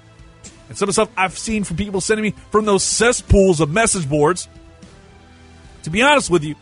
and 0.67 0.77
some 0.77 0.89
of 0.89 0.95
the 0.95 1.03
stuff 1.03 1.09
I've 1.15 1.37
seen 1.37 1.63
from 1.63 1.77
people 1.77 2.01
sending 2.01 2.23
me 2.23 2.33
from 2.51 2.65
those 2.65 2.83
cesspools 2.83 3.61
of 3.61 3.69
message 3.69 4.09
boards. 4.09 4.49
To 5.83 5.89
be 5.89 6.01
honest 6.01 6.29
with 6.29 6.43
you, 6.43 6.55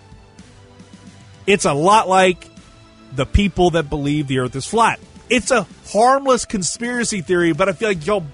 it's 1.47 1.65
a 1.65 1.73
lot 1.73 2.09
like 2.09 2.49
the 3.13 3.25
people 3.25 3.71
that 3.71 3.89
believe 3.89 4.27
the 4.27 4.39
earth 4.39 4.55
is 4.55 4.65
flat. 4.65 4.99
It's 5.31 5.49
a 5.49 5.65
harmless 5.87 6.43
conspiracy 6.43 7.21
theory, 7.21 7.53
but 7.53 7.69
I 7.69 7.71
feel 7.71 7.87
like 7.87 8.05
y'all 8.05 8.25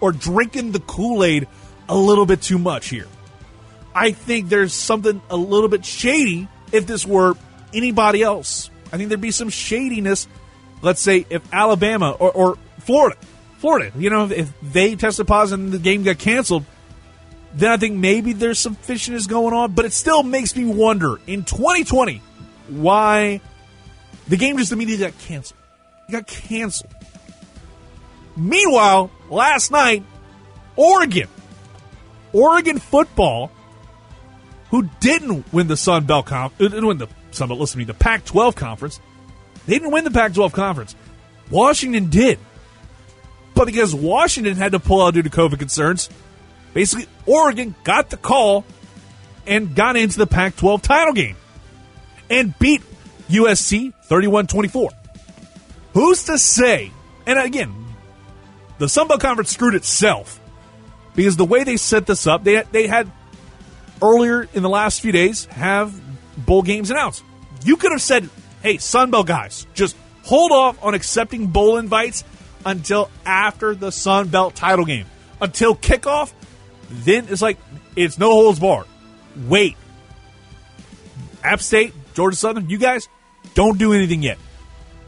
are 0.00 0.10
drinking 0.10 0.72
the 0.72 0.80
Kool 0.80 1.22
Aid 1.22 1.46
a 1.86 1.94
little 1.94 2.24
bit 2.24 2.40
too 2.40 2.56
much 2.56 2.88
here. 2.88 3.06
I 3.94 4.12
think 4.12 4.48
there's 4.48 4.72
something 4.72 5.20
a 5.28 5.36
little 5.36 5.68
bit 5.68 5.84
shady 5.84 6.48
if 6.72 6.86
this 6.86 7.06
were 7.06 7.34
anybody 7.74 8.22
else. 8.22 8.70
I 8.90 8.96
think 8.96 9.10
there'd 9.10 9.20
be 9.20 9.32
some 9.32 9.50
shadiness. 9.50 10.28
Let's 10.80 11.02
say 11.02 11.26
if 11.28 11.42
Alabama 11.52 12.12
or, 12.12 12.32
or 12.32 12.58
Florida, 12.78 13.18
Florida, 13.58 13.92
you 13.98 14.08
know, 14.08 14.30
if 14.30 14.50
they 14.62 14.96
tested 14.96 15.26
positive 15.26 15.62
and 15.62 15.72
the 15.74 15.78
game 15.78 16.04
got 16.04 16.18
canceled, 16.18 16.64
then 17.52 17.70
I 17.70 17.76
think 17.76 17.98
maybe 17.98 18.32
there's 18.32 18.58
some 18.58 18.76
fishiness 18.76 19.28
going 19.28 19.52
on. 19.52 19.72
But 19.72 19.84
it 19.84 19.92
still 19.92 20.22
makes 20.22 20.56
me 20.56 20.64
wonder 20.64 21.20
in 21.26 21.44
2020 21.44 22.22
why 22.68 23.42
the 24.26 24.38
game 24.38 24.56
just 24.56 24.72
immediately 24.72 25.04
got 25.04 25.18
canceled. 25.18 25.59
It 26.10 26.12
got 26.12 26.26
canceled. 26.26 26.92
Meanwhile, 28.36 29.12
last 29.28 29.70
night, 29.70 30.02
Oregon, 30.74 31.28
Oregon 32.32 32.80
football, 32.80 33.52
who 34.70 34.88
didn't 34.98 35.52
win 35.52 35.68
the 35.68 35.76
Sun 35.76 36.06
Belt 36.06 36.26
Conference, 36.26 36.60
uh, 36.60 36.74
didn't 36.74 36.88
win 36.88 36.98
the 36.98 37.06
Sun 37.30 37.46
Belt, 37.46 37.60
listen 37.60 37.74
to 37.74 37.78
me, 37.78 37.84
the 37.84 37.94
Pac 37.94 38.24
12 38.24 38.56
conference, 38.56 38.98
they 39.66 39.74
didn't 39.74 39.92
win 39.92 40.02
the 40.02 40.10
Pac 40.10 40.34
12 40.34 40.52
conference. 40.52 40.96
Washington 41.48 42.10
did. 42.10 42.40
But 43.54 43.66
because 43.66 43.94
Washington 43.94 44.56
had 44.56 44.72
to 44.72 44.80
pull 44.80 45.02
out 45.02 45.14
due 45.14 45.22
to 45.22 45.30
COVID 45.30 45.60
concerns, 45.60 46.10
basically 46.74 47.06
Oregon 47.24 47.76
got 47.84 48.10
the 48.10 48.16
call 48.16 48.64
and 49.46 49.76
got 49.76 49.94
into 49.94 50.18
the 50.18 50.26
Pac 50.26 50.56
12 50.56 50.82
title 50.82 51.14
game 51.14 51.36
and 52.28 52.58
beat 52.58 52.82
USC 53.28 53.94
31 54.06 54.48
24. 54.48 54.90
Who's 55.92 56.24
to 56.24 56.38
say? 56.38 56.92
And 57.26 57.38
again, 57.38 57.74
the 58.78 58.88
Sun 58.88 59.08
Belt 59.08 59.20
Conference 59.20 59.50
screwed 59.50 59.74
itself 59.74 60.40
because 61.14 61.36
the 61.36 61.44
way 61.44 61.64
they 61.64 61.76
set 61.76 62.06
this 62.06 62.26
up, 62.26 62.44
they, 62.44 62.62
they 62.70 62.86
had 62.86 63.10
earlier 64.02 64.48
in 64.54 64.62
the 64.62 64.68
last 64.68 65.00
few 65.00 65.12
days 65.12 65.44
have 65.46 65.98
bowl 66.36 66.62
games 66.62 66.90
announced. 66.90 67.24
You 67.64 67.76
could 67.76 67.92
have 67.92 68.02
said, 68.02 68.28
hey, 68.62 68.78
Sun 68.78 69.10
Belt 69.10 69.26
guys, 69.26 69.66
just 69.74 69.96
hold 70.22 70.52
off 70.52 70.82
on 70.82 70.94
accepting 70.94 71.48
bowl 71.48 71.76
invites 71.76 72.24
until 72.64 73.10
after 73.26 73.74
the 73.74 73.90
Sun 73.90 74.28
Belt 74.28 74.54
title 74.54 74.84
game. 74.84 75.06
Until 75.40 75.74
kickoff, 75.74 76.32
then 76.88 77.26
it's 77.28 77.42
like 77.42 77.58
it's 77.96 78.18
no 78.18 78.30
holds 78.30 78.60
barred. 78.60 78.86
Wait. 79.46 79.76
App 81.42 81.60
State, 81.60 81.94
Georgia 82.14 82.36
Southern, 82.36 82.68
you 82.68 82.78
guys 82.78 83.08
don't 83.54 83.78
do 83.78 83.92
anything 83.92 84.22
yet. 84.22 84.38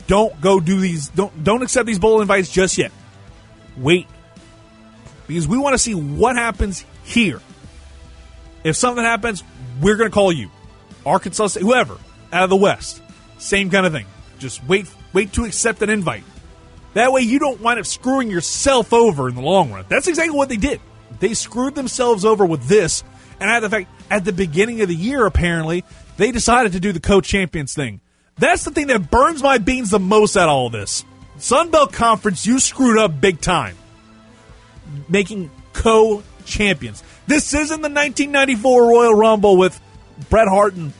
Don't 0.06 0.38
go 0.40 0.60
do 0.60 0.80
these 0.80 1.08
don't 1.08 1.44
don't 1.44 1.62
accept 1.62 1.86
these 1.86 1.98
bowl 1.98 2.20
invites 2.20 2.50
just 2.50 2.78
yet. 2.78 2.92
Wait. 3.76 4.06
Because 5.26 5.48
we 5.48 5.56
want 5.56 5.74
to 5.74 5.78
see 5.78 5.94
what 5.94 6.36
happens 6.36 6.84
here. 7.04 7.40
If 8.64 8.76
something 8.76 9.04
happens, 9.04 9.42
we're 9.80 9.96
going 9.96 10.10
to 10.10 10.14
call 10.14 10.32
you. 10.32 10.50
Arkansas 11.06 11.48
State, 11.48 11.62
whoever, 11.62 11.96
out 12.32 12.44
of 12.44 12.50
the 12.50 12.56
West. 12.56 13.02
Same 13.38 13.70
kind 13.70 13.86
of 13.86 13.92
thing. 13.92 14.06
Just 14.38 14.64
wait 14.66 14.86
wait 15.12 15.32
to 15.34 15.44
accept 15.44 15.82
an 15.82 15.90
invite. 15.90 16.24
That 16.94 17.12
way 17.12 17.22
you 17.22 17.38
don't 17.38 17.60
wind 17.60 17.80
up 17.80 17.86
screwing 17.86 18.30
yourself 18.30 18.92
over 18.92 19.28
in 19.28 19.34
the 19.34 19.40
long 19.40 19.72
run. 19.72 19.84
That's 19.88 20.08
exactly 20.08 20.36
what 20.36 20.48
they 20.48 20.56
did. 20.56 20.80
They 21.20 21.34
screwed 21.34 21.74
themselves 21.74 22.24
over 22.24 22.44
with 22.44 22.64
this. 22.64 23.02
And 23.40 23.50
at 23.50 23.60
the 23.60 23.70
fact, 23.70 23.90
at 24.10 24.24
the 24.24 24.32
beginning 24.32 24.82
of 24.82 24.88
the 24.88 24.94
year, 24.94 25.24
apparently, 25.24 25.84
they 26.16 26.32
decided 26.32 26.72
to 26.72 26.80
do 26.80 26.92
the 26.92 27.00
co-champions 27.00 27.74
thing. 27.74 28.00
That's 28.38 28.64
the 28.64 28.70
thing 28.70 28.88
that 28.88 29.10
burns 29.10 29.42
my 29.42 29.58
beans 29.58 29.90
the 29.90 29.98
most 29.98 30.36
out 30.36 30.48
of 30.48 30.54
all 30.54 30.70
this. 30.70 31.04
Sun 31.38 31.70
Belt 31.70 31.92
Conference, 31.92 32.46
you 32.46 32.58
screwed 32.58 32.98
up 32.98 33.20
big 33.20 33.40
time. 33.40 33.76
Making 35.08 35.50
co-champions. 35.72 37.02
This 37.26 37.54
isn't 37.54 37.82
the 37.82 37.88
1994 37.88 38.88
Royal 38.88 39.14
Rumble 39.14 39.56
with 39.56 39.80
Bret 40.28 40.48
Hart 40.48 40.74
and 40.74 40.92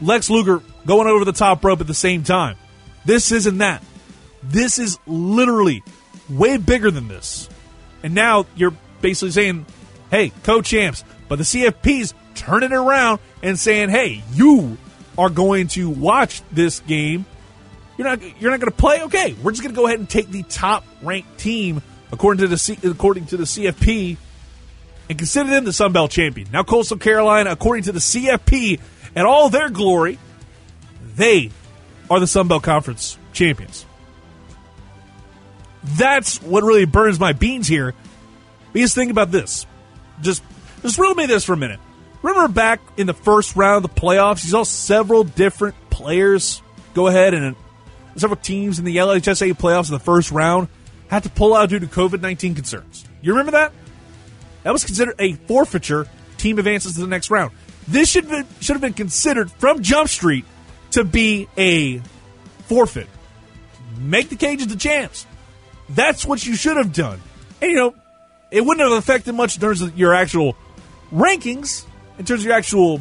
Lex 0.00 0.30
Luger 0.30 0.62
going 0.86 1.08
over 1.08 1.24
the 1.24 1.32
top 1.32 1.64
rope 1.64 1.80
at 1.80 1.86
the 1.86 1.94
same 1.94 2.22
time. 2.22 2.56
This 3.04 3.32
isn't 3.32 3.58
that. 3.58 3.82
This 4.42 4.78
is 4.78 4.98
literally 5.06 5.82
way 6.28 6.56
bigger 6.56 6.90
than 6.90 7.08
this. 7.08 7.48
And 8.02 8.14
now 8.14 8.46
you're 8.54 8.74
basically 9.00 9.30
saying, 9.30 9.66
hey, 10.10 10.32
co 10.42 10.62
champs. 10.62 11.04
But 11.28 11.36
the 11.36 11.44
CFP's 11.44 12.14
turning 12.34 12.72
it 12.72 12.76
around 12.76 13.20
and 13.42 13.58
saying, 13.58 13.90
hey, 13.90 14.22
you 14.32 14.78
are 15.18 15.28
going 15.28 15.66
to 15.68 15.90
watch 15.90 16.40
this 16.52 16.80
game. 16.80 17.26
You're 17.98 18.06
not 18.06 18.40
you're 18.40 18.50
not 18.52 18.60
going 18.60 18.70
to 18.70 18.76
play. 18.76 19.02
Okay, 19.02 19.34
we're 19.42 19.50
just 19.50 19.62
going 19.62 19.74
to 19.74 19.78
go 19.78 19.86
ahead 19.86 19.98
and 19.98 20.08
take 20.08 20.30
the 20.30 20.44
top 20.44 20.84
ranked 21.02 21.38
team 21.38 21.82
according 22.12 22.40
to 22.42 22.48
the 22.48 22.56
C, 22.56 22.78
according 22.84 23.26
to 23.26 23.36
the 23.36 23.44
CFP 23.44 24.16
and 25.08 25.18
consider 25.18 25.50
them 25.50 25.64
the 25.64 25.72
Sun 25.72 25.92
Belt 25.92 26.10
champion. 26.10 26.48
Now 26.52 26.62
Coastal 26.62 26.98
Carolina, 26.98 27.50
according 27.50 27.84
to 27.84 27.92
the 27.92 27.98
CFP, 27.98 28.80
and 29.14 29.26
all 29.26 29.48
their 29.48 29.70
glory, 29.70 30.18
They 31.16 31.50
are 32.10 32.20
the 32.20 32.26
Sun 32.26 32.48
Belt 32.48 32.62
Conference 32.62 33.18
champions. 33.32 33.84
That's 35.82 36.42
what 36.42 36.62
really 36.62 36.84
burns 36.84 37.18
my 37.18 37.32
beans 37.32 37.66
here. 37.66 37.94
Because 38.72 38.94
think 38.94 39.10
about 39.10 39.30
this. 39.30 39.66
Just 40.20 40.42
just 40.82 40.98
riddle 40.98 41.14
me 41.14 41.26
this 41.26 41.44
for 41.44 41.54
a 41.54 41.56
minute. 41.56 41.80
Remember 42.22 42.52
back 42.52 42.80
in 42.96 43.06
the 43.06 43.14
first 43.14 43.56
round 43.56 43.84
of 43.84 43.94
the 43.94 44.00
playoffs, 44.00 44.44
you 44.44 44.50
saw 44.50 44.64
several 44.64 45.24
different 45.24 45.74
players 45.90 46.62
go 46.94 47.06
ahead 47.06 47.34
and 47.34 47.54
several 48.16 48.40
teams 48.40 48.78
in 48.78 48.84
the 48.84 48.96
LHSA 48.96 49.52
playoffs 49.52 49.88
in 49.88 49.92
the 49.92 50.00
first 50.00 50.30
round 50.30 50.68
had 51.08 51.22
to 51.22 51.30
pull 51.30 51.54
out 51.54 51.68
due 51.68 51.78
to 51.78 51.86
COVID 51.86 52.20
19 52.20 52.54
concerns. 52.54 53.04
You 53.22 53.32
remember 53.32 53.52
that? 53.52 53.72
That 54.62 54.72
was 54.72 54.84
considered 54.84 55.14
a 55.18 55.34
forfeiture. 55.34 56.06
Team 56.36 56.58
advances 56.58 56.94
to 56.94 57.00
the 57.00 57.06
next 57.06 57.30
round. 57.30 57.52
This 57.86 58.10
should 58.10 58.24
have 58.24 58.30
been, 58.30 58.60
should 58.60 58.74
have 58.74 58.80
been 58.80 58.92
considered 58.92 59.50
from 59.50 59.82
Jump 59.82 60.08
Street 60.08 60.44
to 60.92 61.04
be 61.04 61.48
a 61.56 61.98
forfeit. 62.66 63.08
Make 63.98 64.28
the 64.28 64.36
Cajuns 64.36 64.68
the 64.68 64.76
champs. 64.76 65.26
That's 65.88 66.26
what 66.26 66.44
you 66.44 66.54
should 66.54 66.76
have 66.76 66.92
done. 66.92 67.20
And, 67.60 67.70
you 67.70 67.76
know, 67.76 67.94
it 68.50 68.64
wouldn't 68.64 68.88
have 68.88 68.96
affected 68.98 69.34
much 69.34 69.56
in 69.56 69.60
terms 69.60 69.80
of 69.80 69.98
your 69.98 70.14
actual 70.14 70.54
rankings, 71.12 71.86
in 72.18 72.24
terms 72.24 72.40
of 72.40 72.46
your 72.46 72.54
actual 72.54 73.00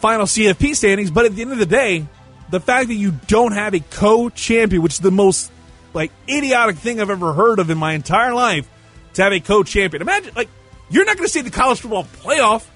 final 0.00 0.26
CFP 0.26 0.76
standings, 0.76 1.10
but 1.10 1.24
at 1.24 1.34
the 1.34 1.42
end 1.42 1.52
of 1.52 1.58
the 1.58 1.66
day, 1.66 2.06
the 2.50 2.60
fact 2.60 2.88
that 2.88 2.94
you 2.94 3.12
don't 3.26 3.52
have 3.52 3.74
a 3.74 3.80
co-champion, 3.80 4.82
which 4.82 4.94
is 4.94 4.98
the 4.98 5.10
most 5.10 5.50
like 5.92 6.10
idiotic 6.28 6.76
thing 6.76 7.00
I've 7.00 7.10
ever 7.10 7.32
heard 7.32 7.58
of 7.58 7.70
in 7.70 7.78
my 7.78 7.92
entire 7.92 8.34
life, 8.34 8.68
to 9.14 9.22
have 9.22 9.32
a 9.32 9.40
co-champion. 9.40 10.02
Imagine 10.02 10.32
like 10.36 10.48
you're 10.90 11.04
not 11.04 11.16
going 11.16 11.26
to 11.26 11.32
see 11.32 11.40
the 11.40 11.50
college 11.50 11.80
football 11.80 12.04
playoff 12.04 12.66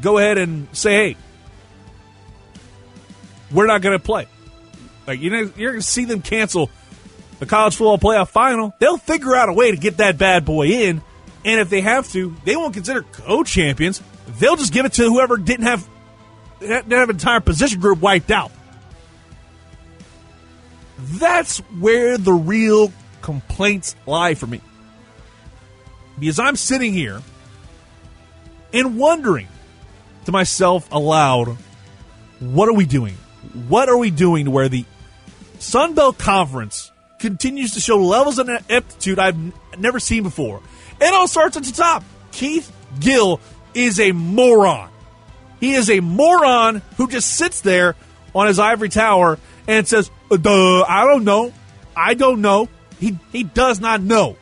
go 0.00 0.18
ahead 0.18 0.38
and 0.38 0.66
say, 0.76 0.92
"Hey, 0.92 1.16
we're 3.50 3.66
not 3.66 3.82
going 3.82 3.98
to 3.98 4.04
play." 4.04 4.26
Like 5.06 5.20
you 5.20 5.30
know, 5.30 5.50
you're 5.56 5.72
going 5.72 5.82
to 5.82 5.86
see 5.86 6.04
them 6.04 6.22
cancel 6.22 6.70
the 7.38 7.46
college 7.46 7.76
football 7.76 7.98
playoff 7.98 8.28
final. 8.28 8.74
They'll 8.78 8.98
figure 8.98 9.36
out 9.36 9.48
a 9.48 9.52
way 9.52 9.70
to 9.70 9.76
get 9.76 9.98
that 9.98 10.18
bad 10.18 10.44
boy 10.44 10.66
in, 10.68 11.02
and 11.44 11.60
if 11.60 11.70
they 11.70 11.80
have 11.80 12.10
to, 12.12 12.34
they 12.44 12.56
won't 12.56 12.74
consider 12.74 13.02
co-champions. 13.02 14.02
They'll 14.38 14.56
just 14.56 14.72
give 14.72 14.86
it 14.86 14.94
to 14.94 15.04
whoever 15.04 15.36
didn't 15.36 15.66
have 15.66 15.88
didn't 16.60 16.90
have 16.90 17.08
an 17.08 17.16
entire 17.16 17.40
position 17.40 17.80
group 17.80 18.00
wiped 18.00 18.30
out. 18.30 18.52
That's 20.98 21.58
where 21.80 22.16
the 22.16 22.32
real 22.32 22.92
complaints 23.20 23.96
lie 24.06 24.34
for 24.34 24.46
me. 24.46 24.60
Because 26.18 26.38
I'm 26.38 26.56
sitting 26.56 26.92
here 26.92 27.20
and 28.72 28.98
wondering 28.98 29.48
to 30.26 30.32
myself 30.32 30.88
aloud, 30.92 31.56
what 32.38 32.68
are 32.68 32.74
we 32.74 32.86
doing? 32.86 33.14
What 33.68 33.88
are 33.88 33.96
we 33.96 34.10
doing 34.10 34.44
to 34.44 34.50
where 34.50 34.68
the 34.68 34.84
Sun 35.58 35.94
Belt 35.94 36.18
Conference 36.18 36.92
continues 37.18 37.72
to 37.72 37.80
show 37.80 37.96
levels 37.96 38.38
of 38.38 38.48
aptitude 38.48 39.18
I've 39.18 39.36
never 39.78 39.98
seen 39.98 40.22
before? 40.22 40.60
It 41.00 41.12
all 41.12 41.26
starts 41.26 41.56
at 41.56 41.64
the 41.64 41.72
top. 41.72 42.04
Keith 42.30 42.70
Gill 43.00 43.40
is 43.74 44.00
a 44.00 44.12
moron. 44.12 44.90
He 45.60 45.74
is 45.74 45.90
a 45.90 46.00
moron 46.00 46.82
who 46.96 47.08
just 47.08 47.36
sits 47.36 47.60
there 47.60 47.94
on 48.34 48.46
his 48.46 48.58
ivory 48.58 48.88
tower 48.88 49.38
and 49.66 49.86
says, 49.86 50.10
Duh, 50.30 50.82
I 50.82 51.04
don't 51.04 51.24
know. 51.24 51.52
I 51.96 52.14
don't 52.14 52.40
know. 52.40 52.68
He, 52.98 53.18
he 53.30 53.44
does 53.44 53.80
not 53.80 54.00
know. 54.00 54.36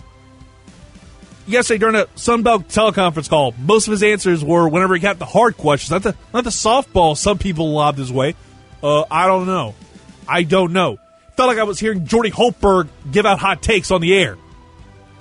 Yesterday 1.46 1.78
during 1.78 1.96
a 1.96 2.04
Sunbelt 2.16 2.64
teleconference 2.66 3.28
call, 3.28 3.54
most 3.58 3.88
of 3.88 3.92
his 3.92 4.02
answers 4.02 4.44
were 4.44 4.68
whenever 4.68 4.94
he 4.94 5.00
got 5.00 5.18
the 5.18 5.24
hard 5.26 5.56
questions, 5.56 5.90
not 5.90 6.02
the 6.02 6.14
not 6.32 6.44
the 6.44 6.50
softball 6.50 7.16
some 7.16 7.38
people 7.38 7.72
lobbed 7.72 7.98
his 7.98 8.12
way. 8.12 8.36
Uh, 8.82 9.04
I 9.10 9.26
don't 9.26 9.46
know. 9.46 9.74
I 10.28 10.44
don't 10.44 10.72
know. 10.72 10.98
Felt 11.36 11.48
like 11.48 11.58
I 11.58 11.64
was 11.64 11.80
hearing 11.80 12.06
Jordy 12.06 12.30
Holtberg 12.30 12.88
give 13.10 13.26
out 13.26 13.40
hot 13.40 13.62
takes 13.62 13.90
on 13.90 14.00
the 14.00 14.14
air. 14.14 14.38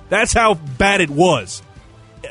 That's 0.09 0.33
how 0.33 0.55
bad 0.55 1.01
it 1.01 1.09
was. 1.09 1.63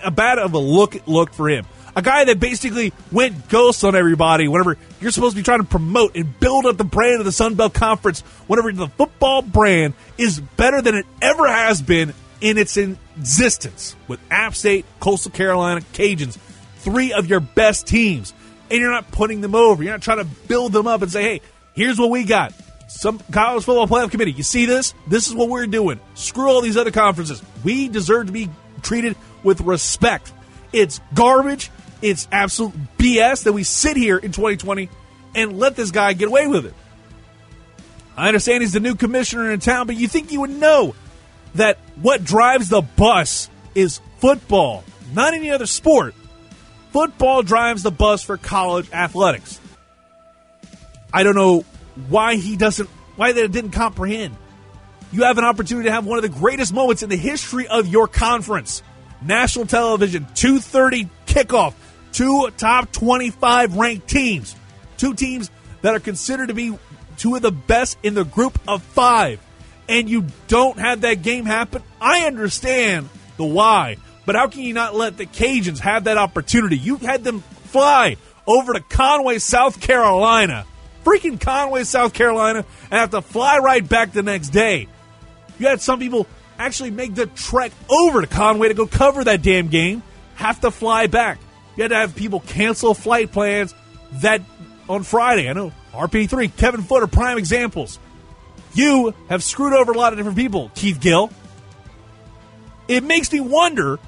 A 0.03 0.11
bad 0.11 0.39
of 0.39 0.55
a 0.55 0.59
look 0.59 0.97
look 1.07 1.33
for 1.33 1.49
him 1.49 1.67
a 1.99 2.03
guy 2.03 2.25
that 2.25 2.39
basically 2.39 2.93
went 3.11 3.49
ghost 3.49 3.83
on 3.83 3.97
everybody 3.97 4.47
whenever 4.47 4.79
you're 5.01 5.11
supposed 5.11 5.35
to 5.35 5.41
be 5.41 5.45
trying 5.45 5.59
to 5.59 5.67
promote 5.67 6.15
and 6.15 6.39
build 6.39 6.65
up 6.65 6.77
the 6.77 6.85
brand 6.85 7.19
of 7.19 7.25
the 7.25 7.33
Sun 7.33 7.57
Belt 7.57 7.75
Conference, 7.75 8.21
whenever 8.47 8.71
the 8.73 8.87
football 8.87 9.43
brand 9.43 9.95
is 10.17 10.39
better 10.39 10.81
than 10.81 10.95
it 10.95 11.07
ever 11.21 11.49
has 11.49 11.83
been 11.83 12.15
in 12.41 12.57
its 12.57 12.77
existence 12.77 13.97
with 14.07 14.21
App 14.31 14.55
State, 14.55 14.87
Coastal 15.01 15.33
Carolina, 15.33 15.81
Cajuns, 15.93 16.39
three 16.77 17.13
of 17.13 17.27
your 17.27 17.41
best 17.41 17.89
teams. 17.89 18.33
And 18.71 18.79
you're 18.79 18.93
not 18.93 19.11
putting 19.11 19.41
them 19.41 19.57
over. 19.57 19.83
You're 19.83 19.95
not 19.95 20.03
trying 20.03 20.19
to 20.19 20.25
build 20.47 20.73
them 20.73 20.87
up 20.87 21.03
and 21.03 21.11
say, 21.11 21.23
hey, 21.23 21.41
here's 21.75 21.99
what 21.99 22.11
we 22.11 22.23
got. 22.23 22.53
Some 22.89 23.19
college 23.33 23.65
football 23.65 23.89
playoff 23.89 24.13
committee. 24.13 24.33
You 24.33 24.45
see 24.45 24.67
this? 24.67 24.95
This 25.09 25.27
is 25.27 25.35
what 25.35 25.49
we're 25.49 25.67
doing. 25.67 25.99
Screw 26.15 26.49
all 26.49 26.61
these 26.61 26.77
other 26.77 26.93
conferences. 26.93 27.43
We 27.65 27.89
deserve 27.89 28.27
to 28.27 28.33
be 28.33 28.51
treated 28.83 29.17
with 29.43 29.61
respect. 29.61 30.33
It's 30.73 31.01
garbage. 31.15 31.71
It's 32.03 32.29
absolute 32.31 32.75
BS 32.99 33.45
that 33.45 33.53
we 33.53 33.65
sit 33.65 33.97
here 33.97 34.19
in 34.19 34.33
2020 34.33 34.89
and 35.35 35.59
let 35.59 35.77
this 35.77 35.91
guy 35.91 36.13
get 36.13 36.29
away 36.29 36.47
with 36.47 36.67
it. 36.67 36.75
I 38.17 38.29
understand 38.29 38.63
he's 38.63 38.73
the 38.73 38.81
new 38.81 38.95
commissioner 38.95 39.51
in 39.53 39.61
town, 39.61 39.87
but 39.87 39.97
you 39.97 40.09
think 40.09 40.33
you 40.33 40.41
would 40.41 40.51
know 40.51 40.95
that 41.55 41.79
what 41.97 42.25
drives 42.25 42.69
the 42.69 42.81
bus 42.81 43.49
is 43.75 44.01
football, 44.19 44.85
not 45.15 45.35
any 45.35 45.51
other 45.51 45.67
sport. 45.67 46.15
Football 46.93 47.43
drives 47.43 47.83
the 47.83 47.91
bus 47.91 48.23
for 48.23 48.37
college 48.37 48.91
athletics. 48.93 49.61
I 51.13 51.23
don't 51.23 51.37
know 51.37 51.65
why 52.09 52.37
he 52.37 52.57
doesn't, 52.57 52.89
why 53.17 53.33
that 53.33 53.53
didn't 53.53 53.71
comprehend. 53.71 54.37
You 55.13 55.23
have 55.23 55.39
an 55.39 55.45
opportunity 55.45 55.89
to 55.89 55.93
have 55.93 56.05
one 56.05 56.19
of 56.19 56.23
the 56.23 56.29
greatest 56.29 56.73
moments 56.73 57.03
in 57.03 57.09
the 57.09 57.17
history 57.17 57.67
of 57.67 57.87
your 57.87 58.09
conference. 58.09 58.83
National 59.23 59.67
television, 59.67 60.27
2:30 60.35 61.09
kickoff 61.27 61.75
two 62.13 62.51
top 62.57 62.91
25 62.93 63.77
ranked 63.77 64.09
teams, 64.09 64.57
two 64.97 65.15
teams 65.15 65.51
that 65.83 65.95
are 65.95 66.01
considered 66.01 66.49
to 66.49 66.55
be 66.55 66.77
two 67.17 67.35
of 67.35 67.43
the 67.43 67.53
best 67.53 67.99
in 68.03 68.15
the 68.15 68.25
group 68.25 68.59
of 68.67 68.83
five, 68.83 69.41
and 69.89 70.09
you 70.09 70.27
don't 70.49 70.79
have 70.79 71.03
that 71.03 71.23
game 71.23 71.45
happen, 71.45 71.83
I 72.01 72.27
understand 72.27 73.09
the 73.37 73.45
why. 73.45 73.97
But 74.27 74.37
how 74.37 74.49
can 74.49 74.63
you 74.63 74.75
not 74.75 74.95
let 74.95 75.17
the 75.17 75.27
Cajuns 75.27 75.79
have 75.79 76.05
that 76.05 76.19
opportunity? 76.19 76.77
You 76.77 76.97
had 76.97 77.25
them 77.25 77.41
fly 77.67 78.17
over 78.47 78.73
to 78.73 78.81
Conway, 78.81 79.39
South 79.39 79.81
Carolina, 79.81 80.67
freaking 81.05 81.41
Conway, 81.41 81.85
South 81.85 82.13
Carolina, 82.13 82.65
and 82.91 83.01
have 83.01 83.11
to 83.11 83.23
fly 83.23 83.59
right 83.59 83.87
back 83.87 84.13
the 84.13 84.23
next 84.23 84.51
day. 84.51 84.89
You 85.59 85.67
had 85.67 85.81
some 85.81 85.99
people 85.99 86.27
actually 86.59 86.91
make 86.91 87.15
the 87.15 87.27
trek 87.27 87.73
over 87.89 88.21
to 88.21 88.27
Conway 88.27 88.69
to 88.69 88.75
go 88.75 88.87
cover 88.87 89.25
that 89.25 89.43
damn 89.43 89.69
game, 89.69 90.03
have 90.35 90.61
to 90.61 90.71
fly 90.71 91.07
back. 91.07 91.39
You 91.77 91.85
had 91.85 91.91
to 91.91 91.97
have 91.97 92.17
people 92.17 92.41
cancel 92.41 92.95
flight 92.95 93.33
plans 93.33 93.75
that 94.15 94.43
on 94.89 95.03
Friday. 95.03 95.49
I 95.49 95.53
know 95.53 95.73
RP3, 95.93 96.57
Kevin 96.57 96.83
Foote 96.83 97.03
are 97.03 97.07
prime 97.07 97.39
examples. 97.39 97.99
You 98.75 99.15
have 99.29 99.43
screwed 99.43 99.73
over 99.73 99.93
a 99.93 99.97
lot 99.97 100.13
of 100.13 100.19
different 100.19 100.37
people, 100.37 100.71
Keith 100.75 101.01
Gill. 101.01 101.31
It 102.87 103.05
makes 103.05 103.33
me 103.33 103.41
wonder 103.41 103.99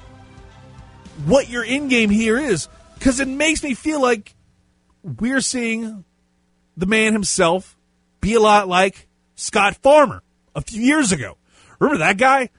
what 1.25 1.49
your 1.49 1.63
in 1.63 1.87
game 1.87 2.09
here 2.09 2.37
is 2.37 2.67
because 2.97 3.19
it 3.19 3.27
makes 3.27 3.63
me 3.63 3.73
feel 3.73 4.01
like 4.01 4.33
we're 5.03 5.41
seeing 5.41 6.03
the 6.77 6.85
man 6.85 7.13
himself 7.13 7.77
be 8.21 8.33
a 8.33 8.39
lot 8.39 8.67
like 8.67 9.07
Scott 9.35 9.75
Farmer 9.77 10.23
a 10.55 10.61
few 10.61 10.81
years 10.81 11.11
ago. 11.11 11.37
Remember 11.81 12.05
that 12.05 12.17
guy? 12.17 12.49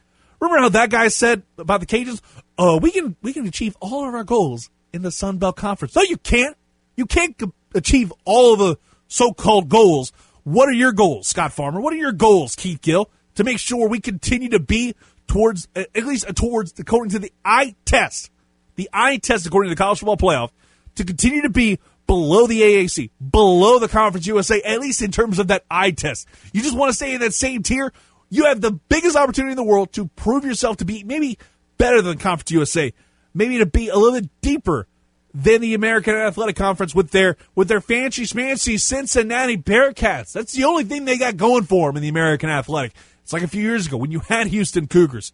Remember 0.40 0.60
how 0.60 0.68
that 0.70 0.90
guy 0.90 1.08
said 1.08 1.44
about 1.56 1.80
the 1.80 1.86
Cajuns? 1.86 2.20
Oh, 2.58 2.78
we 2.78 2.90
can 2.90 3.16
we 3.22 3.32
can 3.32 3.46
achieve 3.46 3.76
all 3.80 4.06
of 4.06 4.14
our 4.14 4.24
goals 4.24 4.68
in 4.92 5.02
the 5.02 5.12
Sun 5.12 5.38
Belt 5.38 5.56
Conference. 5.56 5.94
No, 5.94 6.02
you 6.02 6.16
can't. 6.16 6.56
You 6.96 7.06
can't 7.06 7.40
achieve 7.72 8.12
all 8.24 8.52
of 8.52 8.58
the 8.58 8.76
so-called 9.06 9.68
goals. 9.68 10.12
What 10.42 10.68
are 10.68 10.72
your 10.72 10.92
goals, 10.92 11.28
Scott 11.28 11.52
Farmer? 11.52 11.80
What 11.80 11.92
are 11.92 11.96
your 11.96 12.12
goals, 12.12 12.56
Keith 12.56 12.82
Gill, 12.82 13.08
to 13.36 13.44
make 13.44 13.58
sure 13.58 13.88
we 13.88 14.00
continue 14.00 14.50
to 14.50 14.58
be 14.58 14.96
towards, 15.28 15.68
at 15.76 15.94
least 16.04 16.28
uh, 16.28 16.32
towards, 16.32 16.78
according 16.78 17.12
to 17.12 17.18
the 17.20 17.32
eye 17.44 17.76
test, 17.84 18.30
the 18.74 18.90
eye 18.92 19.18
test 19.18 19.46
according 19.46 19.70
to 19.70 19.74
the 19.76 19.82
college 19.82 20.00
football 20.00 20.16
playoff, 20.16 20.50
to 20.96 21.04
continue 21.04 21.42
to 21.42 21.48
be 21.48 21.78
below 22.08 22.46
the 22.46 22.60
AAC, 22.60 23.10
below 23.30 23.78
the 23.78 23.88
Conference 23.88 24.26
USA, 24.26 24.60
at 24.62 24.80
least 24.80 25.00
in 25.00 25.12
terms 25.12 25.38
of 25.38 25.48
that 25.48 25.64
eye 25.70 25.92
test. 25.92 26.26
You 26.52 26.60
just 26.60 26.76
want 26.76 26.90
to 26.90 26.94
stay 26.94 27.14
in 27.14 27.20
that 27.20 27.32
same 27.32 27.62
tier. 27.62 27.92
You 28.32 28.46
have 28.46 28.62
the 28.62 28.72
biggest 28.72 29.14
opportunity 29.14 29.52
in 29.52 29.56
the 29.56 29.62
world 29.62 29.92
to 29.92 30.06
prove 30.08 30.44
yourself 30.44 30.78
to 30.78 30.86
be 30.86 31.04
maybe 31.04 31.38
better 31.76 32.00
than 32.00 32.16
Conference 32.16 32.50
USA 32.50 32.92
maybe 33.34 33.58
to 33.58 33.66
be 33.66 33.88
a 33.88 33.96
little 33.96 34.20
bit 34.20 34.30
deeper 34.40 34.86
than 35.34 35.60
the 35.60 35.74
American 35.74 36.14
Athletic 36.14 36.56
Conference 36.56 36.94
with 36.94 37.10
their 37.10 37.36
with 37.54 37.68
their 37.68 37.80
fancy 37.80 38.24
schmancy 38.24 38.78
Cincinnati 38.78 39.56
Bearcats. 39.56 40.32
That's 40.32 40.52
the 40.52 40.64
only 40.64 40.84
thing 40.84 41.04
they 41.04 41.18
got 41.18 41.36
going 41.36 41.64
for 41.64 41.88
them 41.88 41.96
in 41.96 42.02
the 42.02 42.08
American 42.08 42.50
Athletic. 42.50 42.92
It's 43.22 43.32
like 43.32 43.42
a 43.42 43.48
few 43.48 43.62
years 43.62 43.86
ago 43.86 43.96
when 43.96 44.10
you 44.10 44.20
had 44.20 44.48
Houston 44.48 44.86
Cougars. 44.86 45.32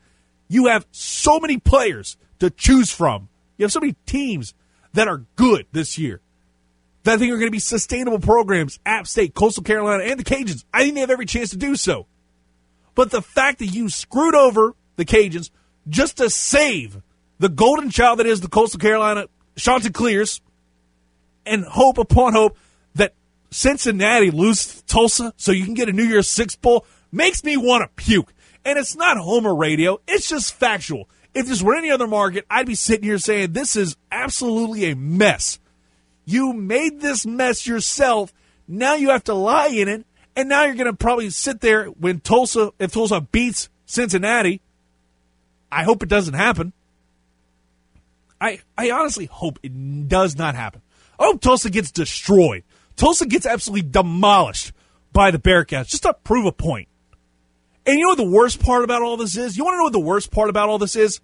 You 0.49 0.67
have 0.67 0.87
so 0.91 1.41
many 1.41 1.59
players 1.59 2.17
to 2.39 2.51
choose 2.51 2.91
from. 2.91 3.29
You 3.57 3.65
have 3.65 3.73
so 3.73 3.81
many 3.81 3.97
teams 4.07 4.55
that 4.93 5.09
are 5.09 5.25
good 5.37 5.67
this 5.73 5.99
year. 5.99 6.21
that 7.03 7.15
I 7.15 7.19
think 7.19 7.33
are 7.33 7.37
going 7.37 7.49
to 7.49 7.53
be 7.53 7.59
sustainable 7.59 8.21
programs. 8.21 8.79
App 8.87 9.07
State, 9.07 9.35
Coastal 9.35 9.63
Carolina, 9.63 10.05
and 10.05 10.19
the 10.19 10.25
Cajuns. 10.25 10.65
I 10.73 10.83
think 10.83 10.95
they 10.95 11.01
have 11.01 11.11
every 11.11 11.27
chance 11.27 11.51
to 11.51 11.57
do 11.57 11.77
so. 11.77 12.07
But 12.99 13.13
the 13.13 13.23
fact 13.23 13.61
that 13.61 13.67
you 13.67 13.91
screwed 13.91 14.35
over 14.35 14.75
the 14.97 15.05
Cajuns 15.05 15.51
just 15.89 16.17
to 16.17 16.29
save 16.29 17.01
the 17.39 17.49
golden 17.49 17.91
child 17.91 18.19
that 18.19 18.27
is 18.27 18.41
the 18.41 18.49
Coastal 18.49 18.81
Carolina 18.81 19.29
Chanticleers 19.55 20.41
and 21.47 21.65
hope 21.65 21.99
upon 21.99 22.33
hope 22.33 22.59
that 22.97 23.15
Cincinnati 23.53 24.33
lose 24.33 24.83
Tulsa 24.83 25.33
so 25.37 25.53
you 25.53 25.65
can 25.65 25.75
get 25.75 25.89
a 25.89 25.93
New 25.93 26.03
Year's 26.03 26.29
Six 26.29 26.57
bowl 26.57 26.85
makes 27.13 27.45
me 27.45 27.57
want 27.57 27.85
to 27.85 28.03
puke. 28.03 28.35
And 28.65 28.77
it's 28.77 28.97
not 28.97 29.17
Homer 29.17 29.55
radio, 29.55 30.01
it's 30.09 30.29
just 30.29 30.53
factual. 30.55 31.09
If 31.35 31.47
this 31.47 31.63
were 31.63 31.77
any 31.77 31.93
other 31.93 32.09
market, 32.09 32.47
I'd 32.51 32.67
be 32.67 32.75
sitting 32.75 33.05
here 33.05 33.19
saying 33.19 33.53
this 33.53 33.77
is 33.77 33.97
absolutely 34.11 34.91
a 34.91 34.97
mess. 34.97 35.61
You 36.25 36.53
made 36.53 37.01
this 37.01 37.25
mess 37.25 37.65
yourself. 37.65 38.35
Now 38.67 38.97
you 38.97 39.11
have 39.11 39.23
to 39.23 39.35
lie 39.35 39.69
in 39.69 39.87
it. 39.87 40.05
And 40.39 40.49
now 40.49 40.67
you're 40.67 40.77
going 40.77 40.87
to 40.87 40.93
probably 40.93 41.31
sit 41.31 41.61
there 41.61 41.87
when 41.87 42.21
Tulsa, 42.21 42.71
if 42.79 42.93
Tulsa 42.93 43.21
beats 43.21 43.69
Cincinnati. 43.87 44.61
I 45.73 45.83
hope 45.83 46.05
it 46.05 46.09
doesn't 46.09 46.35
happen. 46.35 46.73
I, 48.41 48.61
I 48.77 48.93
honestly 48.93 49.25
hope 49.25 49.59
it 49.65 50.09
does 50.09 50.37
not 50.37 50.55
happen. 50.55 50.81
I 51.19 51.25
hope 51.25 51.41
Tulsa 51.41 51.71
gets 51.71 51.91
destroyed. 51.91 52.63
Tulsa 52.95 53.27
gets 53.27 53.47
absolutely 53.47 53.91
demolished 53.91 54.73
by 55.13 55.33
the 55.33 55.41
Bearcats 55.41 55.89
just 55.89 56.05
to 56.05 56.15
prove 56.23 56.47
a 56.47 56.53
point. 56.53 56.87
And 57.85 57.99
you 57.99 58.05
know 58.05 58.11
what 58.11 58.19
the 58.19 58.31
worst 58.31 58.61
part 58.61 58.85
about 58.85 59.03
all 59.03 59.17
this 59.17 59.37
is? 59.37 59.57
You 59.57 59.65
want 59.65 59.75
to 59.75 59.79
know 59.79 59.85
what 59.85 59.93
the 59.93 59.99
worst 59.99 60.31
part 60.31 60.51
about 60.51 60.69
all 60.69 60.79
this 60.79 60.95
is? 60.95 61.21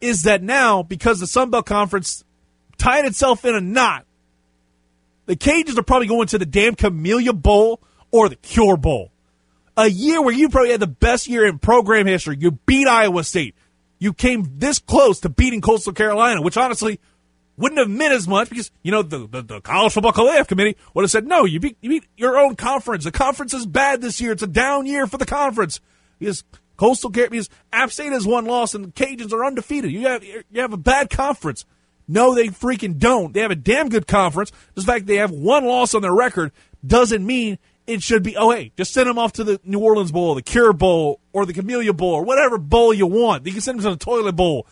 Is 0.00 0.22
that 0.22 0.42
now, 0.42 0.82
because 0.82 1.20
the 1.20 1.26
Sun 1.26 1.50
Belt 1.50 1.66
Conference 1.66 2.24
tied 2.78 3.04
itself 3.04 3.44
in 3.44 3.54
a 3.54 3.60
knot, 3.60 4.06
the 5.26 5.36
Cajuns 5.36 5.76
are 5.76 5.82
probably 5.82 6.08
going 6.08 6.28
to 6.28 6.38
the 6.38 6.46
damn 6.46 6.74
Camellia 6.74 7.34
Bowl 7.34 7.82
or 8.14 8.28
the 8.28 8.36
Cure 8.36 8.76
Bowl. 8.76 9.10
A 9.76 9.88
year 9.88 10.22
where 10.22 10.32
you 10.32 10.48
probably 10.48 10.70
had 10.70 10.78
the 10.78 10.86
best 10.86 11.26
year 11.26 11.44
in 11.44 11.58
program 11.58 12.06
history. 12.06 12.36
You 12.38 12.52
beat 12.52 12.86
Iowa 12.86 13.24
State. 13.24 13.56
You 13.98 14.12
came 14.12 14.46
this 14.58 14.78
close 14.78 15.18
to 15.20 15.28
beating 15.28 15.60
Coastal 15.60 15.92
Carolina, 15.92 16.40
which 16.40 16.56
honestly 16.56 17.00
wouldn't 17.56 17.80
have 17.80 17.90
meant 17.90 18.12
as 18.12 18.28
much 18.28 18.50
because, 18.50 18.70
you 18.84 18.92
know, 18.92 19.02
the, 19.02 19.26
the, 19.26 19.42
the 19.42 19.60
College 19.60 19.92
Football 19.94 20.12
Playoff 20.12 20.46
Committee 20.46 20.76
would 20.94 21.02
have 21.02 21.10
said, 21.10 21.26
no, 21.26 21.44
you 21.44 21.58
beat, 21.58 21.76
you 21.80 21.90
beat 21.90 22.04
your 22.16 22.38
own 22.38 22.54
conference. 22.54 23.02
The 23.02 23.10
conference 23.10 23.52
is 23.52 23.66
bad 23.66 24.00
this 24.00 24.20
year. 24.20 24.30
It's 24.30 24.44
a 24.44 24.46
down 24.46 24.86
year 24.86 25.08
for 25.08 25.18
the 25.18 25.26
conference 25.26 25.80
because 26.20 26.44
Coastal 26.76 27.10
because 27.10 27.50
App 27.72 27.90
State 27.90 28.12
has 28.12 28.24
one 28.24 28.44
loss 28.44 28.76
and 28.76 28.84
the 28.84 28.92
Cajuns 28.92 29.32
are 29.32 29.44
undefeated. 29.44 29.90
You 29.90 30.06
have, 30.06 30.22
you 30.22 30.44
have 30.54 30.72
a 30.72 30.76
bad 30.76 31.10
conference. 31.10 31.64
No, 32.06 32.32
they 32.32 32.46
freaking 32.46 32.98
don't. 32.98 33.34
They 33.34 33.40
have 33.40 33.50
a 33.50 33.56
damn 33.56 33.88
good 33.88 34.06
conference. 34.06 34.52
The 34.74 34.82
fact 34.82 35.06
they 35.06 35.16
have 35.16 35.32
one 35.32 35.64
loss 35.64 35.94
on 35.94 36.02
their 36.02 36.14
record 36.14 36.52
doesn't 36.86 37.26
mean 37.26 37.58
it 37.86 38.02
should 38.02 38.22
be, 38.22 38.36
oh, 38.36 38.50
hey, 38.50 38.72
just 38.76 38.92
send 38.92 39.08
them 39.08 39.18
off 39.18 39.32
to 39.34 39.44
the 39.44 39.60
New 39.64 39.78
Orleans 39.78 40.12
Bowl, 40.12 40.34
the 40.34 40.42
Cure 40.42 40.72
Bowl, 40.72 41.20
or 41.32 41.44
the 41.44 41.52
Camellia 41.52 41.92
Bowl, 41.92 42.14
or 42.14 42.24
whatever 42.24 42.58
bowl 42.58 42.94
you 42.94 43.06
want. 43.06 43.46
You 43.46 43.52
can 43.52 43.60
send 43.60 43.78
them 43.78 43.92
to 43.92 43.98
the 43.98 44.04
Toilet 44.04 44.36
Bowl. 44.36 44.66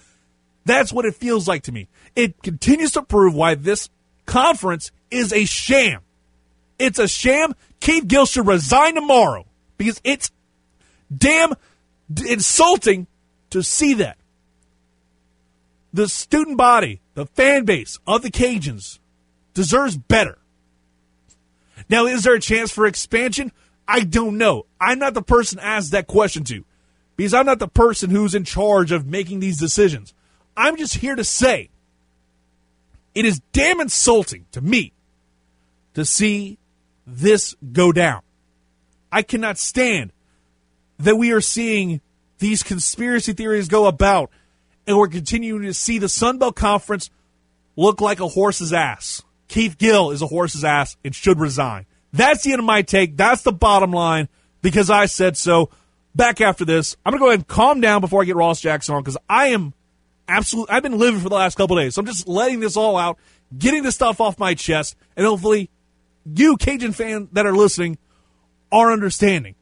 That's 0.64 0.92
what 0.92 1.05
it 1.05 1.14
feels 1.14 1.46
like 1.46 1.64
to 1.64 1.72
me. 1.72 1.88
It 2.16 2.42
continues 2.42 2.92
to 2.92 3.03
prove 3.03 3.35
why 3.35 3.55
this 3.55 3.90
conference 4.27 4.92
is 5.11 5.33
a 5.33 5.44
sham. 5.44 6.01
It's 6.79 6.98
a 6.98 7.09
sham. 7.09 7.55
Keith 7.81 8.07
Gill 8.07 8.27
should 8.27 8.46
resign 8.46 8.94
tomorrow 8.94 9.46
because 9.77 10.01
it's 10.05 10.31
damn 11.14 11.53
insulting 12.27 13.07
to 13.51 13.62
see 13.62 13.94
that. 13.94 14.16
The 15.92 16.09
student 16.09 16.57
body, 16.57 17.01
the 17.14 17.27
fan 17.27 17.64
base 17.64 17.98
of 18.07 18.22
the 18.22 18.31
Cajuns 18.31 18.98
deserves 19.53 19.96
better. 19.96 20.38
Now, 21.88 22.07
is 22.07 22.23
there 22.23 22.35
a 22.35 22.40
chance 22.40 22.71
for 22.71 22.87
expansion? 22.87 23.53
I 23.87 24.01
don't 24.01 24.38
know. 24.38 24.66
I'm 24.81 24.99
not 24.99 25.14
the 25.14 25.23
person 25.23 25.59
asked 25.59 25.92
that 25.92 26.07
question 26.07 26.45
to 26.45 26.64
because 27.16 27.35
I'm 27.35 27.47
not 27.47 27.59
the 27.59 27.68
person 27.68 28.11
who's 28.11 28.35
in 28.35 28.45
charge 28.45 28.92
of 28.92 29.07
making 29.07 29.40
these 29.40 29.59
decisions. 29.59 30.14
I'm 30.57 30.77
just 30.77 30.95
here 30.95 31.14
to 31.14 31.25
say 31.25 31.71
it 33.14 33.25
is 33.25 33.40
damn 33.53 33.81
insulting 33.81 34.47
to 34.53 34.61
me 34.61 34.92
to 35.95 36.05
see 36.05 36.59
this 37.07 37.55
go 37.73 37.92
down. 37.92 38.23
I 39.11 39.23
cannot 39.23 39.59
stand 39.59 40.12
that 40.99 41.16
we 41.16 41.33
are 41.33 41.40
seeing 41.40 42.01
these 42.38 42.62
conspiracy 42.62 43.33
theories 43.33 43.68
go 43.68 43.87
about 43.87 44.31
and 44.87 44.97
we're 44.97 45.09
continuing 45.09 45.62
to 45.62 45.75
see 45.75 45.99
the 45.99 46.09
Sun 46.09 46.38
Belt 46.38 46.57
Conference 46.57 47.11
look 47.77 48.01
like 48.01 48.21
a 48.21 48.29
horse's 48.29 48.73
ass. 48.73 49.23
Keith 49.53 49.77
Gill 49.77 50.12
is 50.12 50.23
a 50.23 50.27
horse's 50.27 50.65
ass 50.65 50.97
and 51.05 51.15
should 51.15 51.38
resign. 51.38 51.85
That's 52.11 52.43
the 52.43 52.53
end 52.53 52.61
of 52.61 52.65
my 52.65 52.81
take. 52.81 53.19
That's 53.19 53.43
the 53.43 53.53
bottom 53.53 53.91
line 53.91 54.31
because 54.62 54.88
I 54.88 55.05
said 55.05 55.37
so. 55.37 55.69
Back 56.15 56.41
after 56.41 56.65
this, 56.65 56.97
I'm 57.05 57.12
going 57.12 57.21
to 57.21 57.25
go 57.25 57.29
ahead 57.29 57.41
and 57.41 57.49
calm 57.49 57.81
down 57.81 58.01
before 58.01 58.23
I 58.23 58.25
get 58.25 58.37
Ross 58.37 58.61
Jackson 58.61 58.95
on 58.95 59.03
because 59.03 59.19
I 59.29 59.49
am 59.49 59.75
absolutely, 60.27 60.75
I've 60.75 60.83
been 60.83 60.99
living 60.99 61.21
for 61.21 61.29
the 61.29 61.35
last 61.35 61.57
couple 61.57 61.77
days. 61.77 61.95
So 61.95 62.01
I'm 62.01 62.07
just 62.07 62.27
letting 62.27 62.61
this 62.61 62.79
all 62.79 62.97
out, 62.97 63.19
getting 63.57 63.83
this 63.83 63.95
stuff 63.95 64.21
off 64.21 64.38
my 64.38 64.55
chest, 64.55 64.97
and 65.17 65.27
hopefully 65.27 65.71
you, 66.25 66.57
Cajun 66.57 66.93
fan 66.93 67.29
that 67.33 67.47
are 67.47 67.55
listening, 67.55 67.99
are 68.71 68.91
understanding 68.91 69.55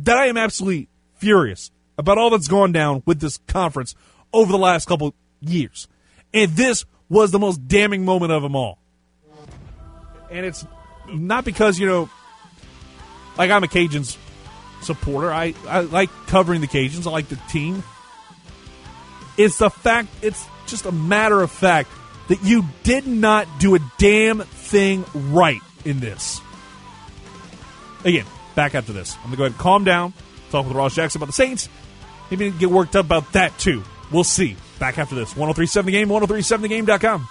that 0.00 0.18
I 0.18 0.26
am 0.26 0.36
absolutely 0.36 0.88
furious 1.16 1.70
about 1.96 2.18
all 2.18 2.28
that's 2.30 2.48
gone 2.48 2.72
down 2.72 3.02
with 3.06 3.20
this 3.20 3.38
conference 3.46 3.94
over 4.34 4.52
the 4.52 4.58
last 4.58 4.86
couple 4.86 5.14
years. 5.40 5.88
And 6.32 6.50
this 6.52 6.84
was 7.08 7.30
the 7.30 7.38
most 7.38 7.68
damning 7.68 8.04
moment 8.04 8.32
of 8.32 8.42
them 8.42 8.56
all. 8.56 8.79
And 10.30 10.46
it's 10.46 10.66
not 11.08 11.44
because, 11.44 11.78
you 11.78 11.86
know, 11.86 12.08
like 13.36 13.50
I'm 13.50 13.64
a 13.64 13.66
Cajuns 13.66 14.16
supporter. 14.82 15.32
I, 15.32 15.54
I 15.66 15.80
like 15.80 16.10
covering 16.26 16.60
the 16.60 16.66
Cajuns. 16.66 17.06
I 17.06 17.10
like 17.10 17.28
the 17.28 17.38
team. 17.48 17.82
It's 19.36 19.58
the 19.58 19.70
fact, 19.70 20.08
it's 20.22 20.44
just 20.66 20.86
a 20.86 20.92
matter 20.92 21.40
of 21.40 21.50
fact 21.50 21.90
that 22.28 22.42
you 22.44 22.64
did 22.82 23.06
not 23.06 23.48
do 23.58 23.74
a 23.74 23.78
damn 23.98 24.40
thing 24.40 25.04
right 25.14 25.60
in 25.84 26.00
this. 26.00 26.40
Again, 28.04 28.26
back 28.54 28.74
after 28.74 28.92
this. 28.92 29.16
I'm 29.24 29.30
to 29.30 29.36
go 29.36 29.44
ahead 29.44 29.52
and 29.52 29.60
calm 29.60 29.84
down, 29.84 30.12
talk 30.50 30.66
with 30.66 30.76
Ross 30.76 30.94
Jackson 30.94 31.18
about 31.18 31.26
the 31.26 31.32
Saints, 31.32 31.68
maybe 32.30 32.50
get 32.50 32.70
worked 32.70 32.96
up 32.96 33.06
about 33.06 33.32
that 33.32 33.58
too. 33.58 33.82
We'll 34.12 34.24
see. 34.24 34.56
Back 34.78 34.98
after 34.98 35.14
this. 35.14 35.36
1037 35.36 35.86
The 35.86 35.92
Game, 35.92 36.08
1037thegame.com. 36.08 37.28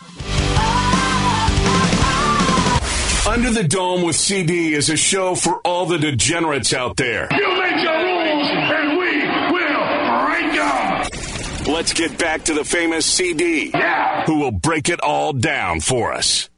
Under 3.29 3.51
the 3.51 3.63
Dome 3.63 4.01
with 4.01 4.15
CD 4.15 4.73
is 4.73 4.89
a 4.89 4.97
show 4.97 5.35
for 5.35 5.59
all 5.61 5.85
the 5.85 5.99
degenerates 5.99 6.73
out 6.73 6.97
there. 6.97 7.27
You 7.31 7.61
make 7.61 7.83
your 7.83 8.03
rules, 8.03 8.47
and 8.49 8.97
we 8.97 9.21
will 9.53 10.25
break 10.25 10.53
them. 11.67 11.73
Let's 11.73 11.93
get 11.93 12.17
back 12.17 12.45
to 12.45 12.55
the 12.55 12.63
famous 12.65 13.05
CD, 13.05 13.69
Yeah. 13.71 14.23
who 14.25 14.39
will 14.39 14.51
break 14.51 14.89
it 14.89 14.99
all 15.01 15.33
down 15.33 15.79
for 15.79 16.11
us. 16.11 16.49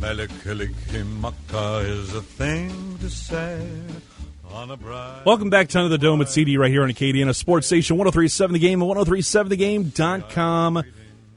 Mele 0.00 0.26
Kalikimaka 0.42 1.84
is 1.88 2.14
a 2.14 2.20
thing 2.22 2.98
to 3.00 3.08
say 3.08 3.56
on 3.56 3.60
a 3.60 4.00
bright. 4.00 4.13
Welcome 4.54 5.50
back 5.50 5.66
to 5.70 5.78
Under 5.80 5.88
the 5.88 5.98
Dome 5.98 6.20
with 6.20 6.30
CD 6.30 6.56
right 6.58 6.70
here 6.70 6.84
on 6.84 6.88
Acadiana 6.88 7.34
Sports 7.34 7.66
Station 7.66 7.96
1037 7.96 8.52
The 8.52 8.60
Game 8.60 8.80
and 8.80 8.88
1037thegame.com. 8.88 10.84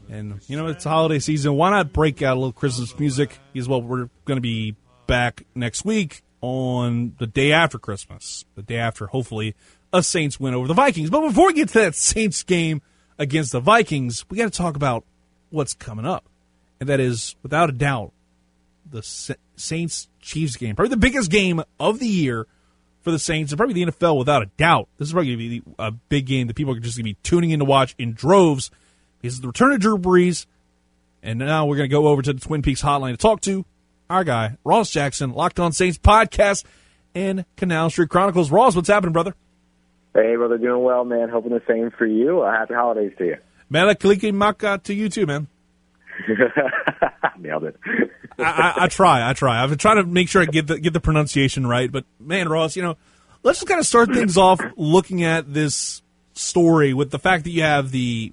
And, 0.07 0.39
you 0.47 0.55
know, 0.55 0.67
it's 0.67 0.83
holiday 0.83 1.17
season. 1.17 1.55
Why 1.55 1.71
not 1.71 1.91
break 1.91 2.21
out 2.21 2.37
a 2.37 2.39
little 2.39 2.53
Christmas 2.53 2.97
music? 2.99 3.39
Is 3.55 3.67
what 3.67 3.81
we're 3.81 4.09
going 4.25 4.37
to 4.37 4.41
be 4.41 4.75
back 5.07 5.47
next 5.55 5.83
week 5.83 6.21
on 6.41 7.15
the 7.17 7.25
day 7.25 7.51
after 7.53 7.79
Christmas. 7.79 8.45
The 8.53 8.61
day 8.61 8.77
after, 8.77 9.07
hopefully, 9.07 9.55
a 9.91 10.03
Saints 10.03 10.39
win 10.39 10.53
over 10.53 10.67
the 10.67 10.75
Vikings. 10.75 11.09
But 11.09 11.27
before 11.27 11.47
we 11.47 11.53
get 11.53 11.69
to 11.69 11.79
that 11.79 11.95
Saints 11.95 12.43
game 12.43 12.83
against 13.17 13.51
the 13.51 13.59
Vikings, 13.59 14.25
we 14.29 14.37
got 14.37 14.45
to 14.45 14.55
talk 14.55 14.75
about 14.75 15.03
what's 15.49 15.73
coming 15.73 16.05
up. 16.05 16.29
And 16.79 16.87
that 16.87 16.99
is, 16.99 17.35
without 17.41 17.69
a 17.69 17.73
doubt, 17.73 18.13
the 18.87 19.01
Saints 19.55 20.07
Chiefs 20.21 20.55
game. 20.55 20.75
Probably 20.75 20.91
the 20.91 20.97
biggest 20.97 21.31
game 21.31 21.63
of 21.79 21.97
the 21.97 22.07
year 22.07 22.45
for 23.07 23.11
the 23.11 23.19
Saints 23.19 23.53
and 23.53 23.57
probably 23.57 23.85
the 23.85 23.89
NFL 23.89 24.17
without 24.17 24.41
a 24.43 24.47
doubt. 24.57 24.89
This 24.97 25.07
is 25.07 25.13
probably 25.13 25.33
going 25.33 25.39
to 25.39 25.61
be 25.61 25.75
a 25.79 25.91
big 25.91 26.25
game 26.25 26.47
that 26.47 26.55
people 26.55 26.75
are 26.75 26.79
just 26.79 26.97
going 26.97 27.05
to 27.05 27.11
be 27.13 27.17
tuning 27.23 27.51
in 27.51 27.59
to 27.59 27.65
watch 27.65 27.95
in 27.97 28.11
droves 28.11 28.69
because 29.21 29.39
the 29.39 29.47
return 29.47 29.71
of 29.71 29.79
Drew 29.79 29.97
Brees. 29.97 30.45
And 31.23 31.39
now 31.39 31.65
we're 31.65 31.77
going 31.77 31.89
to 31.89 31.93
go 31.93 32.09
over 32.09 32.21
to 32.21 32.33
the 32.33 32.41
Twin 32.41 32.61
Peaks 32.61 32.81
hotline 32.81 33.11
to 33.11 33.17
talk 33.17 33.39
to 33.41 33.63
our 34.09 34.25
guy, 34.25 34.57
Ross 34.65 34.89
Jackson, 34.89 35.31
Locked 35.31 35.57
On 35.57 35.71
Saints 35.71 35.97
podcast 35.97 36.65
and 37.15 37.45
Canal 37.55 37.89
Street 37.91 38.09
Chronicles. 38.09 38.51
Ross, 38.51 38.75
what's 38.75 38.89
happening, 38.89 39.13
brother? 39.13 39.33
Hey, 40.13 40.35
brother, 40.35 40.57
doing 40.57 40.83
well, 40.83 41.05
man. 41.05 41.29
Hoping 41.29 41.51
the 41.51 41.61
same 41.65 41.91
for 41.91 42.05
you. 42.05 42.41
Uh, 42.41 42.51
happy 42.51 42.73
holidays 42.73 43.13
to 43.19 43.25
you. 43.25 43.37
Malakaliki 43.71 44.33
Maka 44.33 44.81
to 44.83 44.93
you 44.93 45.07
too, 45.07 45.25
man. 45.25 45.47
Nailed 47.39 47.63
it. 47.63 47.77
I, 48.39 48.73
I, 48.77 48.87
try, 48.87 49.27
I 49.27 49.33
try. 49.33 49.63
I've 49.63 49.69
been 49.69 49.77
trying 49.77 49.97
to 49.97 50.03
make 50.03 50.29
sure 50.29 50.41
I 50.41 50.45
get 50.45 50.67
the 50.67 50.79
get 50.79 50.93
the 50.93 50.99
pronunciation 50.99 51.65
right. 51.65 51.91
But 51.91 52.05
man, 52.19 52.49
Ross, 52.49 52.75
you 52.75 52.83
know, 52.83 52.95
let's 53.43 53.59
just 53.59 53.67
kind 53.67 53.79
of 53.79 53.85
start 53.85 54.13
things 54.13 54.37
off 54.37 54.61
looking 54.75 55.23
at 55.23 55.51
this 55.51 56.01
story 56.33 56.93
with 56.93 57.09
the 57.09 57.19
fact 57.19 57.45
that 57.45 57.49
you 57.49 57.63
have 57.63 57.91
the 57.91 58.31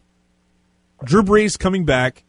Drew 1.02 1.22
Brees 1.22 1.58
coming 1.58 1.84
back 1.84 2.24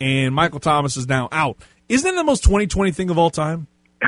and 0.00 0.34
Michael 0.34 0.60
Thomas 0.60 0.96
is 0.96 1.06
now 1.06 1.28
out. 1.30 1.58
Isn't 1.88 2.10
that 2.10 2.20
the 2.20 2.24
most 2.24 2.44
2020 2.44 2.92
thing 2.92 3.10
of 3.10 3.18
all 3.18 3.30
time? 3.30 3.66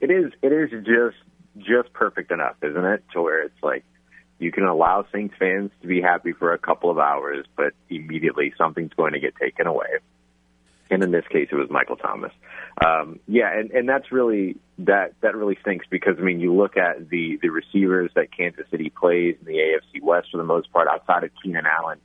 it 0.00 0.10
is. 0.10 0.32
It 0.42 0.52
is 0.52 0.70
just 0.84 1.16
just 1.58 1.92
perfect 1.92 2.30
enough, 2.30 2.56
isn't 2.62 2.84
it? 2.84 3.04
To 3.12 3.22
where 3.22 3.42
it's 3.42 3.62
like 3.62 3.84
you 4.38 4.52
can 4.52 4.64
allow 4.64 5.06
Saints 5.12 5.34
fans 5.38 5.70
to 5.82 5.88
be 5.88 6.00
happy 6.00 6.32
for 6.32 6.52
a 6.52 6.58
couple 6.58 6.90
of 6.90 6.98
hours, 6.98 7.46
but 7.56 7.72
immediately 7.88 8.52
something's 8.58 8.92
going 8.94 9.12
to 9.12 9.20
get 9.20 9.34
taken 9.36 9.66
away. 9.66 9.86
And 10.90 11.02
in 11.02 11.10
this 11.10 11.24
case, 11.30 11.48
it 11.50 11.56
was 11.56 11.68
Michael 11.70 11.96
Thomas. 11.96 12.32
Um, 12.84 13.18
yeah, 13.26 13.50
and, 13.52 13.70
and 13.72 13.88
that's 13.88 14.12
really 14.12 14.56
that 14.78 15.14
that 15.20 15.34
really 15.34 15.56
stinks 15.60 15.86
because 15.90 16.16
I 16.18 16.22
mean, 16.22 16.40
you 16.40 16.54
look 16.54 16.76
at 16.76 17.08
the 17.08 17.38
the 17.42 17.48
receivers 17.48 18.10
that 18.14 18.28
Kansas 18.36 18.66
City 18.70 18.90
plays 18.90 19.36
in 19.40 19.46
the 19.46 19.58
AFC 19.58 20.02
West 20.02 20.28
for 20.30 20.36
the 20.36 20.44
most 20.44 20.72
part, 20.72 20.86
outside 20.88 21.24
of 21.24 21.30
Keenan 21.42 21.64
Allen, 21.66 21.98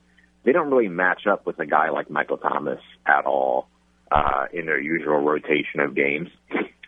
they 0.44 0.52
don't 0.52 0.72
really 0.72 0.88
match 0.88 1.28
up 1.28 1.46
with 1.46 1.60
a 1.60 1.65
guy 1.65 1.89
like 1.89 2.10
Michael 2.10 2.38
Thomas 2.38 2.80
at 3.06 3.26
all 3.26 3.67
uh, 4.12 4.46
in 4.52 4.65
their 4.65 4.80
usual 4.80 5.20
rotation 5.20 5.80
of 5.80 5.96
games. 5.96 6.30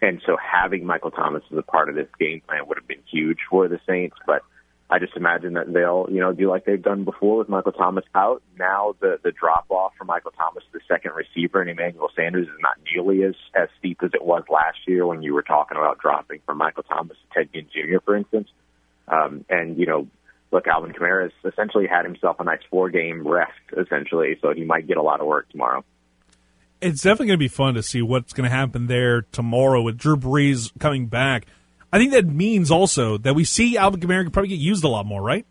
And 0.01 0.21
so 0.25 0.35
having 0.35 0.85
Michael 0.85 1.11
Thomas 1.11 1.43
as 1.49 1.57
a 1.57 1.61
part 1.61 1.87
of 1.87 1.95
this 1.95 2.09
game 2.19 2.41
plan 2.47 2.67
would 2.67 2.77
have 2.77 2.87
been 2.87 3.03
huge 3.09 3.39
for 3.49 3.69
the 3.69 3.79
Saints, 3.87 4.17
but 4.27 4.41
I 4.89 4.99
just 4.99 5.15
imagine 5.15 5.53
that 5.53 5.71
they'll, 5.71 6.07
you 6.11 6.19
know, 6.19 6.33
do 6.33 6.49
like 6.49 6.65
they've 6.65 6.81
done 6.81 7.03
before 7.03 7.37
with 7.37 7.49
Michael 7.49 7.71
Thomas 7.71 8.05
out. 8.13 8.43
Now 8.59 8.95
the 8.99 9.19
the 9.23 9.31
drop 9.31 9.65
off 9.69 9.93
for 9.97 10.05
Michael 10.05 10.31
Thomas, 10.31 10.63
the 10.71 10.81
second 10.87 11.13
receiver, 11.15 11.61
and 11.61 11.69
Emmanuel 11.69 12.09
Sanders 12.15 12.47
is 12.47 12.59
not 12.59 12.77
nearly 12.91 13.23
as 13.23 13.35
as 13.55 13.69
steep 13.79 13.99
as 14.03 14.11
it 14.13 14.23
was 14.23 14.43
last 14.49 14.79
year 14.85 15.07
when 15.07 15.23
you 15.23 15.33
were 15.33 15.41
talking 15.41 15.77
about 15.77 15.99
dropping 15.99 16.41
from 16.45 16.57
Michael 16.57 16.83
Thomas 16.83 17.17
to 17.17 17.39
Ted 17.39 17.49
Ginn 17.53 17.67
Jr. 17.73 17.99
for 18.03 18.15
instance. 18.15 18.49
Um, 19.07 19.45
and 19.49 19.77
you 19.77 19.85
know, 19.85 20.07
look, 20.51 20.67
Alvin 20.67 20.93
Kamara 20.93 21.23
has 21.23 21.53
essentially 21.53 21.87
had 21.87 22.05
himself 22.05 22.39
a 22.39 22.43
nice 22.43 22.61
four 22.69 22.89
game 22.89 23.27
rest 23.27 23.51
essentially, 23.75 24.37
so 24.41 24.53
he 24.53 24.63
might 24.63 24.87
get 24.87 24.97
a 24.97 25.01
lot 25.01 25.21
of 25.21 25.27
work 25.27 25.49
tomorrow. 25.49 25.83
It's 26.81 27.01
definitely 27.01 27.27
going 27.27 27.39
to 27.39 27.45
be 27.45 27.47
fun 27.47 27.73
to 27.75 27.83
see 27.83 28.01
what's 28.01 28.33
going 28.33 28.49
to 28.49 28.55
happen 28.55 28.87
there 28.87 29.21
tomorrow 29.31 29.81
with 29.81 29.97
Drew 29.97 30.17
Brees 30.17 30.71
coming 30.79 31.07
back. 31.07 31.45
I 31.93 31.99
think 31.99 32.13
that 32.13 32.25
means 32.25 32.71
also 32.71 33.19
that 33.19 33.35
we 33.35 33.43
see 33.43 33.77
Alvin 33.77 33.99
Kamara 33.99 34.33
probably 34.33 34.49
get 34.49 34.57
used 34.57 34.83
a 34.83 34.87
lot 34.87 35.05
more, 35.05 35.21
right? 35.21 35.45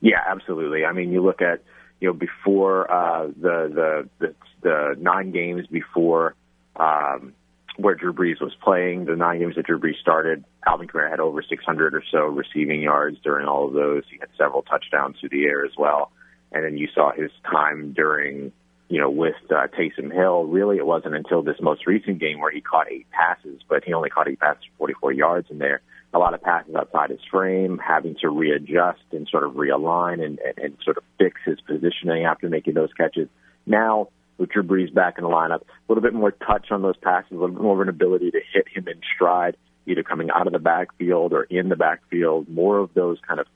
Yeah, 0.00 0.18
absolutely. 0.26 0.84
I 0.84 0.92
mean, 0.92 1.12
you 1.12 1.22
look 1.22 1.40
at 1.40 1.62
you 2.00 2.08
know 2.08 2.14
before 2.14 2.90
uh, 2.90 3.28
the, 3.28 3.70
the 3.72 4.08
the 4.18 4.34
the 4.62 4.96
nine 4.98 5.30
games 5.30 5.68
before 5.68 6.34
um, 6.74 7.34
where 7.76 7.94
Drew 7.94 8.12
Brees 8.12 8.40
was 8.40 8.52
playing, 8.60 9.04
the 9.04 9.14
nine 9.14 9.38
games 9.38 9.54
that 9.54 9.66
Drew 9.66 9.78
Brees 9.78 10.00
started, 10.00 10.44
Alvin 10.66 10.88
Kamara 10.88 11.08
had 11.10 11.20
over 11.20 11.44
600 11.48 11.94
or 11.94 12.02
so 12.10 12.26
receiving 12.26 12.82
yards 12.82 13.18
during 13.22 13.46
all 13.46 13.68
of 13.68 13.72
those. 13.72 14.02
He 14.10 14.18
had 14.18 14.30
several 14.36 14.62
touchdowns 14.62 15.20
through 15.20 15.28
the 15.28 15.44
air 15.44 15.64
as 15.64 15.72
well. 15.78 16.10
And 16.50 16.64
then 16.64 16.76
you 16.76 16.88
saw 16.92 17.12
his 17.12 17.30
time 17.48 17.92
during 17.92 18.50
you 18.92 19.00
know, 19.00 19.08
with 19.08 19.36
uh, 19.48 19.68
Taysom 19.68 20.12
Hill, 20.12 20.44
really 20.44 20.76
it 20.76 20.84
wasn't 20.84 21.14
until 21.14 21.40
this 21.40 21.56
most 21.62 21.86
recent 21.86 22.18
game 22.18 22.40
where 22.40 22.50
he 22.50 22.60
caught 22.60 22.92
eight 22.92 23.06
passes, 23.10 23.62
but 23.66 23.82
he 23.84 23.94
only 23.94 24.10
caught 24.10 24.28
eight 24.28 24.38
passes 24.38 24.64
for 24.76 24.80
44 24.80 25.12
yards 25.12 25.50
in 25.50 25.56
there. 25.56 25.80
A 26.12 26.18
lot 26.18 26.34
of 26.34 26.42
passes 26.42 26.74
outside 26.74 27.08
his 27.08 27.24
frame, 27.30 27.78
having 27.78 28.16
to 28.20 28.28
readjust 28.28 29.00
and 29.12 29.26
sort 29.30 29.44
of 29.44 29.52
realign 29.52 30.22
and, 30.22 30.38
and, 30.40 30.58
and 30.58 30.76
sort 30.84 30.98
of 30.98 31.04
fix 31.18 31.40
his 31.46 31.58
positioning 31.62 32.26
after 32.26 32.50
making 32.50 32.74
those 32.74 32.92
catches. 32.92 33.30
Now, 33.64 34.08
with 34.36 34.50
Drew 34.50 34.62
Brees 34.62 34.92
back 34.92 35.14
in 35.16 35.24
the 35.24 35.30
lineup, 35.30 35.62
a 35.62 35.64
little 35.88 36.02
bit 36.02 36.12
more 36.12 36.30
touch 36.30 36.66
on 36.70 36.82
those 36.82 36.98
passes, 36.98 37.30
a 37.30 37.36
little 37.36 37.48
bit 37.48 37.62
more 37.62 37.76
of 37.76 37.80
an 37.80 37.88
ability 37.88 38.30
to 38.32 38.40
hit 38.52 38.66
him 38.68 38.86
in 38.88 39.00
stride, 39.16 39.56
either 39.86 40.02
coming 40.02 40.28
out 40.30 40.46
of 40.46 40.52
the 40.52 40.58
backfield 40.58 41.32
or 41.32 41.44
in 41.44 41.70
the 41.70 41.76
backfield. 41.76 42.46
More 42.46 42.76
of 42.76 42.92
those 42.92 43.16
kind 43.26 43.40
of 43.40 43.46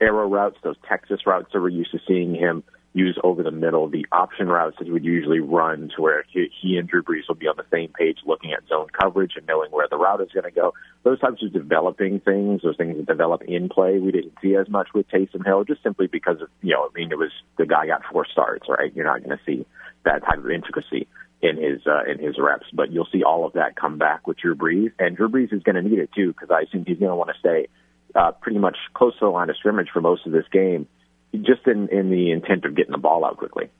arrow 0.00 0.28
routes, 0.28 0.56
those 0.64 0.74
Texas 0.88 1.20
routes 1.26 1.52
that 1.52 1.60
we're 1.60 1.68
used 1.68 1.92
to 1.92 2.00
seeing 2.08 2.34
him 2.34 2.64
use 2.92 3.16
over 3.22 3.42
the 3.42 3.50
middle, 3.52 3.88
the 3.88 4.06
option 4.10 4.48
routes 4.48 4.76
that 4.78 4.86
he 4.86 4.90
would 4.90 5.04
usually 5.04 5.38
run 5.38 5.90
to 5.94 6.02
where 6.02 6.24
he, 6.32 6.76
and 6.76 6.88
Drew 6.88 7.02
Brees 7.02 7.28
will 7.28 7.36
be 7.36 7.46
on 7.46 7.56
the 7.56 7.64
same 7.70 7.92
page 7.96 8.18
looking 8.26 8.52
at 8.52 8.66
zone 8.68 8.88
coverage 9.00 9.32
and 9.36 9.46
knowing 9.46 9.70
where 9.70 9.86
the 9.88 9.96
route 9.96 10.20
is 10.20 10.30
going 10.32 10.44
to 10.44 10.50
go. 10.50 10.74
Those 11.04 11.20
types 11.20 11.42
of 11.42 11.52
developing 11.52 12.20
things, 12.20 12.62
those 12.62 12.76
things 12.76 12.96
that 12.96 13.06
develop 13.06 13.42
in 13.42 13.68
play, 13.68 13.98
we 13.98 14.10
didn't 14.10 14.34
see 14.42 14.56
as 14.56 14.68
much 14.68 14.88
with 14.92 15.08
Taysom 15.08 15.46
Hill 15.46 15.64
just 15.64 15.82
simply 15.82 16.08
because 16.08 16.40
of, 16.40 16.48
you 16.62 16.74
know, 16.74 16.88
I 16.88 16.98
mean, 16.98 17.12
it 17.12 17.18
was 17.18 17.30
the 17.58 17.66
guy 17.66 17.86
got 17.86 18.02
four 18.10 18.26
starts, 18.30 18.66
right? 18.68 18.94
You're 18.94 19.06
not 19.06 19.22
going 19.22 19.36
to 19.36 19.44
see 19.46 19.64
that 20.04 20.24
type 20.24 20.38
of 20.38 20.50
intricacy 20.50 21.06
in 21.42 21.56
his 21.56 21.86
uh, 21.86 22.02
in 22.10 22.18
his 22.18 22.36
reps, 22.38 22.66
but 22.72 22.90
you'll 22.90 23.08
see 23.10 23.22
all 23.22 23.46
of 23.46 23.54
that 23.54 23.76
come 23.76 23.98
back 23.98 24.26
with 24.26 24.38
Drew 24.38 24.54
Brees, 24.54 24.92
and 24.98 25.16
Drew 25.16 25.28
Brees 25.28 25.52
is 25.54 25.62
going 25.62 25.76
to 25.76 25.82
need 25.82 25.98
it 25.98 26.10
too 26.14 26.32
because 26.32 26.50
I 26.50 26.62
assume 26.62 26.84
he's 26.86 26.98
going 26.98 27.10
to 27.10 27.16
want 27.16 27.30
to 27.30 27.38
stay 27.38 27.68
uh, 28.14 28.32
pretty 28.32 28.58
much 28.58 28.76
close 28.94 29.14
to 29.14 29.26
the 29.26 29.30
line 29.30 29.48
of 29.48 29.56
scrimmage 29.56 29.88
for 29.92 30.00
most 30.00 30.26
of 30.26 30.32
this 30.32 30.44
game 30.52 30.86
just 31.32 31.66
in, 31.66 31.88
in 31.88 32.10
the 32.10 32.32
intent 32.32 32.64
of 32.64 32.74
getting 32.74 32.92
the 32.92 32.98
ball 32.98 33.24
out 33.24 33.36
quickly. 33.36 33.70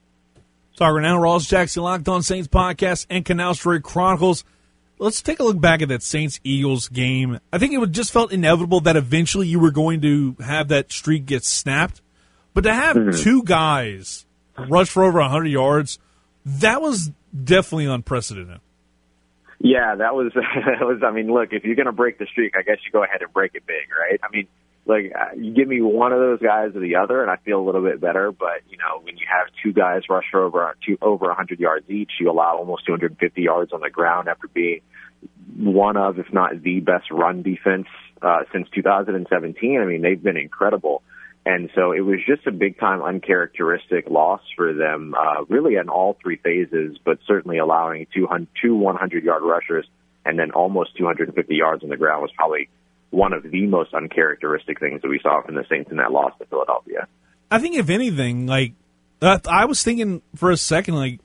Talking 0.77 1.03
now, 1.03 1.19
Ross 1.19 1.47
Jackson, 1.47 1.83
Locked 1.83 2.09
On 2.09 2.23
Saints 2.23 2.49
podcast 2.49 3.07
and 3.11 3.25
Canal 3.25 3.55
Street 3.55 3.83
Chronicles. 3.83 4.45
Let's 4.99 5.23
take 5.23 5.41
a 5.41 5.43
look 5.43 5.61
back 5.61 5.83
at 5.83 5.89
that 5.89 6.03
Saints 6.03 6.41
Eagles 6.45 6.89
game. 6.89 7.41
I 7.53 7.59
think 7.59 7.73
it 7.75 7.91
just 7.91 8.13
felt 8.13 8.33
inevitable 8.33 8.81
that 8.83 8.97
eventually 8.97 9.49
you 9.49 9.59
were 9.59 9.71
going 9.71 10.03
to 10.03 10.37
have 10.41 10.69
that 10.69 10.93
streak 10.93 11.27
get 11.27 11.45
snapped. 11.45 12.01
But 12.55 12.63
to 12.63 12.75
have 12.75 12.97
mm-hmm. 12.97 13.23
two 13.23 13.43
guys 13.43 14.27
rush 14.69 14.89
for 14.89 15.05
over 15.05 15.21
100 15.21 15.47
yards, 15.47 15.99
that 16.45 16.83
was 16.83 17.11
definitely 17.45 17.87
unprecedented. 17.87 18.61
Yeah, 19.59 19.97
that 19.97 20.15
was 20.15 20.33
that 20.35 20.87
was. 20.87 21.03
I 21.07 21.11
mean, 21.11 21.33
look, 21.33 21.51
if 21.53 21.65
you're 21.65 21.77
going 21.77 21.87
to 21.87 21.93
break 21.93 22.19
the 22.19 22.27
streak, 22.27 22.55
I 22.57 22.63
guess 22.63 22.79
you 22.85 22.91
go 22.91 23.05
ahead 23.05 23.21
and 23.21 23.33
break 23.33 23.55
it 23.55 23.67
big, 23.67 23.89
right? 23.99 24.19
I 24.23 24.35
mean, 24.35 24.49
like 24.91 25.13
uh, 25.15 25.35
you 25.37 25.55
give 25.55 25.69
me 25.69 25.81
one 25.81 26.13
of 26.13 26.19
those 26.19 26.41
guys 26.41 26.73
or 26.75 26.81
the 26.81 26.97
other, 26.97 27.23
and 27.23 27.31
I 27.31 27.37
feel 27.37 27.61
a 27.61 27.65
little 27.65 27.83
bit 27.83 28.01
better. 28.01 28.33
But 28.33 28.63
you 28.69 28.77
know, 28.77 29.01
when 29.03 29.17
you 29.17 29.27
have 29.31 29.49
two 29.63 29.73
guys 29.73 30.03
rush 30.11 30.25
for 30.31 30.43
over 30.43 30.77
two 30.87 30.99
over 31.01 31.27
100 31.27 31.59
yards 31.59 31.89
each, 31.89 32.13
you 32.21 32.31
allow 32.31 32.57
almost 32.57 32.85
250 32.87 33.41
yards 33.41 33.73
on 33.73 33.81
the 33.81 33.91
ground 33.91 34.29
after 34.29 34.49
being 34.49 34.81
one 35.57 35.97
of, 35.97 36.19
if 36.19 36.33
not 36.33 36.63
the 36.63 36.81
best 36.81 37.11
run 37.11 37.43
defense 37.43 37.87
uh, 38.21 38.41
since 38.53 38.69
2017. 38.75 39.81
I 39.81 39.85
mean, 39.85 40.03
they've 40.03 40.23
been 40.23 40.37
incredible. 40.37 41.03
And 41.47 41.71
so 41.75 41.93
it 41.93 42.01
was 42.01 42.19
just 42.27 42.47
a 42.47 42.53
big 42.53 42.79
time 42.79 43.03
uncharacteristic 43.03 44.11
loss 44.11 44.43
for 44.57 44.75
them, 44.75 45.15
uh, 45.19 45.45
really 45.49 45.77
in 45.77 45.89
all 45.89 46.19
three 46.23 46.37
phases, 46.37 46.99
but 47.03 47.19
certainly 47.27 47.57
allowing 47.57 48.07
two, 48.15 48.29
two 48.61 48.77
100 48.77 49.25
yard 49.25 49.43
rushers 49.43 49.87
and 50.25 50.39
then 50.39 50.51
almost 50.51 50.97
250 50.97 51.55
yards 51.55 51.83
on 51.83 51.89
the 51.89 51.97
ground 51.97 52.23
was 52.23 52.31
probably 52.37 52.69
one 53.11 53.33
of 53.33 53.43
the 53.43 53.67
most 53.67 53.93
uncharacteristic 53.93 54.81
things 54.81 55.03
that 55.03 55.09
we 55.09 55.21
saw 55.23 55.43
from 55.43 55.55
the 55.55 55.65
Saints 55.69 55.91
in 55.91 55.97
that 55.99 56.13
loss 56.13 56.33
to 56.39 56.47
Philadelphia. 56.47 57.07
I 57.51 57.59
think 57.59 57.77
if 57.77 57.91
anything, 57.91 58.47
like 58.47 58.73
I 59.21 59.65
was 59.65 59.83
thinking 59.83 60.23
for 60.37 60.51
a 60.51 60.57
second, 60.57 60.95
like 60.95 61.21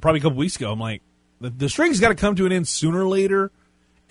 probably 0.00 0.20
a 0.20 0.22
couple 0.22 0.38
weeks 0.38 0.56
ago, 0.56 0.72
I'm 0.72 0.78
like 0.78 1.02
the, 1.40 1.50
the 1.50 1.68
streak's 1.68 2.00
got 2.00 2.10
to 2.10 2.14
come 2.14 2.36
to 2.36 2.46
an 2.46 2.52
end 2.52 2.68
sooner 2.68 3.02
or 3.02 3.08
later. 3.08 3.50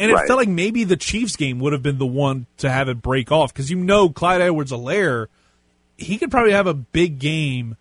And 0.02 0.10
it 0.10 0.14
right. 0.14 0.28
felt 0.28 0.40
like 0.40 0.48
maybe 0.48 0.86
the 0.86 0.96
Chiefs 0.96 1.36
game 1.36 1.60
would 1.60 1.74
have 1.74 1.84
been 1.84 1.98
the 1.98 2.06
one 2.06 2.46
to 2.60 2.70
have 2.70 2.88
it 2.88 3.02
break 3.02 3.34
off 3.34 3.54
because 3.54 3.70
you 3.70 3.76
know 3.76 4.08
Clyde 4.08 4.40
Edwards-Helaire, 4.40 5.28
he 5.98 6.18
could 6.18 6.32
probably 6.32 6.54
have 6.54 6.68
a 6.68 6.74
big 6.74 7.20
game 7.20 7.76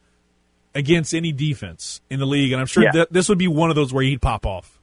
against 0.75 1.15
any 1.15 1.31
defense 1.31 2.01
in 2.11 2.19
the 2.19 2.27
league, 2.27 2.51
and 2.51 2.61
I'm 2.61 2.67
sure 2.67 2.83
yeah. 2.83 2.91
that 2.95 3.13
this 3.13 3.29
would 3.29 3.39
be 3.39 3.47
one 3.47 3.71
of 3.71 3.77
those 3.77 3.93
where 3.93 4.03
he'd 4.03 4.21
pop 4.21 4.47
off. 4.47 4.81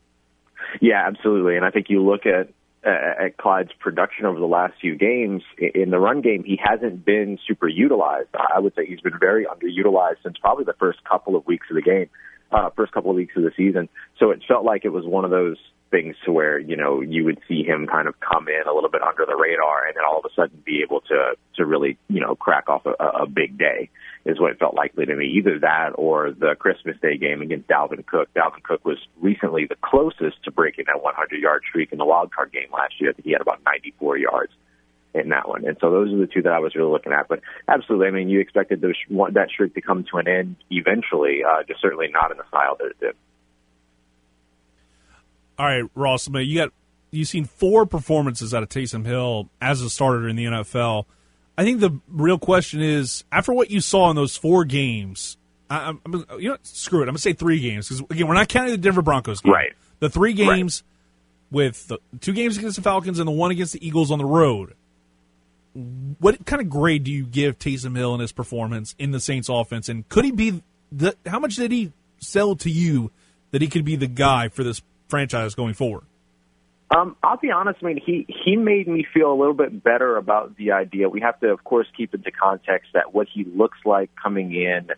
Yeah, 0.80 1.06
absolutely. 1.06 1.58
And 1.58 1.66
I 1.66 1.72
think 1.72 1.90
you 1.90 2.04
look 2.04 2.26
at 2.26 2.50
at 2.86 3.38
Clyde's 3.38 3.72
production 3.80 4.26
over 4.26 4.40
the 4.40 4.46
last 4.46 4.74
few 4.80 4.96
games 4.96 5.42
in 5.58 5.90
the 5.90 6.00
run 6.00 6.22
game, 6.22 6.44
he 6.44 6.60
hasn't 6.62 7.04
been 7.04 7.40
super 7.48 7.68
utilized. 7.68 8.30
I 8.36 8.60
would 8.60 8.76
say 8.76 8.86
he's 8.86 9.02
been 9.02 9.20
very 9.20 9.46
underutilized 9.46 10.24
since 10.24 10.38
probably 10.38 10.66
the 10.66 10.76
first 10.80 11.04
couple 11.04 11.36
of 11.36 11.46
weeks 11.48 11.68
of 11.70 11.76
the 11.76 11.82
game, 11.82 12.10
uh, 12.52 12.70
first 12.76 12.92
couple 12.92 13.10
of 13.10 13.16
weeks 13.16 13.36
of 13.36 13.44
the 13.44 13.52
season. 13.58 13.90
So 14.20 14.32
it 14.32 14.42
felt 14.48 14.66
like 14.66 14.86
it 14.86 14.90
was 14.90 15.06
one 15.06 15.26
of 15.26 15.32
those 15.32 15.58
things 15.92 16.16
to 16.26 16.32
where 16.32 16.58
you 16.58 16.76
know 16.76 17.02
you 17.02 17.24
would 17.24 17.40
see 17.48 17.64
him 17.64 17.88
kind 17.88 18.08
of 18.08 18.16
come 18.20 18.48
in 18.48 18.68
a 18.68 18.74
little 18.74 18.90
bit 18.90 19.02
under 19.02 19.26
the 19.26 19.36
radar 19.36 19.86
and 19.86 19.96
then 19.96 20.04
all 20.04 20.18
of 20.18 20.26
a 20.26 20.34
sudden 20.34 20.62
be 20.66 20.82
able 20.84 21.00
to 21.02 21.36
to 21.56 21.66
really 21.66 21.98
you 22.10 22.20
know 22.20 22.36
crack 22.36 22.68
off 22.68 22.86
a, 22.86 23.22
a 23.22 23.28
big 23.28 23.58
day 23.58 23.90
is 24.26 24.40
what 24.40 24.52
it 24.52 24.60
felt 24.60 24.76
likely 24.76 25.06
to 25.06 25.16
me. 25.16 25.28
Either 25.38 25.60
that 25.60 25.92
or 25.96 26.32
the 26.32 26.56
Christmas 26.58 26.98
Day 27.02 27.18
game 27.18 27.42
against 27.42 27.68
Dalvin 27.68 28.06
Cook. 28.06 28.30
Dalvin 28.34 28.64
Cook 28.64 28.84
was 28.84 28.98
recently 29.22 29.66
the 29.66 29.76
closest 29.84 30.44
to 30.44 30.52
breaking 30.52 30.86
that 30.88 31.02
100 31.02 31.42
yard 31.42 31.64
streak 31.68 31.92
in 31.92 31.98
the 31.98 32.06
wild 32.06 32.34
card 32.34 32.52
game 32.52 32.68
last 32.74 33.00
year. 33.00 33.12
I 33.12 33.14
think 33.14 33.26
he 33.26 33.32
had 33.32 33.42
about 33.42 33.62
94 33.66 34.18
yards 34.18 34.52
in 35.14 35.30
that 35.30 35.48
one. 35.48 35.66
And 35.66 35.78
so 35.80 35.92
those 35.92 36.12
are 36.12 36.18
the 36.18 36.28
two 36.28 36.42
that 36.42 36.52
I 36.52 36.60
was 36.60 36.76
really 36.76 36.92
looking 36.92 37.14
at. 37.14 37.28
But 37.28 37.42
absolutely, 37.68 38.08
I 38.08 38.12
mean, 38.12 38.30
you 38.30 38.40
expected 38.40 38.82
those, 38.82 38.96
that 39.10 39.50
streak 39.50 39.74
to 39.76 39.82
come 39.82 40.06
to 40.12 40.18
an 40.18 40.28
end 40.28 40.56
eventually, 40.70 41.42
uh, 41.44 41.64
just 41.68 41.82
certainly 41.82 42.08
not 42.12 42.32
in 42.32 42.38
the 42.38 42.48
style 42.48 42.76
that 42.80 42.88
it 42.88 43.00
did. 43.00 43.16
All 45.58 45.66
right, 45.66 45.90
Ross, 45.96 46.28
you 46.28 46.58
got 46.58 46.74
you've 47.12 47.30
seen 47.30 47.46
four 47.46 47.86
performances 47.86 48.54
out 48.54 48.62
of 48.62 48.68
Taysom 48.68 49.06
Hill 49.06 49.50
as 49.62 49.82
a 49.82 49.90
starter 49.90 50.28
in 50.28 50.36
the 50.36 50.46
NFL. 50.46 51.06
I 51.58 51.64
think 51.64 51.80
the 51.80 52.00
real 52.10 52.38
question 52.38 52.82
is 52.82 53.24
after 53.32 53.54
what 53.54 53.72
you 53.72 53.80
saw 53.80 54.10
in 54.10 54.16
those 54.16 54.36
four 54.36 54.66
games. 54.66 55.38
I, 55.70 55.90
am 55.90 56.26
you 56.38 56.50
know, 56.50 56.58
screw 56.62 57.00
it. 57.00 57.04
I'm 57.04 57.10
gonna 57.10 57.20
say 57.20 57.34
three 57.34 57.60
games 57.60 57.88
because 57.88 58.06
again, 58.12 58.28
we're 58.28 58.36
not 58.36 58.50
counting 58.50 58.72
the 58.72 58.78
Denver 58.78 59.02
Broncos 59.02 59.42
game. 59.42 59.54
Right. 59.54 59.74
The 60.00 60.10
three 60.10 60.34
games 60.34 60.84
right. 61.52 61.56
with 61.56 61.88
the 61.88 61.98
two 62.20 62.34
games 62.34 62.58
against 62.58 62.76
the 62.76 62.84
Falcons 62.84 63.18
and 63.18 63.28
the 63.28 63.32
one 63.32 63.52
against 63.52 63.74
the 63.74 63.86
Eagles 63.86 64.12
on 64.12 64.20
the 64.20 64.26
road. 64.26 64.76
what 66.20 66.46
kind 66.46 66.62
of 66.62 66.70
grade 66.70 67.04
do 67.04 67.12
you 67.12 67.26
give 67.26 67.58
Taysom 67.58 67.98
Hill 67.98 68.14
and 68.14 68.22
his 68.22 68.32
performance 68.32 68.94
in 69.00 69.12
the 69.12 69.20
Saints 69.20 69.50
offense? 69.50 69.90
And 69.90 70.08
could 70.08 70.26
he 70.26 70.32
be 70.32 70.62
the 70.92 71.16
how 71.26 71.40
much 71.40 71.56
did 71.56 71.72
he 71.72 71.92
sell 72.20 72.56
to 72.58 72.70
you 72.70 73.12
that 73.52 73.62
he 73.62 73.68
could 73.68 73.86
be 73.86 73.96
the 73.96 74.08
guy 74.08 74.50
for 74.50 74.64
this 74.64 74.82
franchise 75.08 75.56
going 75.56 75.74
forward? 75.74 76.04
Um, 76.90 77.16
I'll 77.24 77.38
be 77.38 77.52
honest. 77.52 77.80
I 77.82 77.86
mean, 77.86 78.02
he 78.06 78.26
he 78.28 78.56
made 78.56 78.88
me 78.88 79.06
feel 79.14 79.32
a 79.32 79.38
little 79.38 79.54
bit 79.54 79.84
better 79.84 80.18
about 80.18 80.56
the 80.56 80.72
idea. 80.74 81.10
We 81.10 81.22
have 81.22 81.40
to, 81.40 81.48
of 81.48 81.64
course, 81.64 81.88
keep 81.98 82.14
into 82.14 82.32
context 82.32 82.90
that 82.94 83.14
what 83.14 83.28
he 83.34 83.44
looks 83.44 83.80
like 83.86 84.12
coming 84.22 84.54
in, 84.54 84.90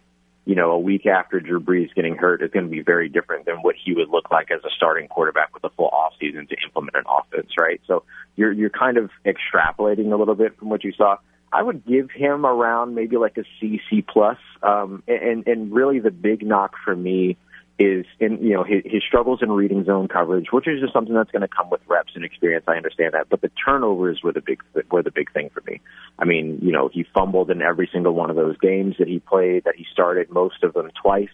you 0.46 0.56
know, 0.56 0.72
a 0.72 0.80
week 0.80 1.06
after 1.06 1.40
Drew 1.40 1.62
Brees 1.62 1.94
getting 1.96 2.16
hurt 2.16 2.42
is 2.42 2.52
going 2.52 2.66
to 2.66 2.72
be 2.72 2.82
very 2.82 3.08
different 3.08 3.46
than 3.46 3.58
what 3.58 3.76
he 3.82 3.94
would 3.94 4.10
look 4.10 4.30
like 4.32 4.52
as 4.52 4.60
a 4.66 4.70
starting 4.76 5.08
quarterback 5.08 5.54
with 5.54 5.64
a 5.64 5.70
full 5.70 5.88
off 5.88 6.14
season 6.20 6.46
to 6.48 6.56
implement 6.66 6.98
an 6.98 7.04
offense, 7.08 7.52
right? 7.58 7.80
So 7.88 8.04
you're 8.36 8.52
you're 8.52 8.70
kind 8.70 8.98
of 8.98 9.10
extrapolating 9.26 10.12
a 10.12 10.18
little 10.18 10.36
bit 10.36 10.58
from 10.58 10.70
what 10.70 10.84
you 10.84 10.92
saw. 10.92 11.18
I 11.54 11.64
would 11.64 11.86
give 11.86 12.12
him 12.12 12.46
around 12.46 12.96
maybe 12.96 13.16
like 13.16 13.38
a 13.38 13.44
C 13.60 13.80
C 13.90 14.02
plus. 14.02 14.38
Um, 14.62 15.04
and 15.08 15.48
and 15.48 15.72
really 15.72 16.00
the 16.00 16.12
big 16.12 16.46
knock 16.46 16.74
for 16.84 16.94
me 16.94 17.38
is 17.80 18.05
in 18.19 18.41
you 18.41 18.53
know 18.53 18.63
his, 18.63 18.82
his 18.86 19.03
struggles 19.07 19.39
in 19.41 19.51
reading 19.51 19.86
zone 19.86 20.07
coverage, 20.07 20.47
which 20.51 20.67
is 20.67 20.82
just 20.82 20.93
something 20.93 21.13
that's 21.13 21.32
going 21.32 21.41
to 21.41 21.47
come 21.47 21.69
with 21.69 21.82
reps 21.88 22.13
and 22.15 22.25
experience. 22.25 22.65
I 22.67 22.75
understand 22.75 23.13
that, 23.13 23.28
but 23.30 23.41
the 23.41 23.51
turnovers 23.63 24.21
were 24.23 24.32
the 24.32 24.41
big 24.41 24.61
were 24.91 25.03
the 25.03 25.11
big 25.11 25.32
thing 25.32 25.49
for 25.53 25.61
me. 25.69 25.82
I 26.17 26.25
mean, 26.25 26.59
you 26.61 26.71
know, 26.71 26.89
he 26.91 27.05
fumbled 27.13 27.51
in 27.51 27.61
every 27.61 27.89
single 27.91 28.13
one 28.13 28.30
of 28.30 28.36
those 28.36 28.57
games 28.57 28.95
that 28.99 29.07
he 29.07 29.19
played, 29.19 29.65
that 29.65 29.75
he 29.75 29.86
started 29.91 30.30
most 30.32 30.63
of 30.63 30.73
them 30.73 30.89
twice. 31.01 31.30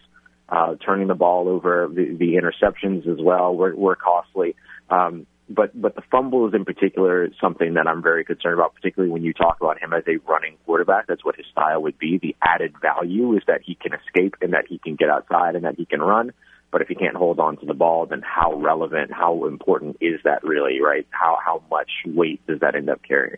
Uh, 0.46 0.74
turning 0.84 1.08
the 1.08 1.14
ball 1.14 1.48
over, 1.48 1.88
the, 1.90 2.14
the 2.14 2.34
interceptions 2.34 3.08
as 3.08 3.18
well 3.18 3.56
were, 3.56 3.74
were 3.74 3.96
costly. 3.96 4.54
Um, 4.90 5.26
but 5.48 5.78
but 5.80 5.94
the 5.94 6.02
fumbles 6.10 6.54
in 6.54 6.64
particular 6.64 7.24
is 7.24 7.32
something 7.40 7.74
that 7.74 7.86
I'm 7.86 8.02
very 8.02 8.24
concerned 8.24 8.54
about, 8.54 8.74
particularly 8.74 9.12
when 9.12 9.22
you 9.22 9.32
talk 9.32 9.58
about 9.60 9.82
him 9.82 9.92
as 9.92 10.04
a 10.06 10.16
running 10.28 10.56
quarterback. 10.64 11.06
That's 11.06 11.24
what 11.24 11.36
his 11.36 11.46
style 11.50 11.82
would 11.82 11.98
be. 11.98 12.18
The 12.18 12.34
added 12.42 12.74
value 12.80 13.36
is 13.36 13.42
that 13.46 13.60
he 13.62 13.74
can 13.74 13.92
escape 13.92 14.36
and 14.40 14.52
that 14.54 14.64
he 14.68 14.78
can 14.78 14.96
get 14.96 15.10
outside 15.10 15.54
and 15.54 15.64
that 15.64 15.76
he 15.76 15.84
can 15.84 16.00
run. 16.00 16.32
But 16.70 16.82
if 16.82 16.88
he 16.88 16.94
can't 16.94 17.14
hold 17.14 17.38
on 17.38 17.56
to 17.58 17.66
the 17.66 17.74
ball, 17.74 18.06
then 18.06 18.22
how 18.24 18.54
relevant, 18.54 19.12
how 19.12 19.46
important 19.46 19.98
is 20.00 20.20
that 20.24 20.42
really, 20.42 20.80
right? 20.80 21.06
How 21.10 21.38
how 21.44 21.62
much 21.70 21.90
weight 22.06 22.44
does 22.46 22.60
that 22.60 22.74
end 22.74 22.88
up 22.88 23.00
carrying? 23.06 23.36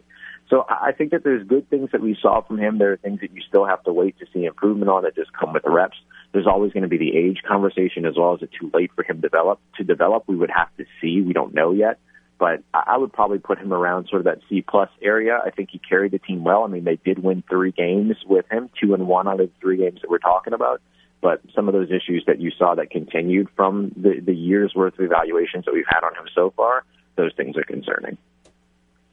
So 0.49 0.65
I 0.69 0.93
think 0.93 1.11
that 1.11 1.25
there's 1.25 1.47
good 1.47 1.69
things 1.69 1.91
that 1.91 2.01
we 2.01 2.17
saw 2.21 2.41
from 2.43 2.59
him. 2.59 2.79
There 2.79 2.93
are 2.93 2.97
things 2.97 3.21
that 3.21 3.33
you 3.33 3.43
still 3.49 3.67
have 3.67 3.83
to 3.85 3.93
wait 3.93 4.19
to 4.21 4.27
see 4.33 4.45
improvement 4.45 4.89
on 4.89 5.03
that 5.03 5.17
just 5.17 5.33
come 5.33 5.53
with 5.53 5.65
the 5.65 5.71
reps. 5.71 5.97
There's 6.37 6.47
always 6.47 6.71
going 6.75 6.83
to 6.83 6.89
be 6.91 6.99
the 6.99 7.17
age 7.17 7.41
conversation 7.49 8.05
as 8.05 8.15
well. 8.15 8.35
Is 8.35 8.43
it 8.43 8.51
too 8.61 8.71
late 8.75 8.91
for 8.95 9.03
him 9.03 9.23
to 9.23 9.27
develop? 9.27 9.59
To 9.79 9.85
develop, 9.85 10.25
we 10.27 10.37
would 10.37 10.51
have 10.55 10.69
to 10.77 10.85
see. 11.01 11.23
We 11.23 11.33
don't 11.33 11.55
know 11.55 11.73
yet, 11.73 11.99
but 12.39 12.63
I 12.75 12.99
would 12.99 13.11
probably 13.11 13.39
put 13.39 13.57
him 13.57 13.73
around 13.73 14.09
sort 14.11 14.21
of 14.21 14.27
that 14.27 14.41
C 14.47 14.61
plus 14.61 14.91
area. 15.01 15.41
I 15.43 15.49
think 15.49 15.71
he 15.73 15.79
carried 15.79 16.13
the 16.13 16.19
team 16.19 16.45
well. 16.45 16.65
I 16.65 16.67
mean, 16.67 16.85
they 16.85 16.97
did 16.97 17.21
win 17.21 17.43
three 17.49 17.73
games 17.73 18.17
with 18.27 18.45
him, 18.53 18.69
two 18.79 18.93
and 18.93 19.09
one 19.09 19.27
out 19.27 19.41
of 19.41 19.49
the 19.49 19.51
three 19.63 19.79
games 19.79 20.03
that 20.03 20.11
we're 20.11 20.19
talking 20.19 20.53
about. 20.53 20.83
But 21.23 21.41
some 21.55 21.69
of 21.69 21.73
those 21.73 21.89
issues 21.89 22.25
that 22.27 22.39
you 22.39 22.51
saw 22.51 22.75
that 22.75 22.91
continued 22.91 23.49
from 23.57 23.93
the, 23.97 24.21
the 24.21 24.35
year's 24.35 24.75
worth 24.75 24.99
of 24.99 25.07
evaluations 25.07 25.65
that 25.65 25.73
we've 25.73 25.89
had 25.89 26.05
on 26.05 26.13
him 26.17 26.29
so 26.35 26.53
far, 26.55 26.85
those 27.17 27.33
things 27.35 27.57
are 27.57 27.65
concerning. 27.65 28.19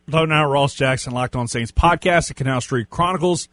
Hello 0.09 0.25
now, 0.25 0.45
Ross 0.45 0.73
Jackson, 0.73 1.13
Locked 1.13 1.37
On 1.37 1.47
Saints 1.47 1.71
podcast, 1.71 2.27
the 2.27 2.33
Canal 2.33 2.59
Street 2.59 2.89
Chronicles. 2.89 3.47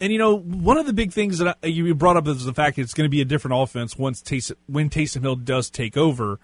And 0.00 0.12
you 0.12 0.18
know, 0.18 0.36
one 0.36 0.78
of 0.78 0.86
the 0.86 0.92
big 0.92 1.12
things 1.12 1.38
that 1.38 1.58
I, 1.62 1.66
you 1.66 1.94
brought 1.94 2.16
up 2.16 2.28
is 2.28 2.44
the 2.44 2.54
fact 2.54 2.76
that 2.76 2.82
it's 2.82 2.94
going 2.94 3.06
to 3.06 3.10
be 3.10 3.20
a 3.20 3.24
different 3.24 3.60
offense 3.60 3.96
once 3.96 4.22
Taysom, 4.22 4.54
when 4.66 4.90
Taysom 4.90 5.22
Hill 5.22 5.36
does 5.36 5.70
take 5.70 5.96
over. 5.96 6.38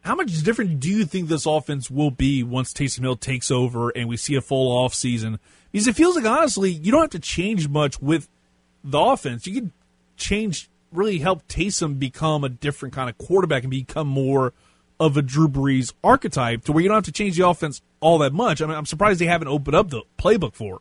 How 0.00 0.14
much 0.14 0.42
different 0.42 0.78
do 0.80 0.88
you 0.88 1.04
think 1.04 1.28
this 1.28 1.46
offense 1.46 1.90
will 1.90 2.12
be 2.12 2.42
once 2.42 2.72
Taysom 2.72 3.00
Hill 3.00 3.16
takes 3.16 3.50
over 3.50 3.90
and 3.90 4.08
we 4.08 4.16
see 4.16 4.34
a 4.34 4.40
full 4.40 4.70
off 4.70 4.94
season? 4.94 5.38
Because 5.72 5.88
it 5.88 5.96
feels 5.96 6.16
like 6.16 6.24
honestly, 6.24 6.70
you 6.70 6.92
don't 6.92 7.02
have 7.02 7.10
to 7.10 7.18
change 7.18 7.68
much 7.68 8.00
with 8.00 8.28
the 8.82 8.98
offense. 8.98 9.46
You 9.46 9.60
can 9.60 9.72
change, 10.16 10.68
really 10.92 11.18
help 11.18 11.46
Taysom 11.48 11.98
become 11.98 12.44
a 12.44 12.48
different 12.48 12.94
kind 12.94 13.10
of 13.10 13.18
quarterback 13.18 13.62
and 13.62 13.70
become 13.70 14.08
more 14.08 14.52
of 14.98 15.16
a 15.16 15.22
Drew 15.22 15.48
Brees 15.48 15.92
archetype, 16.02 16.64
to 16.64 16.72
where 16.72 16.82
you 16.82 16.88
don't 16.88 16.96
have 16.96 17.04
to 17.04 17.12
change 17.12 17.36
the 17.36 17.46
offense 17.46 17.82
all 18.00 18.18
that 18.18 18.32
much. 18.32 18.62
I 18.62 18.66
mean, 18.66 18.76
I'm 18.76 18.86
surprised 18.86 19.20
they 19.20 19.26
haven't 19.26 19.48
opened 19.48 19.74
up 19.74 19.90
the 19.90 20.02
playbook 20.18 20.54
for 20.54 20.80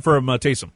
for 0.00 0.16
uh, 0.18 0.20
Taysom. 0.20 0.72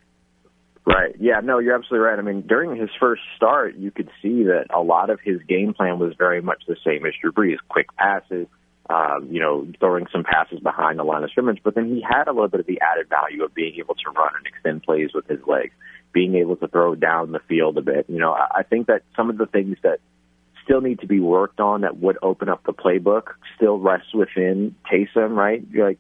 Right. 0.85 1.15
Yeah. 1.21 1.41
No, 1.45 1.59
you're 1.59 1.75
absolutely 1.77 2.07
right. 2.07 2.19
I 2.19 2.23
mean, 2.23 2.43
during 2.43 2.75
his 2.77 2.91
first 2.99 3.23
start, 3.37 3.77
you 3.77 3.91
could 3.93 4.11
see 4.21 4.45
that 4.45 4.67
a 4.75 4.81
lot 4.81 5.11
of 5.11 5.21
his 5.23 5.41
game 5.49 5.75
plan 5.75 5.99
was 5.99 6.15
very 6.19 6.43
much 6.43 6.65
the 6.67 6.77
same 6.85 7.07
as 7.07 7.13
Drew 7.21 7.31
Brees: 7.31 7.59
quick 7.69 7.95
passes, 7.97 8.49
um, 8.91 9.29
you 9.31 9.41
know, 9.41 9.67
throwing 9.79 10.07
some 10.11 10.25
passes 10.25 10.59
behind 10.59 10.99
the 10.99 11.05
line 11.05 11.23
of 11.23 11.31
scrimmage. 11.31 11.61
But 11.63 11.77
then 11.77 11.89
he 11.95 12.03
had 12.03 12.27
a 12.27 12.33
little 12.33 12.49
bit 12.49 12.61
of 12.61 12.67
the 12.67 12.81
added 12.81 13.09
value 13.09 13.45
of 13.45 13.55
being 13.55 13.75
able 13.79 13.95
to 13.95 14.11
run 14.11 14.33
and 14.37 14.47
extend 14.47 14.83
plays 14.83 15.11
with 15.15 15.27
his 15.29 15.39
legs, 15.47 15.73
being 16.13 16.35
able 16.35 16.57
to 16.57 16.67
throw 16.67 16.97
down 16.97 17.31
the 17.31 17.41
field 17.49 17.79
a 17.79 17.83
bit. 17.83 18.07
You 18.09 18.19
know, 18.19 18.33
I 18.33 18.65
think 18.65 18.89
that 18.89 19.03
some 19.17 19.31
of 19.31 19.39
the 19.39 19.47
things 19.47 19.77
that 19.85 20.01
still 20.65 20.81
need 20.81 21.01
to 21.01 21.07
be 21.07 21.21
worked 21.21 21.61
on 21.61 21.83
that 21.83 21.99
would 21.99 22.19
open 22.23 22.49
up 22.49 22.65
the 22.65 22.73
playbook 22.73 23.35
still 23.57 23.79
rests 23.79 24.15
within 24.15 24.75
Taysom, 24.91 25.37
right? 25.37 25.65
Like, 25.75 25.99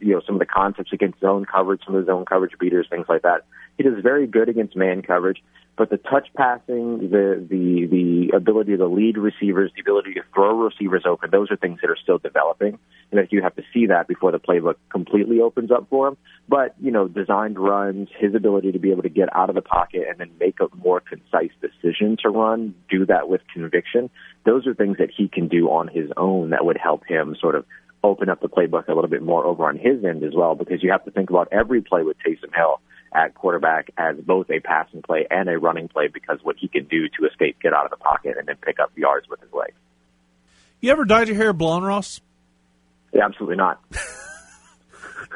you 0.00 0.14
know, 0.14 0.20
some 0.26 0.36
of 0.36 0.38
the 0.38 0.46
concepts 0.46 0.92
against 0.92 1.20
zone 1.20 1.44
coverage, 1.44 1.82
some 1.84 1.94
of 1.94 2.04
the 2.04 2.10
zone 2.10 2.24
coverage 2.24 2.52
beaters, 2.58 2.86
things 2.90 3.06
like 3.08 3.22
that. 3.22 3.44
He 3.76 3.82
does 3.82 4.02
very 4.02 4.26
good 4.26 4.48
against 4.48 4.76
man 4.76 5.02
coverage, 5.02 5.42
but 5.76 5.88
the 5.88 5.96
touch 5.96 6.28
passing, 6.36 7.10
the 7.10 7.46
the 7.48 7.86
the 7.86 8.36
ability 8.36 8.76
to 8.76 8.86
lead 8.86 9.16
receivers, 9.16 9.70
the 9.74 9.80
ability 9.80 10.14
to 10.14 10.22
throw 10.34 10.58
receivers 10.58 11.04
open, 11.06 11.30
those 11.30 11.50
are 11.50 11.56
things 11.56 11.78
that 11.80 11.90
are 11.90 11.96
still 11.96 12.18
developing, 12.18 12.78
and 13.10 13.18
that 13.18 13.32
you 13.32 13.42
have 13.42 13.56
to 13.56 13.62
see 13.72 13.86
that 13.86 14.06
before 14.06 14.30
the 14.30 14.38
playbook 14.38 14.74
completely 14.90 15.40
opens 15.40 15.70
up 15.70 15.86
for 15.88 16.08
him. 16.08 16.16
But 16.48 16.74
you 16.80 16.90
know, 16.90 17.08
designed 17.08 17.58
runs, 17.58 18.08
his 18.18 18.34
ability 18.34 18.72
to 18.72 18.78
be 18.78 18.90
able 18.90 19.02
to 19.02 19.08
get 19.08 19.34
out 19.34 19.48
of 19.48 19.54
the 19.54 19.62
pocket 19.62 20.02
and 20.08 20.18
then 20.18 20.30
make 20.38 20.58
a 20.60 20.66
more 20.76 21.00
concise 21.00 21.52
decision 21.60 22.16
to 22.22 22.28
run, 22.28 22.74
do 22.90 23.06
that 23.06 23.28
with 23.28 23.40
conviction. 23.52 24.10
Those 24.44 24.66
are 24.66 24.74
things 24.74 24.98
that 24.98 25.10
he 25.16 25.28
can 25.28 25.48
do 25.48 25.68
on 25.70 25.88
his 25.88 26.10
own 26.16 26.50
that 26.50 26.64
would 26.64 26.76
help 26.76 27.06
him 27.06 27.36
sort 27.40 27.54
of 27.54 27.64
open 28.02 28.28
up 28.28 28.40
the 28.40 28.48
playbook 28.48 28.88
a 28.88 28.94
little 28.94 29.10
bit 29.10 29.22
more 29.22 29.44
over 29.44 29.66
on 29.66 29.76
his 29.76 30.04
end 30.04 30.24
as 30.24 30.32
well, 30.34 30.54
because 30.54 30.82
you 30.82 30.90
have 30.90 31.04
to 31.04 31.10
think 31.10 31.30
about 31.30 31.48
every 31.52 31.80
play 31.80 32.02
with 32.02 32.16
Taysom 32.18 32.54
Hill 32.54 32.80
at 33.12 33.34
quarterback 33.34 33.90
as 33.96 34.16
both 34.16 34.50
a 34.50 34.60
passing 34.60 35.02
play 35.02 35.26
and 35.30 35.48
a 35.48 35.58
running 35.58 35.88
play 35.88 36.08
because 36.08 36.38
what 36.42 36.56
he 36.58 36.68
can 36.68 36.84
do 36.84 37.08
to 37.08 37.26
escape, 37.26 37.58
get 37.60 37.74
out 37.74 37.84
of 37.84 37.90
the 37.90 37.96
pocket, 37.96 38.36
and 38.38 38.46
then 38.46 38.56
pick 38.56 38.78
up 38.80 38.90
yards 38.96 39.28
with 39.28 39.40
his 39.40 39.52
legs. 39.52 39.74
You 40.80 40.92
ever 40.92 41.04
dyed 41.04 41.28
your 41.28 41.36
hair 41.36 41.52
blonde, 41.52 41.84
Ross? 41.84 42.20
Yeah, 43.12 43.24
absolutely 43.24 43.56
not. 43.56 43.82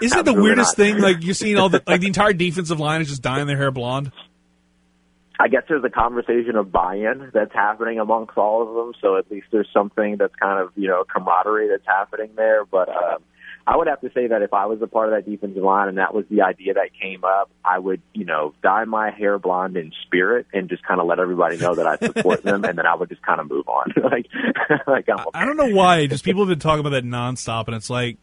Isn't 0.03 0.18
it 0.18 0.25
the 0.25 0.35
weirdest 0.35 0.77
not. 0.79 0.85
thing? 0.85 0.99
Like 0.99 1.22
you're 1.22 1.35
seeing 1.35 1.59
all 1.59 1.68
the 1.68 1.83
like 1.87 2.01
the 2.01 2.07
entire 2.07 2.33
defensive 2.33 2.81
line 2.81 3.01
is 3.01 3.09
just 3.09 3.22
dyeing 3.22 3.47
their 3.47 3.57
hair 3.57 3.70
blonde. 3.70 4.12
I 5.39 5.49
guess 5.49 5.64
there's 5.68 5.85
a 5.85 5.91
conversation 5.91 6.55
of 6.55 6.70
buy-in 6.70 7.31
that's 7.35 7.53
happening 7.53 7.99
amongst 7.99 8.37
all 8.39 8.62
of 8.62 8.75
them. 8.75 8.95
So 9.01 9.16
at 9.16 9.29
least 9.31 9.49
there's 9.51 9.68
something 9.72 10.16
that's 10.16 10.35
kind 10.37 10.61
of 10.61 10.70
you 10.77 10.89
know 10.89 11.05
camaraderie 11.05 11.68
that's 11.68 11.87
happening 11.87 12.31
there. 12.37 12.64
But 12.64 12.89
um, 12.89 13.22
I 13.66 13.76
would 13.76 13.86
have 13.86 14.00
to 14.02 14.10
say 14.12 14.26
that 14.26 14.42
if 14.42 14.52
I 14.52 14.66
was 14.66 14.82
a 14.82 14.86
part 14.86 15.08
of 15.08 15.14
that 15.14 15.30
defensive 15.30 15.62
line 15.62 15.88
and 15.88 15.96
that 15.96 16.12
was 16.12 16.26
the 16.28 16.42
idea 16.42 16.74
that 16.74 16.90
came 17.00 17.24
up, 17.24 17.50
I 17.64 17.78
would, 17.78 18.02
you 18.12 18.26
know, 18.26 18.52
dye 18.62 18.84
my 18.84 19.10
hair 19.10 19.38
blonde 19.38 19.78
in 19.78 19.90
spirit 20.04 20.46
and 20.52 20.68
just 20.68 20.82
kind 20.82 21.00
of 21.00 21.06
let 21.06 21.18
everybody 21.18 21.56
know 21.56 21.74
that 21.74 21.86
I 21.86 21.96
support 21.96 22.42
them, 22.42 22.64
and 22.64 22.76
then 22.76 22.86
I 22.86 22.94
would 22.94 23.08
just 23.08 23.22
kind 23.22 23.40
of 23.40 23.48
move 23.48 23.66
on. 23.66 23.94
like, 24.02 24.26
like 24.86 25.08
I'm 25.08 25.20
okay. 25.20 25.30
I 25.32 25.46
don't 25.46 25.56
know 25.56 25.74
why. 25.74 26.06
Just 26.06 26.24
people 26.24 26.42
have 26.42 26.48
been 26.48 26.58
talking 26.58 26.80
about 26.80 26.90
that 26.90 27.04
nonstop, 27.04 27.66
and 27.66 27.74
it's 27.74 27.88
like, 27.88 28.18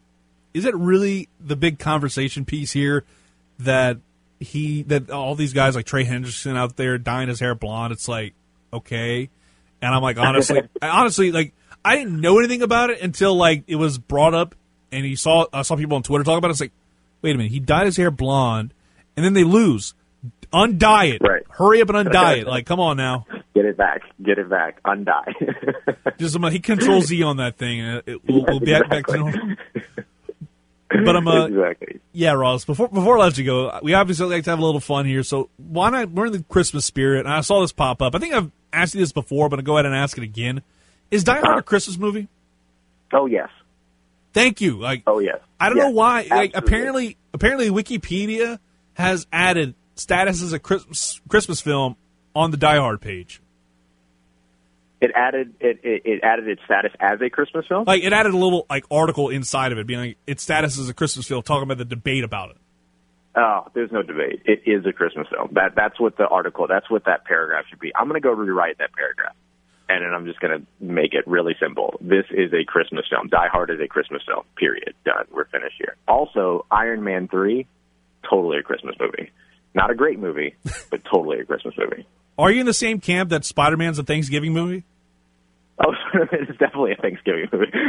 is 0.54 0.64
it 0.64 0.76
really 0.76 1.28
the 1.40 1.56
big 1.56 1.80
conversation 1.80 2.44
piece 2.44 2.70
here 2.70 3.04
that 3.58 3.98
he 4.38 4.82
that 4.84 5.10
all 5.10 5.34
these 5.34 5.52
guys 5.52 5.74
like 5.74 5.86
Trey 5.86 6.04
Henderson 6.04 6.56
out 6.56 6.76
there 6.76 6.98
dyeing 6.98 7.28
his 7.28 7.40
hair 7.40 7.56
blonde? 7.56 7.92
It's 7.92 8.06
like, 8.06 8.34
okay, 8.72 9.28
and 9.80 9.92
I'm 9.92 10.02
like, 10.02 10.18
honestly, 10.18 10.62
honestly, 10.82 11.32
like. 11.32 11.52
I 11.84 11.96
didn't 11.96 12.20
know 12.20 12.38
anything 12.38 12.62
about 12.62 12.90
it 12.90 13.00
until 13.00 13.34
like 13.34 13.64
it 13.66 13.74
was 13.74 13.98
brought 13.98 14.34
up 14.34 14.54
and 14.92 15.04
he 15.04 15.16
saw 15.16 15.46
I 15.52 15.62
saw 15.62 15.76
people 15.76 15.96
on 15.96 16.02
Twitter 16.02 16.24
talk 16.24 16.38
about 16.38 16.48
it. 16.48 16.52
It's 16.52 16.60
like, 16.60 16.72
wait 17.22 17.34
a 17.34 17.38
minute, 17.38 17.52
he 17.52 17.60
dyed 17.60 17.86
his 17.86 17.96
hair 17.96 18.10
blonde, 18.10 18.72
and 19.16 19.24
then 19.24 19.32
they 19.32 19.44
lose. 19.44 19.94
Undye 20.52 21.14
it. 21.14 21.22
Right. 21.22 21.42
Hurry 21.48 21.80
up 21.80 21.88
and 21.88 22.06
undye 22.06 22.42
it. 22.42 22.46
Like, 22.46 22.66
come 22.66 22.78
on 22.78 22.98
now. 22.98 23.26
Get 23.54 23.64
it 23.64 23.76
back. 23.76 24.02
Get 24.22 24.38
it 24.38 24.50
back. 24.50 24.82
Undye. 24.82 26.18
Just 26.18 26.38
he 26.38 26.58
controls 26.60 27.06
Z 27.06 27.22
on 27.22 27.38
that 27.38 27.56
thing, 27.56 27.80
and 27.80 28.02
it, 28.06 28.24
will 28.28 28.44
we'll 28.44 28.60
be 28.60 28.72
exactly. 28.72 28.88
back 28.88 29.06
to 29.06 29.16
normal. 29.16 29.56
But 31.04 31.16
I'm 31.16 31.26
uh, 31.26 31.46
exactly. 31.46 32.00
Yeah, 32.12 32.32
Ross. 32.32 32.64
Before 32.64 32.88
before 32.88 33.18
I 33.18 33.22
let 33.22 33.38
you 33.38 33.44
go, 33.44 33.78
we 33.82 33.94
obviously 33.94 34.26
like 34.26 34.44
to 34.44 34.50
have 34.50 34.58
a 34.58 34.64
little 34.64 34.80
fun 34.80 35.06
here. 35.06 35.22
So 35.22 35.48
why 35.56 35.90
not? 35.90 36.10
We're 36.10 36.26
in 36.26 36.32
the 36.32 36.42
Christmas 36.42 36.84
spirit, 36.84 37.20
and 37.20 37.32
I 37.32 37.40
saw 37.40 37.62
this 37.62 37.72
pop 37.72 38.02
up. 38.02 38.14
I 38.14 38.18
think 38.18 38.34
I've 38.34 38.50
asked 38.72 38.94
you 38.94 39.00
this 39.00 39.12
before, 39.12 39.48
but 39.48 39.58
I'll 39.58 39.64
go 39.64 39.76
ahead 39.76 39.86
and 39.86 39.94
ask 39.94 40.18
it 40.18 40.24
again. 40.24 40.62
Is 41.10 41.24
Die 41.24 41.38
Hard 41.38 41.58
a 41.58 41.62
Christmas 41.62 41.98
movie? 41.98 42.28
Oh 43.12 43.26
yes. 43.26 43.48
Thank 44.32 44.60
you. 44.60 44.78
Like, 44.78 45.02
oh 45.06 45.18
yes. 45.18 45.38
I 45.60 45.68
don't 45.68 45.78
yes, 45.78 45.86
know 45.86 45.90
why. 45.90 46.20
Absolutely. 46.20 46.36
Like, 46.38 46.56
apparently, 46.56 47.16
apparently, 47.32 47.70
Wikipedia 47.70 48.58
has 48.94 49.26
added 49.32 49.74
status 49.94 50.42
as 50.42 50.52
a 50.52 50.58
Christmas 50.58 51.20
Christmas 51.28 51.60
film 51.60 51.96
on 52.34 52.50
the 52.50 52.56
Die 52.56 52.76
Hard 52.76 53.00
page. 53.00 53.40
It 55.00 55.10
added 55.16 55.54
it, 55.60 55.80
it, 55.82 56.02
it 56.04 56.20
added 56.22 56.46
its 56.46 56.62
status 56.64 56.92
as 57.00 57.20
a 57.20 57.28
Christmas 57.28 57.66
film. 57.66 57.84
Like 57.86 58.04
it 58.04 58.12
added 58.12 58.34
a 58.34 58.36
little 58.36 58.66
like 58.70 58.84
article 58.90 59.30
inside 59.30 59.72
of 59.72 59.78
it, 59.78 59.86
being 59.86 60.00
like 60.00 60.18
its 60.26 60.44
status 60.44 60.78
as 60.78 60.88
a 60.88 60.94
Christmas 60.94 61.26
film, 61.26 61.42
talking 61.42 61.64
about 61.64 61.78
the 61.78 61.84
debate 61.84 62.22
about 62.22 62.50
it. 62.50 62.56
Oh, 63.34 63.66
there's 63.74 63.90
no 63.90 64.02
debate. 64.02 64.42
It 64.44 64.62
is 64.66 64.84
a 64.86 64.92
Christmas 64.92 65.26
film. 65.28 65.48
That 65.52 65.74
that's 65.74 65.98
what 65.98 66.16
the 66.18 66.28
article. 66.28 66.66
That's 66.68 66.88
what 66.90 67.06
that 67.06 67.24
paragraph 67.24 67.64
should 67.68 67.80
be. 67.80 67.90
I'm 67.96 68.08
going 68.08 68.20
to 68.20 68.24
go 68.24 68.32
rewrite 68.32 68.78
that 68.78 68.92
paragraph, 68.92 69.34
and 69.88 70.04
then 70.04 70.12
I'm 70.14 70.26
just 70.26 70.40
going 70.40 70.60
to 70.60 70.66
make 70.80 71.14
it 71.14 71.26
really 71.26 71.54
simple. 71.60 71.98
This 72.00 72.24
is 72.30 72.52
a 72.52 72.64
Christmas 72.64 73.04
film. 73.08 73.28
Die 73.28 73.48
Hard 73.48 73.70
is 73.70 73.80
a 73.80 73.88
Christmas 73.88 74.22
film. 74.26 74.44
Period. 74.56 74.94
Done. 75.04 75.26
We're 75.30 75.46
finished 75.46 75.76
here. 75.78 75.96
Also, 76.08 76.66
Iron 76.70 77.02
Man 77.02 77.28
three, 77.28 77.66
totally 78.28 78.58
a 78.58 78.62
Christmas 78.62 78.96
movie. 78.98 79.30
Not 79.74 79.90
a 79.90 79.94
great 79.94 80.18
movie, 80.18 80.54
but 80.90 81.04
totally 81.04 81.40
a 81.40 81.44
Christmas 81.44 81.74
movie. 81.78 82.06
Are 82.38 82.50
you 82.50 82.60
in 82.60 82.66
the 82.66 82.74
same 82.74 83.00
camp 83.00 83.30
that 83.30 83.44
Spider 83.44 83.76
Man's 83.76 83.98
a 83.98 84.02
Thanksgiving 84.02 84.52
movie? 84.52 84.84
Oh, 85.84 85.92
it's 86.32 86.58
definitely 86.58 86.92
a 86.92 86.96
Thanksgiving 86.96 87.48
movie. 87.52 87.72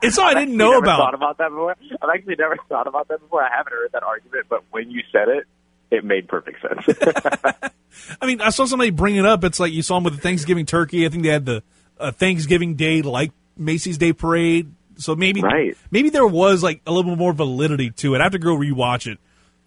It's 0.00 0.16
all 0.16 0.26
I 0.26 0.34
didn't 0.34 0.56
know 0.56 0.78
about. 0.78 0.98
Thought 0.98 1.14
about 1.14 1.38
that 1.38 1.50
before. 1.50 1.74
I've 2.00 2.08
actually 2.14 2.36
never 2.38 2.56
thought 2.68 2.86
about 2.86 3.08
that 3.08 3.20
before. 3.20 3.42
I 3.42 3.48
haven't 3.54 3.72
heard 3.72 3.90
that 3.92 4.02
argument, 4.04 4.46
but 4.48 4.62
when 4.70 4.90
you 4.90 5.02
said 5.10 5.28
it, 5.28 5.46
it 5.90 6.04
made 6.04 6.28
perfect 6.28 6.58
sense. 6.62 6.98
I 8.20 8.26
mean, 8.26 8.40
I 8.40 8.50
saw 8.50 8.64
somebody 8.64 8.90
bring 8.90 9.16
it 9.16 9.24
up. 9.26 9.44
It's 9.44 9.58
like 9.60 9.72
you 9.72 9.82
saw 9.82 9.96
them 9.96 10.04
with 10.04 10.14
the 10.16 10.20
Thanksgiving 10.20 10.66
turkey. 10.66 11.04
I 11.06 11.08
think 11.08 11.22
they 11.24 11.30
had 11.30 11.44
the 11.46 11.62
uh, 11.98 12.12
Thanksgiving 12.12 12.74
Day 12.74 13.02
like 13.02 13.32
Macy's 13.56 13.98
Day 13.98 14.12
Parade. 14.12 14.70
So 14.96 15.14
maybe 15.14 15.40
Right. 15.42 15.76
maybe 15.90 16.10
there 16.10 16.26
was 16.26 16.62
like 16.62 16.80
a 16.86 16.90
little 16.92 17.10
bit 17.10 17.18
more 17.18 17.32
validity 17.32 17.90
to 17.90 18.14
it. 18.14 18.20
I 18.20 18.24
have 18.24 18.32
to 18.32 18.38
go 18.38 18.56
rewatch 18.56 19.10
it. 19.10 19.18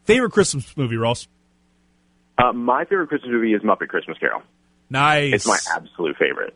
Favorite 0.05 0.31
Christmas 0.31 0.75
movie, 0.75 0.97
Ross? 0.97 1.27
uh, 2.37 2.51
my 2.53 2.85
favorite 2.85 3.07
Christmas 3.07 3.31
movie 3.31 3.53
is 3.53 3.61
Muppet 3.61 3.87
Christmas 3.89 4.17
Carol. 4.17 4.41
Nice. 4.89 5.33
It's 5.33 5.47
my 5.47 5.57
absolute 5.75 6.17
favorite. 6.17 6.55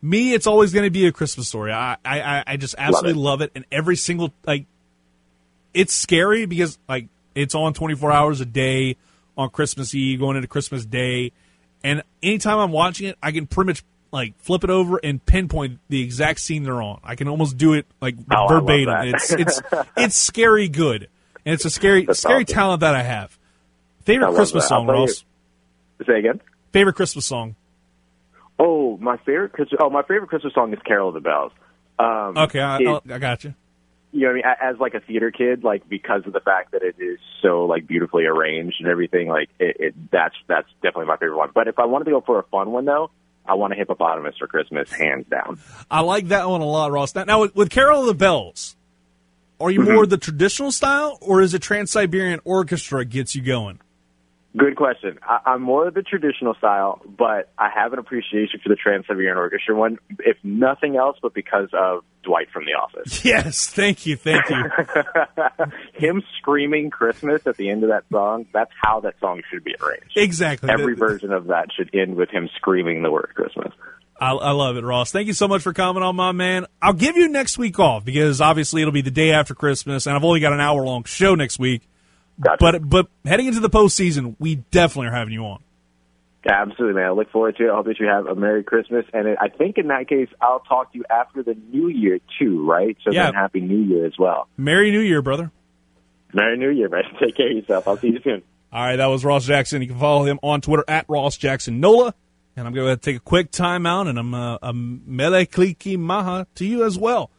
Me, 0.00 0.32
it's 0.32 0.46
always 0.46 0.72
going 0.72 0.84
to 0.84 0.90
be 0.90 1.06
a 1.06 1.12
Christmas 1.12 1.48
story. 1.48 1.72
I, 1.72 1.96
I, 2.04 2.44
I- 2.46 2.56
just 2.56 2.74
absolutely 2.78 3.20
it. 3.20 3.24
love 3.24 3.40
it. 3.42 3.52
And 3.54 3.64
every 3.70 3.96
single 3.96 4.32
like, 4.46 4.66
it's 5.74 5.92
scary 5.94 6.46
because 6.46 6.78
like 6.88 7.08
it's 7.38 7.54
on 7.54 7.74
twenty 7.74 7.94
four 7.94 8.10
hours 8.12 8.40
a 8.40 8.44
day 8.46 8.96
on 9.36 9.50
Christmas 9.50 9.94
Eve, 9.94 10.18
going 10.18 10.36
into 10.36 10.48
Christmas 10.48 10.84
Day, 10.84 11.32
and 11.84 12.02
anytime 12.22 12.58
I'm 12.58 12.72
watching 12.72 13.06
it, 13.08 13.16
I 13.22 13.30
can 13.32 13.46
pretty 13.46 13.68
much 13.68 13.84
like 14.10 14.38
flip 14.40 14.64
it 14.64 14.70
over 14.70 14.98
and 15.02 15.24
pinpoint 15.24 15.78
the 15.88 16.02
exact 16.02 16.40
scene 16.40 16.62
they're 16.64 16.82
on. 16.82 16.98
I 17.04 17.14
can 17.14 17.28
almost 17.28 17.56
do 17.56 17.74
it 17.74 17.86
like 18.00 18.16
Oh, 18.30 18.46
verbatim. 18.48 19.14
It's 19.14 19.32
it's 19.32 19.62
it's 19.96 20.16
scary 20.16 20.68
good, 20.68 21.08
and 21.44 21.54
it's 21.54 21.64
a 21.64 21.70
scary 21.70 22.04
That's 22.06 22.18
scary 22.20 22.42
awesome. 22.44 22.54
talent 22.54 22.80
that 22.80 22.94
I 22.94 23.02
have. 23.02 23.38
Favorite 24.04 24.28
love 24.28 24.36
Christmas 24.36 24.64
that. 24.64 24.68
Song, 24.68 24.86
Ross. 24.86 25.24
Say 26.06 26.18
again. 26.18 26.40
Favorite 26.72 26.94
Christmas 26.94 27.26
song. 27.26 27.54
Oh, 28.58 28.96
my 28.98 29.16
favorite 29.18 29.52
Christmas. 29.52 29.78
Oh, 29.82 29.90
my 29.90 30.02
favorite 30.02 30.28
Christmas 30.28 30.52
song 30.54 30.72
is 30.72 30.78
"Carol 30.84 31.08
of 31.08 31.14
the 31.14 31.20
Bells." 31.20 31.52
Um, 31.98 32.36
Okay, 32.36 32.60
I, 32.60 32.78
it- 32.78 33.02
I 33.10 33.18
got 33.18 33.44
you. 33.44 33.54
You 34.12 34.20
know, 34.22 34.26
what 34.28 34.32
I 34.32 34.34
mean, 34.34 34.72
as 34.74 34.80
like 34.80 34.94
a 34.94 35.00
theater 35.00 35.30
kid, 35.30 35.64
like 35.64 35.88
because 35.88 36.22
of 36.26 36.32
the 36.32 36.40
fact 36.40 36.72
that 36.72 36.82
it 36.82 36.96
is 36.98 37.18
so 37.42 37.66
like 37.66 37.86
beautifully 37.86 38.24
arranged 38.24 38.76
and 38.80 38.88
everything, 38.88 39.28
like 39.28 39.50
it, 39.58 39.76
it 39.78 40.10
that's 40.10 40.34
that's 40.46 40.68
definitely 40.82 41.06
my 41.06 41.16
favorite 41.16 41.36
one. 41.36 41.50
But 41.54 41.68
if 41.68 41.78
I 41.78 41.84
wanted 41.86 42.06
to 42.06 42.10
go 42.12 42.20
for 42.22 42.38
a 42.38 42.42
fun 42.44 42.70
one 42.70 42.84
though, 42.84 43.10
I 43.46 43.54
want 43.54 43.72
a 43.72 43.76
hippopotamus 43.76 44.36
for 44.38 44.46
Christmas, 44.46 44.90
hands 44.92 45.26
down. 45.30 45.58
I 45.90 46.00
like 46.00 46.28
that 46.28 46.48
one 46.48 46.60
a 46.60 46.66
lot, 46.66 46.90
Ross. 46.92 47.14
Now, 47.14 47.24
now 47.24 47.40
with, 47.42 47.54
with 47.54 47.70
Carol 47.70 48.00
of 48.02 48.06
the 48.06 48.14
Bells, 48.14 48.76
are 49.60 49.70
Mm-hmm. 49.76 49.88
you 49.88 49.92
more 49.94 50.06
the 50.06 50.18
traditional 50.18 50.70
style, 50.72 51.18
or 51.20 51.40
is 51.40 51.52
it 51.54 51.60
Trans 51.62 51.90
Siberian 51.90 52.40
Orchestra 52.44 53.04
gets 53.04 53.34
you 53.34 53.42
going? 53.42 53.80
Good 54.56 54.76
question. 54.76 55.18
I, 55.22 55.40
I'm 55.46 55.62
more 55.62 55.86
of 55.86 55.94
the 55.94 56.02
traditional 56.02 56.54
style, 56.54 57.00
but 57.06 57.52
I 57.58 57.68
have 57.74 57.92
an 57.92 57.98
appreciation 57.98 58.60
for 58.62 58.70
the 58.70 58.76
Trans 58.76 59.06
Siberian 59.06 59.36
Orchestra 59.36 59.76
one, 59.76 59.98
if 60.20 60.36
nothing 60.42 60.96
else, 60.96 61.18
but 61.20 61.34
because 61.34 61.68
of 61.74 62.02
Dwight 62.22 62.48
from 62.50 62.64
The 62.64 62.72
Office. 62.72 63.24
Yes, 63.24 63.66
thank 63.66 64.06
you, 64.06 64.16
thank 64.16 64.48
you. 64.48 64.56
Him 65.94 66.22
screaming 66.38 66.90
Christmas 66.90 67.46
at 67.46 67.56
the 67.56 67.68
end 67.70 67.82
of 67.84 67.90
that 67.90 68.04
song, 68.10 68.46
that's 68.52 68.70
how 68.82 69.00
that 69.00 69.14
song 69.20 69.42
should 69.50 69.64
be 69.64 69.74
arranged. 69.80 70.16
exactly. 70.16 70.70
Every 70.70 70.94
The- 70.94 70.98
version 70.98 71.32
of 71.32 71.48
that 71.48 71.68
should 71.76 71.94
end 71.94 72.16
with 72.16 72.30
him 72.30 72.48
screaming 72.56 73.02
the 73.02 73.10
word 73.10 73.30
Christmas. 73.34 73.72
I, 74.20 74.32
I 74.32 74.50
love 74.50 74.76
it, 74.76 74.82
Ross. 74.84 75.12
Thank 75.12 75.28
you 75.28 75.32
so 75.32 75.46
much 75.46 75.62
for 75.62 75.72
coming 75.72 76.02
on, 76.02 76.16
my 76.16 76.32
man. 76.32 76.66
I'll 76.82 76.92
give 76.92 77.16
you 77.16 77.28
next 77.28 77.56
week 77.58 77.78
off 77.78 78.04
because 78.04 78.40
obviously 78.40 78.82
it'll 78.82 78.92
be 78.92 79.02
the 79.02 79.10
day 79.12 79.30
after 79.30 79.54
Christmas, 79.54 80.06
and 80.06 80.16
I've 80.16 80.24
only 80.24 80.40
got 80.40 80.52
an 80.52 80.60
hour 80.60 80.82
long 80.84 81.04
show 81.04 81.34
next 81.36 81.58
week. 81.60 81.82
Gotcha. 82.40 82.58
But 82.60 82.88
but 82.88 83.06
heading 83.24 83.46
into 83.46 83.60
the 83.60 83.70
postseason, 83.70 84.36
we 84.38 84.56
definitely 84.70 85.08
are 85.08 85.14
having 85.14 85.32
you 85.34 85.44
on. 85.44 85.60
Absolutely, 86.48 86.94
man. 86.94 87.06
I 87.08 87.10
look 87.10 87.30
forward 87.30 87.56
to 87.56 87.66
it. 87.66 87.70
I 87.70 87.74
hope 87.74 87.86
that 87.86 87.98
you 87.98 88.06
have 88.06 88.26
a 88.26 88.34
Merry 88.34 88.62
Christmas. 88.62 89.04
And 89.12 89.36
I 89.40 89.48
think 89.48 89.76
in 89.76 89.88
that 89.88 90.08
case, 90.08 90.28
I'll 90.40 90.60
talk 90.60 90.92
to 90.92 90.98
you 90.98 91.04
after 91.10 91.42
the 91.42 91.54
New 91.72 91.88
Year, 91.88 92.20
too, 92.38 92.64
right? 92.64 92.96
So 93.04 93.12
Yeah. 93.12 93.24
then 93.24 93.34
Happy 93.34 93.60
New 93.60 93.80
Year 93.80 94.06
as 94.06 94.14
well. 94.18 94.48
Merry 94.56 94.90
New 94.90 95.00
Year, 95.00 95.20
brother. 95.20 95.50
Merry 96.32 96.56
New 96.56 96.70
Year, 96.70 96.88
man. 96.88 97.02
Take 97.20 97.36
care 97.36 97.50
of 97.50 97.56
yourself. 97.56 97.88
I'll 97.88 97.98
see 97.98 98.08
you 98.08 98.20
soon. 98.22 98.42
All 98.72 98.82
right, 98.82 98.96
that 98.96 99.06
was 99.06 99.24
Ross 99.24 99.46
Jackson. 99.46 99.82
You 99.82 99.88
can 99.88 99.98
follow 99.98 100.24
him 100.24 100.38
on 100.42 100.60
Twitter 100.60 100.84
at 100.86 101.06
Ross 101.08 101.36
Jackson 101.36 101.80
Nola. 101.80 102.14
And 102.56 102.66
I'm 102.66 102.72
going 102.74 102.88
to 102.94 103.00
take 103.00 103.16
a 103.16 103.20
quick 103.20 103.50
timeout, 103.52 104.08
and 104.08 104.18
I'm 104.18 104.34
uh, 104.34 104.58
a 104.62 104.72
Mele 104.72 105.44
Kalikimaka 105.46 106.46
to 106.56 106.64
you 106.66 106.84
as 106.84 106.98
well, 106.98 107.30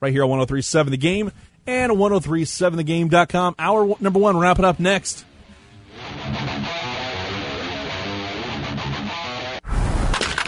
right 0.00 0.12
here 0.12 0.22
on 0.22 0.30
103.7 0.30 0.90
The 0.90 0.96
Game 0.96 1.32
and 1.70 1.92
103.7thegame.com. 1.92 3.54
Hour 3.58 3.96
number 4.00 4.18
one, 4.18 4.38
wrap 4.38 4.58
it 4.58 4.64
up 4.64 4.80
next. 4.80 5.24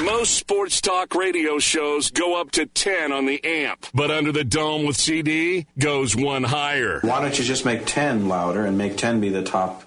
Most 0.02 0.34
sports 0.34 0.80
talk 0.80 1.14
radio 1.14 1.58
shows 1.58 2.10
go 2.10 2.40
up 2.40 2.50
to 2.52 2.66
10 2.66 3.12
on 3.12 3.26
the 3.26 3.42
amp, 3.44 3.86
but 3.94 4.10
Under 4.10 4.32
the 4.32 4.44
Dome 4.44 4.84
with 4.84 4.96
CD 4.96 5.66
goes 5.78 6.16
one 6.16 6.42
higher. 6.42 7.00
Why 7.02 7.20
don't 7.20 7.38
you 7.38 7.44
just 7.44 7.64
make 7.64 7.86
10 7.86 8.28
louder 8.28 8.64
and 8.64 8.76
make 8.76 8.96
10 8.96 9.20
be 9.20 9.28
the 9.28 9.42
top 9.42 9.84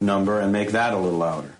number 0.00 0.40
and 0.40 0.52
make 0.52 0.72
that 0.72 0.94
a 0.94 0.98
little 0.98 1.18
louder? 1.18 1.54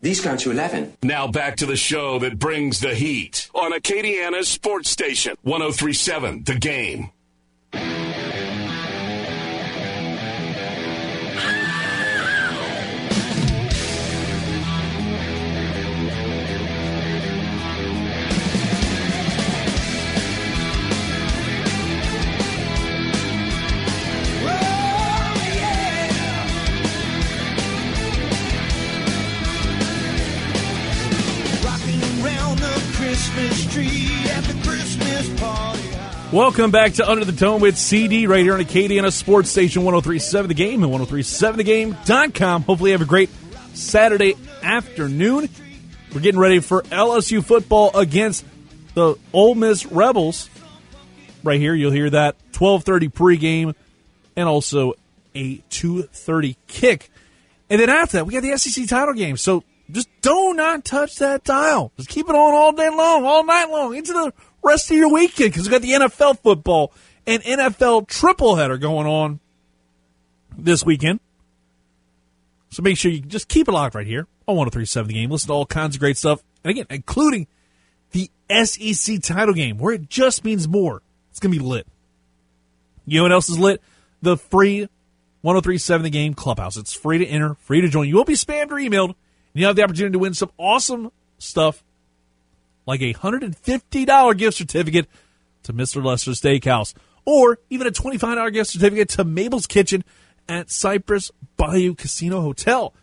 These 0.00 0.20
gone 0.20 0.38
to 0.38 0.50
11. 0.50 0.94
Now 1.02 1.26
back 1.28 1.56
to 1.56 1.66
the 1.66 1.76
show 1.76 2.18
that 2.20 2.38
brings 2.38 2.80
the 2.80 2.94
heat 2.94 3.48
on 3.54 3.72
Acadiana's 3.72 4.48
sports 4.48 4.90
station, 4.90 5.36
1037 5.42 6.44
The 6.44 6.54
Game. 6.54 7.10
Welcome 36.30 36.70
back 36.70 36.92
to 36.94 37.10
Under 37.10 37.24
the 37.24 37.32
Dome 37.32 37.62
with 37.62 37.78
CD 37.78 38.26
right 38.26 38.42
here 38.42 38.52
on 38.52 38.60
Acadiana 38.60 39.10
Sports 39.10 39.48
Station 39.48 39.82
1037 39.82 40.48
The 40.48 40.54
Game 40.54 40.84
and 40.84 40.92
1037thegame.com. 40.92 42.64
Hopefully, 42.64 42.90
you 42.90 42.92
have 42.92 43.00
a 43.00 43.08
great 43.08 43.30
Saturday 43.72 44.34
afternoon. 44.62 45.48
We're 46.12 46.20
getting 46.20 46.38
ready 46.38 46.60
for 46.60 46.82
LSU 46.82 47.42
football 47.42 47.96
against 47.96 48.44
the 48.92 49.14
Ole 49.32 49.54
Miss 49.54 49.86
Rebels. 49.86 50.50
Right 51.42 51.58
here, 51.58 51.74
you'll 51.74 51.92
hear 51.92 52.10
that 52.10 52.36
12:30 52.52 53.08
pregame 53.08 53.74
and 54.36 54.46
also 54.46 54.92
a 55.34 55.62
2:30 55.70 56.56
kick. 56.66 57.10
And 57.70 57.80
then 57.80 57.88
after 57.88 58.18
that, 58.18 58.26
we 58.26 58.34
got 58.34 58.42
the 58.42 58.58
SEC 58.58 58.86
title 58.86 59.14
game. 59.14 59.38
So 59.38 59.64
just 59.90 60.08
do 60.20 60.54
not 60.54 60.84
touch 60.84 61.16
that 61.16 61.44
dial. 61.44 61.92
Just 61.96 62.08
keep 62.08 62.28
it 62.28 62.34
on 62.34 62.54
all 62.54 62.72
day 62.72 62.88
long, 62.88 63.24
all 63.24 63.44
night 63.44 63.70
long, 63.70 63.94
into 63.94 64.12
the 64.12 64.32
rest 64.62 64.90
of 64.90 64.96
your 64.96 65.12
weekend 65.12 65.52
because 65.52 65.66
we 65.66 65.70
got 65.70 65.82
the 65.82 65.92
NFL 65.92 66.38
football 66.40 66.92
and 67.26 67.42
NFL 67.42 68.08
triple 68.08 68.56
header 68.56 68.78
going 68.78 69.06
on 69.06 69.40
this 70.56 70.84
weekend. 70.84 71.20
So 72.70 72.82
make 72.82 72.98
sure 72.98 73.10
you 73.10 73.20
just 73.20 73.48
keep 73.48 73.68
it 73.68 73.72
locked 73.72 73.94
right 73.94 74.06
here 74.06 74.26
on 74.46 74.56
1037 74.56 75.08
The 75.08 75.14
Game. 75.14 75.30
Listen 75.30 75.48
to 75.48 75.54
all 75.54 75.66
kinds 75.66 75.96
of 75.96 76.00
great 76.00 76.16
stuff. 76.16 76.42
And 76.64 76.70
again, 76.70 76.86
including 76.90 77.46
the 78.10 78.30
SEC 78.64 79.22
title 79.22 79.54
game 79.54 79.78
where 79.78 79.94
it 79.94 80.08
just 80.08 80.44
means 80.44 80.68
more. 80.68 81.02
It's 81.30 81.40
going 81.40 81.52
to 81.52 81.58
be 81.58 81.64
lit. 81.64 81.86
You 83.06 83.18
know 83.18 83.22
what 83.24 83.32
else 83.32 83.48
is 83.48 83.58
lit? 83.58 83.80
The 84.20 84.36
free 84.36 84.88
1037 85.42 86.02
The 86.02 86.10
Game 86.10 86.34
Clubhouse. 86.34 86.76
It's 86.76 86.92
free 86.92 87.18
to 87.18 87.26
enter, 87.26 87.54
free 87.54 87.80
to 87.80 87.88
join. 87.88 88.08
You 88.08 88.16
won't 88.16 88.26
be 88.26 88.34
spammed 88.34 88.70
or 88.70 88.76
emailed. 88.76 89.14
You 89.58 89.66
have 89.66 89.76
the 89.76 89.82
opportunity 89.82 90.12
to 90.12 90.18
win 90.18 90.34
some 90.34 90.50
awesome 90.56 91.10
stuff 91.38 91.82
like 92.86 93.00
a 93.02 93.12
$150 93.12 94.38
gift 94.38 94.56
certificate 94.56 95.06
to 95.64 95.72
Mr. 95.72 96.02
Lester 96.02 96.30
Steakhouse 96.32 96.94
or 97.24 97.58
even 97.68 97.86
a 97.86 97.90
$25 97.90 98.52
gift 98.52 98.70
certificate 98.70 99.10
to 99.10 99.24
Mabel's 99.24 99.66
Kitchen 99.66 100.04
at 100.48 100.70
Cypress 100.70 101.30
Bayou 101.56 101.94
Casino 101.94 102.40
Hotel. 102.40 102.94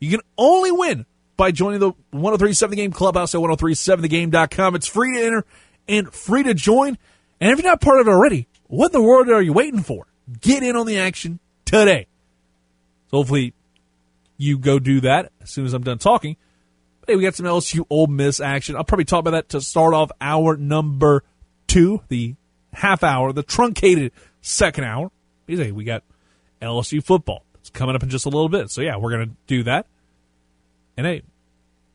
You 0.00 0.10
can 0.10 0.20
only 0.36 0.70
win 0.70 1.06
by 1.36 1.50
joining 1.50 1.80
the 1.80 1.92
1037 2.10 2.70
The 2.70 2.76
Game 2.76 2.92
Clubhouse 2.92 3.34
at 3.34 3.40
1037thegame.com. 3.40 4.74
It's 4.74 4.86
free 4.86 5.16
to 5.16 5.24
enter 5.24 5.44
and 5.88 6.12
free 6.12 6.42
to 6.42 6.52
join. 6.52 6.98
And 7.40 7.50
if 7.52 7.58
you're 7.58 7.70
not 7.70 7.80
part 7.80 8.00
of 8.00 8.08
it 8.08 8.10
already, 8.10 8.48
what 8.66 8.86
in 8.86 8.92
the 8.92 9.02
world 9.02 9.28
are 9.30 9.40
you 9.40 9.54
waiting 9.54 9.82
for? 9.82 10.06
Get 10.40 10.62
in 10.62 10.76
on 10.76 10.86
the 10.86 10.98
action 10.98 11.40
today. 11.64 12.06
So 13.10 13.18
hopefully 13.18 13.54
you 14.40 14.58
go 14.58 14.78
do 14.78 15.02
that 15.02 15.32
as 15.42 15.50
soon 15.50 15.66
as 15.66 15.74
I'm 15.74 15.82
done 15.82 15.98
talking. 15.98 16.36
But 17.00 17.10
hey, 17.10 17.16
we 17.16 17.22
got 17.22 17.34
some 17.34 17.44
LSU 17.44 17.84
Ole 17.90 18.06
Miss 18.06 18.40
action. 18.40 18.74
I'll 18.74 18.84
probably 18.84 19.04
talk 19.04 19.20
about 19.20 19.32
that 19.32 19.48
to 19.50 19.60
start 19.60 19.92
off 19.92 20.10
hour 20.18 20.56
number 20.56 21.24
two, 21.66 22.00
the 22.08 22.36
half 22.72 23.04
hour, 23.04 23.34
the 23.34 23.42
truncated 23.42 24.12
second 24.40 24.84
hour. 24.84 25.10
Because 25.44 25.66
hey, 25.66 25.72
we 25.72 25.84
got 25.84 26.04
LSU 26.62 27.04
football. 27.04 27.44
It's 27.56 27.68
coming 27.68 27.94
up 27.94 28.02
in 28.02 28.08
just 28.08 28.24
a 28.24 28.30
little 28.30 28.48
bit. 28.48 28.70
So 28.70 28.80
yeah, 28.80 28.96
we're 28.96 29.10
gonna 29.10 29.30
do 29.46 29.62
that. 29.64 29.86
And 30.96 31.06
hey, 31.06 31.22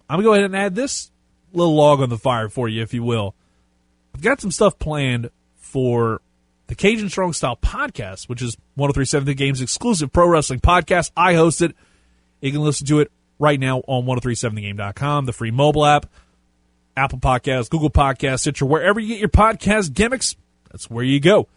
I'm 0.08 0.18
gonna 0.18 0.24
go 0.24 0.34
ahead 0.34 0.46
and 0.46 0.56
add 0.56 0.76
this 0.76 1.12
little 1.52 1.76
log 1.76 2.02
on 2.02 2.10
the 2.10 2.18
fire 2.18 2.48
for 2.48 2.70
you, 2.70 2.84
if 2.84 2.94
you 2.94 3.02
will. 3.02 3.34
I've 4.14 4.22
got 4.22 4.40
some 4.40 4.52
stuff 4.52 4.78
planned 4.78 5.32
for 5.58 6.22
the 6.68 6.76
Cajun 6.76 7.10
Strong 7.10 7.34
Style 7.34 7.58
podcast, 7.58 8.30
which 8.30 8.44
is 8.44 8.56
1037 8.76 9.26
The 9.26 9.34
Game's 9.34 9.62
exclusive 9.62 10.14
pro 10.14 10.28
wrestling 10.28 10.60
podcast. 10.60 11.10
I 11.18 11.34
host 11.34 11.64
it. 11.64 11.76
You 12.46 12.52
can 12.52 12.62
listen 12.62 12.86
to 12.88 13.00
it 13.00 13.12
right 13.40 13.60
now 13.60 13.80
on 13.88 14.06
1037thegame.com, 14.06 15.26
the 15.26 15.34
free 15.34 15.50
mobile 15.50 15.84
app, 15.84 16.06
Apple 16.96 17.18
Podcasts, 17.18 17.72
Google 17.72 17.90
Podcasts, 17.90 18.42
Stitcher, 18.42 18.68
wherever 18.68 19.00
you 19.00 19.08
get 19.08 19.20
your 19.20 19.30
podcast 19.30 19.94
gimmicks, 19.94 20.36
that's 20.72 20.88
where 20.88 21.04
you 21.04 21.20
go. 21.20 21.48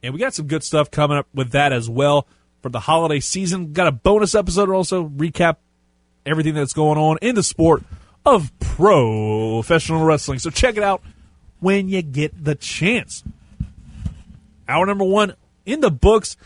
And 0.00 0.14
we 0.14 0.20
got 0.20 0.34
some 0.34 0.46
good 0.46 0.62
stuff 0.62 0.92
coming 0.92 1.18
up 1.18 1.26
with 1.34 1.50
that 1.50 1.72
as 1.72 1.90
well 1.90 2.28
for 2.62 2.68
the 2.68 2.78
holiday 2.78 3.18
season. 3.18 3.72
Got 3.72 3.88
a 3.88 3.92
bonus 3.92 4.36
episode 4.36 4.70
also 4.70 5.08
recap 5.08 5.56
everything 6.24 6.54
that's 6.54 6.72
going 6.72 6.98
on 6.98 7.18
in 7.20 7.34
the 7.34 7.42
sport 7.42 7.82
of 8.24 8.52
professional 8.60 10.04
wrestling. 10.04 10.38
So 10.38 10.50
check 10.50 10.76
it 10.76 10.84
out 10.84 11.02
when 11.58 11.88
you 11.88 12.00
get 12.00 12.44
the 12.44 12.54
chance. 12.54 13.24
Hour 14.68 14.86
number 14.86 15.04
one 15.04 15.34
in 15.66 15.80
the 15.80 15.90
books. 15.90 16.36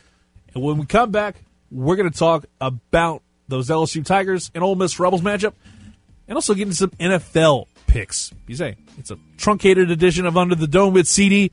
And 0.54 0.64
when 0.64 0.78
we 0.78 0.86
come 0.86 1.10
back, 1.10 1.44
we're 1.70 1.96
going 1.96 2.10
to 2.10 2.18
talk 2.18 2.46
about 2.58 3.20
those 3.52 3.68
LSU 3.68 4.04
Tigers 4.04 4.50
and 4.54 4.64
Ole 4.64 4.74
Miss 4.74 4.98
Rebels 4.98 5.20
matchup 5.20 5.52
and 6.26 6.36
also 6.36 6.54
getting 6.54 6.72
some 6.72 6.90
NFL 6.90 7.66
picks. 7.86 8.32
You 8.46 8.56
say 8.56 8.76
it's 8.98 9.10
a 9.10 9.18
truncated 9.36 9.90
edition 9.90 10.26
of 10.26 10.36
Under 10.36 10.54
the 10.54 10.66
Dome 10.66 10.94
with 10.94 11.06
CD. 11.06 11.52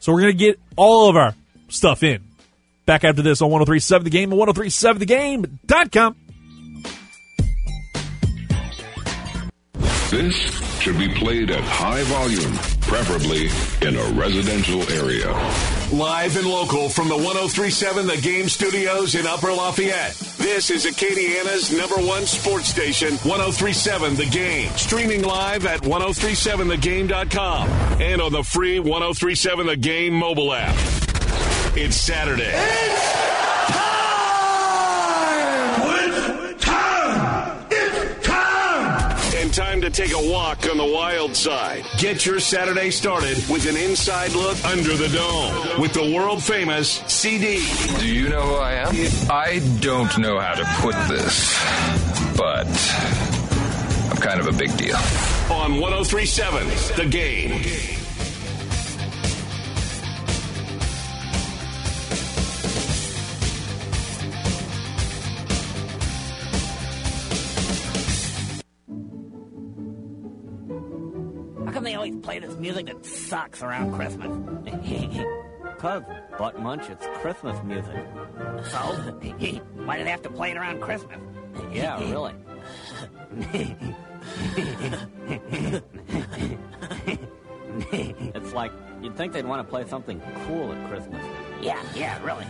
So 0.00 0.12
we're 0.12 0.20
going 0.20 0.32
to 0.32 0.38
get 0.38 0.60
all 0.76 1.08
of 1.08 1.16
our 1.16 1.34
stuff 1.68 2.02
in. 2.02 2.22
Back 2.86 3.04
after 3.04 3.22
this 3.22 3.42
on 3.42 3.50
1037 3.50 4.04
The 4.04 4.10
Game 4.10 4.32
and 4.32 4.40
1037thegame.com. 4.40 6.16
This 10.10 10.34
should 10.80 10.98
be 10.98 11.12
played 11.14 11.50
at 11.50 11.62
high 11.62 12.02
volume, 12.04 12.54
preferably 12.82 13.48
in 13.86 13.96
a 13.96 14.18
residential 14.18 14.82
area. 14.90 15.30
Live 15.92 16.36
and 16.36 16.46
local 16.46 16.88
from 16.88 17.08
the 17.08 17.16
1037 17.16 18.06
The 18.06 18.16
Game 18.16 18.48
Studios 18.48 19.14
in 19.14 19.26
Upper 19.26 19.52
Lafayette. 19.52 20.27
This 20.48 20.70
is 20.70 20.86
Acadiana's 20.86 21.70
number 21.70 21.96
one 21.96 22.24
sports 22.24 22.68
station, 22.68 23.10
1037 23.18 24.16
The 24.16 24.24
Game. 24.24 24.70
Streaming 24.70 25.22
live 25.22 25.66
at 25.66 25.82
1037thegame.com 25.82 27.68
and 28.00 28.22
on 28.22 28.32
the 28.32 28.42
free 28.42 28.80
1037 28.80 29.66
The 29.66 29.76
Game 29.76 30.14
mobile 30.14 30.54
app. 30.54 30.74
It's 31.76 31.96
Saturday. 31.96 32.50
It's 32.54 33.27
to 39.88 40.02
take 40.02 40.12
a 40.12 40.30
walk 40.32 40.68
on 40.70 40.76
the 40.76 40.84
wild 40.84 41.34
side. 41.34 41.84
Get 41.98 42.26
your 42.26 42.40
Saturday 42.40 42.90
started 42.90 43.36
with 43.48 43.66
an 43.68 43.76
inside 43.76 44.32
look 44.32 44.62
under 44.64 44.96
the 44.96 45.08
dome 45.08 45.80
with 45.80 45.92
the 45.92 46.14
world 46.14 46.42
famous 46.42 47.02
CD. 47.06 47.64
Do 47.98 48.06
you 48.06 48.28
know 48.28 48.42
who 48.42 48.54
I 48.56 48.72
am? 48.72 48.94
I 49.30 49.60
don't 49.80 50.18
know 50.18 50.38
how 50.38 50.54
to 50.54 50.64
put 50.80 50.94
this, 51.08 51.58
but 52.36 52.66
I'm 54.10 54.16
kind 54.18 54.40
of 54.40 54.48
a 54.48 54.52
big 54.52 54.76
deal. 54.76 54.96
on 55.50 55.80
1037 55.80 56.66
The 56.96 57.06
Game. 57.10 58.07
Music 72.68 72.86
that 72.86 73.02
sucks 73.02 73.62
around 73.62 73.94
Christmas? 73.94 74.28
Cause, 75.78 76.02
butt 76.38 76.60
munch, 76.60 76.90
it's 76.90 77.06
Christmas 77.22 77.56
music. 77.64 78.04
So? 78.64 78.78
Why 79.86 79.96
do 79.96 80.04
they 80.04 80.10
have 80.10 80.20
to 80.22 80.30
play 80.30 80.50
it 80.50 80.58
around 80.58 80.82
Christmas? 80.82 81.18
Yeah, 81.72 81.98
really. 82.10 82.34
it's 87.90 88.52
like, 88.52 88.72
you'd 89.00 89.16
think 89.16 89.32
they'd 89.32 89.46
want 89.46 89.66
to 89.66 89.70
play 89.70 89.86
something 89.86 90.20
cool 90.46 90.70
at 90.70 90.90
Christmas. 90.90 91.24
Yeah, 91.62 91.82
yeah, 91.94 92.22
really. 92.22 92.44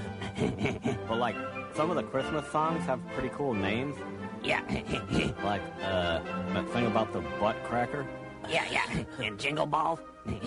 but 1.07 1.19
like, 1.19 1.37
some 1.75 1.91
of 1.91 1.97
the 1.97 2.03
Christmas 2.03 2.45
songs 2.51 2.85
have 2.87 2.99
pretty 3.15 3.29
cool 3.29 3.55
names. 3.55 3.95
Yeah. 4.43 4.63
like, 5.45 5.63
uh, 5.85 6.21
that 6.55 6.69
thing 6.73 6.87
about 6.87 7.13
the 7.13 7.21
butt 7.39 7.63
cracker. 7.65 8.05
Yeah, 8.49 8.65
yeah. 8.71 9.05
And 9.23 9.39
Jingle 9.39 9.67
Balls. 9.67 9.99
Deck 10.27 10.43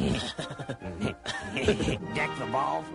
the 2.40 2.46
Balls. 2.52 2.86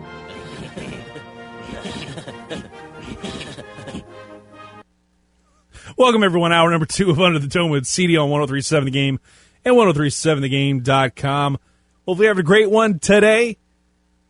Welcome, 5.97 6.23
everyone. 6.23 6.51
Hour 6.51 6.69
number 6.69 6.85
two 6.85 7.09
of 7.09 7.19
Under 7.19 7.39
the 7.39 7.47
Dome 7.47 7.71
with 7.71 7.85
CD 7.85 8.17
on 8.17 8.29
1037 8.29 8.85
The 8.85 8.91
Game 8.91 9.19
and 9.63 9.75
1037thegame.com. 9.75 11.57
Hopefully, 12.05 12.25
you 12.25 12.29
have 12.29 12.37
a 12.37 12.43
great 12.43 12.69
one 12.69 12.99
today. 12.99 13.57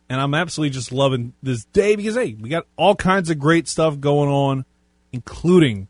And 0.08 0.20
I'm 0.20 0.32
absolutely 0.34 0.70
just 0.70 0.90
loving 0.90 1.34
this 1.42 1.64
day 1.66 1.94
because, 1.94 2.14
hey, 2.14 2.34
we 2.40 2.48
got 2.48 2.66
all 2.76 2.96
kinds 2.96 3.28
of 3.28 3.38
great 3.38 3.68
stuff 3.68 4.00
going 4.00 4.30
on, 4.30 4.64
including 5.12 5.88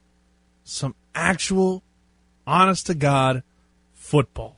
some 0.64 0.94
actual, 1.14 1.84
honest 2.46 2.86
to 2.86 2.94
God 2.94 3.44
football. 3.94 4.57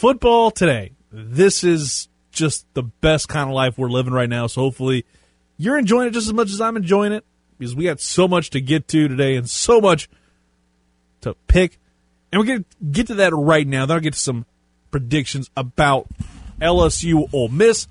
Football 0.00 0.50
today. 0.50 0.92
This 1.12 1.62
is 1.62 2.08
just 2.32 2.64
the 2.72 2.82
best 2.82 3.28
kind 3.28 3.50
of 3.50 3.54
life 3.54 3.76
we're 3.76 3.90
living 3.90 4.14
right 4.14 4.30
now. 4.30 4.46
So 4.46 4.62
hopefully, 4.62 5.04
you're 5.58 5.76
enjoying 5.76 6.08
it 6.08 6.12
just 6.12 6.26
as 6.26 6.32
much 6.32 6.48
as 6.48 6.58
I'm 6.58 6.78
enjoying 6.78 7.12
it 7.12 7.22
because 7.58 7.76
we 7.76 7.84
got 7.84 8.00
so 8.00 8.26
much 8.26 8.48
to 8.50 8.62
get 8.62 8.88
to 8.88 9.08
today 9.08 9.36
and 9.36 9.46
so 9.46 9.78
much 9.78 10.08
to 11.20 11.34
pick. 11.48 11.78
And 12.32 12.40
we're 12.40 12.46
going 12.46 12.64
to 12.64 12.76
get 12.90 13.08
to 13.08 13.14
that 13.16 13.34
right 13.34 13.66
now. 13.66 13.84
Then 13.84 13.96
I'll 13.96 14.00
get 14.00 14.14
to 14.14 14.18
some 14.18 14.46
predictions 14.90 15.50
about 15.54 16.06
LSU 16.62 17.28
Ole 17.34 17.48
Miss 17.48 17.86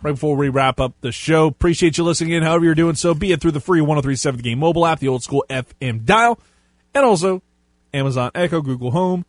right 0.00 0.12
before 0.12 0.36
we 0.36 0.48
wrap 0.48 0.78
up 0.78 0.94
the 1.00 1.10
show. 1.10 1.48
Appreciate 1.48 1.98
you 1.98 2.04
listening 2.04 2.34
in, 2.34 2.44
however 2.44 2.66
you're 2.66 2.76
doing 2.76 2.94
so, 2.94 3.14
be 3.14 3.32
it 3.32 3.40
through 3.40 3.50
the 3.50 3.58
free 3.58 3.80
1037 3.80 4.36
The 4.36 4.42
Game 4.44 4.60
mobile 4.60 4.86
app, 4.86 5.00
the 5.00 5.08
old 5.08 5.24
school 5.24 5.44
FM 5.50 6.04
dial, 6.04 6.38
and 6.94 7.04
also 7.04 7.42
Amazon 7.92 8.30
Echo, 8.36 8.60
Google 8.62 8.92
Home. 8.92 9.24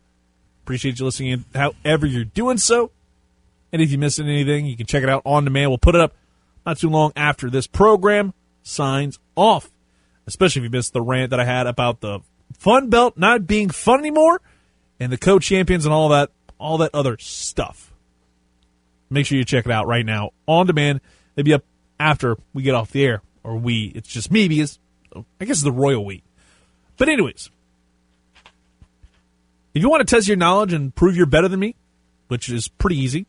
Appreciate 0.64 0.98
you 0.98 1.04
listening 1.04 1.28
in, 1.30 1.44
however 1.54 2.06
you're 2.06 2.24
doing 2.24 2.56
so. 2.56 2.90
And 3.70 3.82
if 3.82 3.92
you 3.92 3.98
missed 3.98 4.18
anything, 4.18 4.64
you 4.64 4.78
can 4.78 4.86
check 4.86 5.02
it 5.02 5.10
out 5.10 5.20
on 5.26 5.44
demand. 5.44 5.70
We'll 5.70 5.76
put 5.76 5.94
it 5.94 6.00
up 6.00 6.14
not 6.64 6.78
too 6.78 6.88
long 6.88 7.12
after 7.16 7.50
this 7.50 7.66
program 7.66 8.32
signs 8.62 9.18
off. 9.36 9.70
Especially 10.26 10.60
if 10.60 10.64
you 10.64 10.70
missed 10.70 10.94
the 10.94 11.02
rant 11.02 11.30
that 11.30 11.40
I 11.40 11.44
had 11.44 11.66
about 11.66 12.00
the 12.00 12.20
Fun 12.58 12.88
Belt 12.88 13.18
not 13.18 13.46
being 13.46 13.68
fun 13.68 13.98
anymore 13.98 14.40
and 14.98 15.12
the 15.12 15.18
co-champions 15.18 15.84
and 15.84 15.92
all 15.92 16.08
that, 16.08 16.30
all 16.58 16.78
that 16.78 16.94
other 16.94 17.18
stuff. 17.18 17.92
Make 19.10 19.26
sure 19.26 19.36
you 19.36 19.44
check 19.44 19.66
it 19.66 19.70
out 19.70 19.86
right 19.86 20.06
now 20.06 20.30
on 20.46 20.66
demand. 20.66 21.02
It'll 21.36 21.44
be 21.44 21.52
up 21.52 21.64
after 22.00 22.38
we 22.54 22.62
get 22.62 22.74
off 22.74 22.90
the 22.90 23.04
air, 23.04 23.22
or 23.42 23.56
we. 23.56 23.92
It's 23.94 24.08
just 24.08 24.30
me 24.30 24.48
because 24.48 24.78
I 25.38 25.44
guess 25.44 25.60
the 25.60 25.72
royal 25.72 26.06
we. 26.06 26.22
But 26.96 27.10
anyways, 27.10 27.50
if 29.74 29.82
you 29.82 29.90
want 29.90 30.06
to 30.06 30.14
test 30.14 30.28
your 30.28 30.36
knowledge 30.36 30.72
and 30.72 30.94
prove 30.94 31.16
you're 31.16 31.26
better 31.26 31.48
than 31.48 31.60
me, 31.60 31.74
which 32.28 32.48
is 32.48 32.68
pretty 32.68 32.96
easy, 32.96 33.26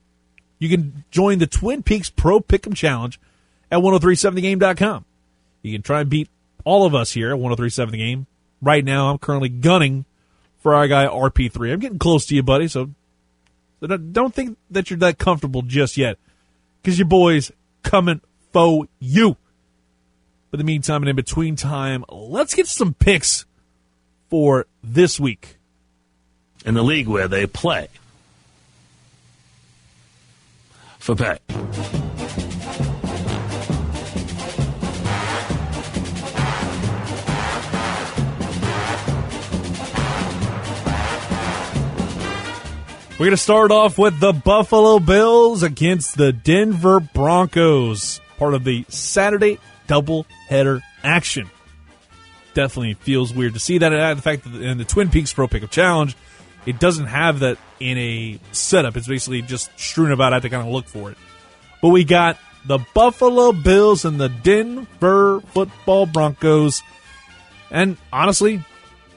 you 0.59 0.69
can 0.69 1.03
join 1.11 1.39
the 1.39 1.47
Twin 1.47 1.83
Peaks 1.83 2.09
Pro 2.09 2.39
Pick'em 2.39 2.75
Challenge 2.75 3.19
at 3.71 3.79
1037thegame.com. 3.79 5.05
You 5.63 5.73
can 5.73 5.81
try 5.81 6.01
and 6.01 6.09
beat 6.09 6.29
all 6.63 6.85
of 6.85 6.95
us 6.95 7.11
here 7.11 7.31
at 7.31 7.39
1037 7.39 7.91
The 7.91 7.97
Game. 7.97 8.27
Right 8.61 8.85
now, 8.85 9.09
I'm 9.09 9.17
currently 9.17 9.49
gunning 9.49 10.05
for 10.59 10.73
our 10.73 10.87
guy 10.87 11.05
RP3. 11.05 11.73
I'm 11.73 11.79
getting 11.79 11.99
close 11.99 12.25
to 12.27 12.35
you, 12.35 12.43
buddy, 12.43 12.67
so 12.67 12.91
don't 13.81 14.33
think 14.33 14.57
that 14.71 14.89
you're 14.89 14.99
that 14.99 15.17
comfortable 15.17 15.61
just 15.61 15.97
yet 15.97 16.17
because 16.81 16.97
your 16.97 17.07
boy's 17.07 17.51
coming 17.83 18.21
for 18.51 18.87
you. 18.99 19.37
But 20.49 20.59
in 20.59 20.65
the 20.65 20.71
meantime 20.71 21.01
and 21.01 21.09
in 21.09 21.15
between 21.15 21.55
time, 21.55 22.05
let's 22.09 22.55
get 22.55 22.67
some 22.67 22.93
picks 22.93 23.45
for 24.29 24.67
this 24.83 25.19
week 25.19 25.54
in 26.65 26.73
the 26.73 26.83
league 26.83 27.07
where 27.07 27.27
they 27.27 27.45
play 27.45 27.87
for 30.99 31.15
pay. 31.15 31.37
We're 43.17 43.27
going 43.27 43.31
to 43.31 43.37
start 43.37 43.71
off 43.71 43.97
with 43.97 44.19
the 44.19 44.33
Buffalo 44.33 44.99
Bills 44.99 45.63
against 45.63 46.17
the 46.17 46.33
Denver 46.33 46.99
Broncos, 46.99 48.19
part 48.37 48.53
of 48.53 48.65
the 48.65 48.85
Saturday 48.89 49.57
doubleheader 49.87 50.81
action. 51.01 51.49
Definitely 52.53 52.95
feels 52.95 53.33
weird 53.33 53.53
to 53.53 53.59
see 53.61 53.77
that. 53.77 54.15
The 54.15 54.21
fact 54.21 54.43
that 54.43 54.61
in 54.61 54.77
the 54.77 54.83
Twin 54.83 55.09
Peaks 55.09 55.31
Pro 55.31 55.47
Pick'em 55.47 55.69
Challenge, 55.69 56.13
it 56.65 56.79
doesn't 56.79 57.07
have 57.07 57.39
that 57.39 57.57
in 57.79 57.97
a 57.97 58.39
setup. 58.51 58.97
It's 58.97 59.07
basically 59.07 59.41
just 59.41 59.77
strewn 59.79 60.11
about. 60.11 60.33
I 60.33 60.37
have 60.37 60.43
to 60.43 60.49
kind 60.49 60.67
of 60.67 60.73
look 60.73 60.87
for 60.87 61.11
it. 61.11 61.17
But 61.81 61.89
we 61.89 62.03
got 62.03 62.37
the 62.65 62.79
Buffalo 62.93 63.51
Bills 63.51 64.05
and 64.05 64.19
the 64.19 64.29
Denver 64.29 65.41
Football 65.41 66.07
Broncos. 66.07 66.81
And 67.69 67.97
honestly, 68.11 68.63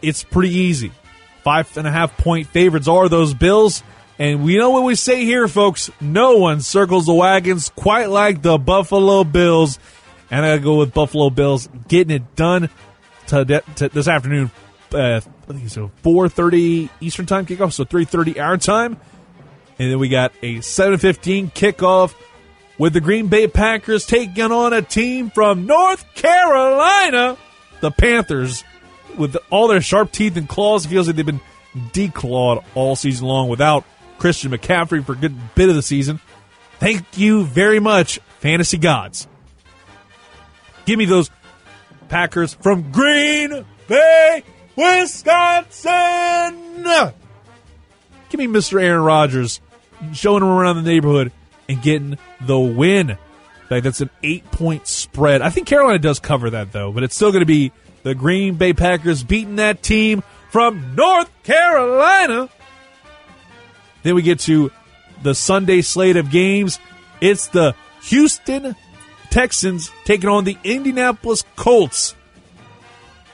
it's 0.03 0.23
pretty 0.25 0.55
easy. 0.55 0.93
Five 1.43 1.75
and 1.77 1.87
a 1.87 1.91
half 1.91 2.17
point 2.19 2.49
favorites 2.49 2.89
are 2.89 3.09
those 3.09 3.33
Bills. 3.33 3.83
And 4.19 4.43
we 4.43 4.59
know 4.59 4.71
what 4.71 4.83
we 4.83 4.97
say 4.97 5.25
here, 5.25 5.47
folks. 5.47 5.91
No 6.01 6.39
one 6.39 6.61
circles 6.61 7.07
the 7.07 7.15
wagons 7.15 7.71
quite 7.71 8.11
like 8.11 8.43
the 8.43 8.59
Buffalo 8.59 9.25
Bills. 9.25 9.79
And 10.31 10.45
I 10.45 10.59
go 10.59 10.77
with 10.77 10.93
Buffalo 10.93 11.31
Bills 11.31 11.69
getting 11.87 12.15
it 12.15 12.37
done 12.37 12.69
to, 13.29 13.63
to 13.77 13.89
this 13.89 14.09
afternoon. 14.09 14.51
Uh, 14.93 15.21
I 15.49 15.53
think 15.53 15.65
it's 15.65 15.77
a 15.77 15.91
4:30 16.03 16.89
Eastern 17.01 17.27
Time 17.27 17.47
kickoff, 17.47 17.73
so 17.73 17.85
3:30 17.85 18.41
our 18.41 18.57
time. 18.57 18.97
And 19.79 19.91
then 19.91 19.99
we 19.99 20.09
got 20.09 20.33
a 20.43 20.61
7:15 20.61 21.51
kickoff 21.51 22.15
with 22.79 22.93
the 22.93 23.01
Green 23.01 23.27
Bay 23.29 23.47
Packers 23.47 24.07
taking 24.07 24.51
on 24.51 24.73
a 24.73 24.83
team 24.83 25.31
from 25.31 25.67
North 25.67 26.15
Carolina, 26.15 27.37
the 27.81 27.91
Panthers. 27.91 28.65
With 29.17 29.37
all 29.51 29.67
their 29.69 29.81
sharp 29.81 30.13
teeth 30.13 30.37
and 30.37 30.49
claws, 30.49 30.87
it 30.87 30.89
feels 30.91 31.09
like 31.09 31.17
they've 31.17 31.27
been 31.27 31.41
declawed 31.93 32.65
all 32.75 32.95
season 32.95 33.27
long 33.27 33.49
without 33.49 33.85
Christian 34.19 34.53
McCaffrey 34.53 35.05
for 35.05 35.13
a 35.13 35.17
good 35.17 35.55
bit 35.55 35.69
of 35.69 35.75
the 35.75 35.83
season. 35.83 36.21
Thank 36.79 37.19
you 37.19 37.45
very 37.45 37.81
much, 37.81 38.21
fantasy 38.39 38.79
gods. 38.79 39.27
Give 40.85 40.99
me 40.99 41.05
those 41.05 41.31
Packers 42.09 42.55
from 42.55 42.93
Green 42.93 43.65
Bay, 43.89 44.45
Wisconsin. 44.79 46.55
Give 48.29 48.39
me 48.39 48.47
Mr. 48.47 48.81
Aaron 48.81 49.03
Rodgers 49.03 49.61
showing 50.13 50.45
him 50.45 50.49
around 50.49 50.77
the 50.77 50.83
neighborhood 50.83 51.33
and 51.69 51.83
getting 51.83 52.17
the 52.41 52.59
win. 52.59 53.19
Like 53.71 53.83
that's 53.83 54.01
an 54.01 54.11
eight 54.23 54.49
point 54.53 54.87
spread. 54.87 55.43
I 55.43 55.51
think 55.51 55.67
Carolina 55.67 55.99
does 55.99 56.21
cover 56.21 56.51
that 56.51 56.71
though, 56.71 56.93
but 56.93 57.03
it's 57.03 57.17
still 57.17 57.33
going 57.33 57.43
to 57.43 57.47
be 57.47 57.73
the 58.05 58.15
Green 58.15 58.55
Bay 58.55 58.73
Packers 58.73 59.25
beating 59.25 59.57
that 59.57 59.83
team 59.83 60.23
from 60.51 60.95
North 60.95 61.31
Carolina. 61.43 62.49
Then 64.05 64.15
we 64.15 64.23
get 64.23 64.39
to 64.41 64.71
the 65.25 65.35
Sunday 65.35 65.83
slate 65.83 66.17
of 66.17 66.31
games. 66.31 66.79
It's 67.21 67.49
the 67.49 67.75
Houston 68.05 68.77
Texans 69.31 69.91
taking 70.05 70.31
on 70.31 70.45
the 70.45 70.57
Indianapolis 70.63 71.45
Colts. 71.57 72.15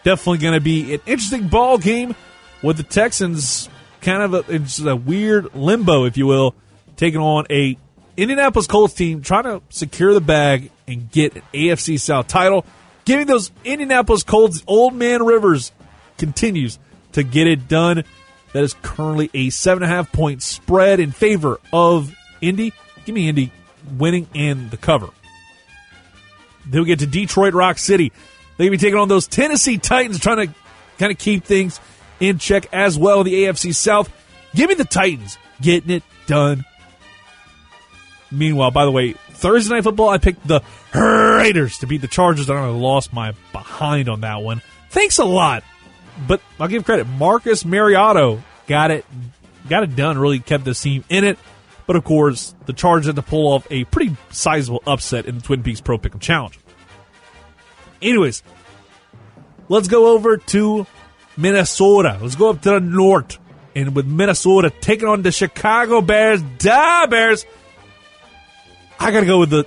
Definitely 0.05 0.39
going 0.39 0.55
to 0.55 0.61
be 0.61 0.95
an 0.95 1.01
interesting 1.07 1.49
ball 1.49 1.79
game 1.79 2.15
with 2.63 2.77
the 2.77 2.83
Texans 2.83 3.69
kind 4.01 4.23
of 4.23 4.35
a, 4.35 4.55
it's 4.55 4.79
a 4.81 4.95
weird 4.95 5.55
limbo, 5.55 6.05
if 6.05 6.17
you 6.17 6.27
will, 6.27 6.55
taking 6.97 7.21
on 7.21 7.47
a 7.51 7.77
Indianapolis 8.17 8.67
Colts 8.67 8.95
team 8.95 9.23
trying 9.23 9.45
to 9.45 9.63
secure 9.71 10.15
the 10.15 10.21
bag 10.21 10.71
and 10.87 11.11
get 11.11 11.35
an 11.35 11.43
AFC 11.53 11.99
South 11.99 12.29
title. 12.29 12.65
Giving 13.05 13.27
those 13.27 13.51
Indianapolis 13.65 14.23
Colts, 14.23 14.63
Old 14.67 14.95
Man 14.95 15.25
Rivers 15.25 15.73
continues 16.17 16.79
to 17.13 17.23
get 17.23 17.47
it 17.47 17.67
done. 17.67 18.05
That 18.53 18.63
is 18.63 18.75
currently 18.83 19.31
a 19.35 19.51
seven 19.51 19.83
and 19.83 19.91
a 19.91 19.95
half 19.95 20.13
point 20.13 20.43
spread 20.43 21.01
in 21.01 21.11
favor 21.11 21.61
of 21.73 22.15
Indy. 22.41 22.73
Give 23.05 23.15
me 23.15 23.29
Indy 23.29 23.51
winning 23.99 24.29
and 24.35 24.71
the 24.71 24.77
cover. 24.77 25.09
Then 26.67 26.83
we 26.83 26.87
get 26.87 27.01
to 27.01 27.07
Detroit 27.07 27.53
Rock 27.53 27.79
City. 27.79 28.13
They're 28.57 28.67
going 28.67 28.79
to 28.79 28.83
be 28.83 28.87
taking 28.87 28.99
on 28.99 29.09
those 29.09 29.27
Tennessee 29.27 29.79
Titans, 29.79 30.21
trying 30.21 30.49
to 30.49 30.55
kind 30.99 31.13
of 31.13 31.19
keep 31.19 31.45
things 31.45 31.81
in 32.21 32.39
check 32.39 32.69
as 32.73 32.99
well 32.99 33.21
in 33.21 33.27
the 33.27 33.45
AFC 33.45 33.75
South. 33.75 34.13
Give 34.55 34.69
me 34.69 34.75
the 34.75 34.85
Titans 34.85 35.39
getting 35.61 35.91
it 35.91 36.03
done. 36.27 36.65
Meanwhile, 38.31 38.71
by 38.71 38.85
the 38.85 38.91
way, 38.91 39.13
Thursday 39.13 39.75
Night 39.75 39.85
Football, 39.85 40.11
I 40.11 40.19
picked 40.19 40.47
the 40.47 40.63
Raiders 40.95 41.79
to 41.79 41.87
beat 41.87 42.01
the 42.01 42.09
Chargers. 42.09 42.49
I 42.49 42.67
lost 42.69 43.13
my 43.13 43.35
behind 43.53 44.09
on 44.09 44.21
that 44.23 44.43
one. 44.43 44.63
Thanks 44.91 45.19
a 45.19 45.25
lot. 45.25 45.65
But 46.27 46.41
I'll 46.61 46.69
give 46.69 46.85
credit. 46.85 47.07
Marcus 47.07 47.65
Mariota 47.65 48.41
got 48.67 48.91
it 48.91 49.05
got 49.69 49.83
it 49.83 49.97
done, 49.97 50.19
really 50.19 50.39
kept 50.39 50.65
the 50.65 50.75
team 50.75 51.05
in 51.09 51.25
it. 51.25 51.39
But 51.87 51.97
of 51.97 52.05
course, 52.05 52.55
the 52.67 52.73
Chargers 52.73 53.07
had 53.07 53.17
to 53.17 53.23
pull 53.23 53.53
off 53.53 53.67
a 53.71 53.85
pretty 53.85 54.17
sizable 54.31 54.83
upset 54.87 55.27
in 55.27 55.37
the 55.37 55.43
Twin 55.43 55.63
Peaks 55.63 55.81
Pro 55.81 55.99
Pick'em 55.99 56.21
Challenge. 56.21 56.59
Anyways, 58.05 58.43
let's 59.69 59.89
go 59.89 60.09
over 60.09 60.37
to 60.37 60.87
Minnesota. 61.37 62.19
Let's 62.21 62.37
go 62.37 62.51
up 62.51 62.61
to 62.63 62.71
the 62.73 62.81
north. 62.81 63.39
And 63.75 63.97
with 63.97 64.07
Minnesota 64.07 64.71
taking 64.71 65.09
on 65.09 65.23
the 65.23 65.33
Chicago 65.33 66.01
Bears, 66.01 66.43
da 66.59 67.07
Bears. 67.07 67.47
I 69.01 69.11
gotta 69.11 69.27
go 69.27 69.41
with 69.41 69.51
the 69.51 69.67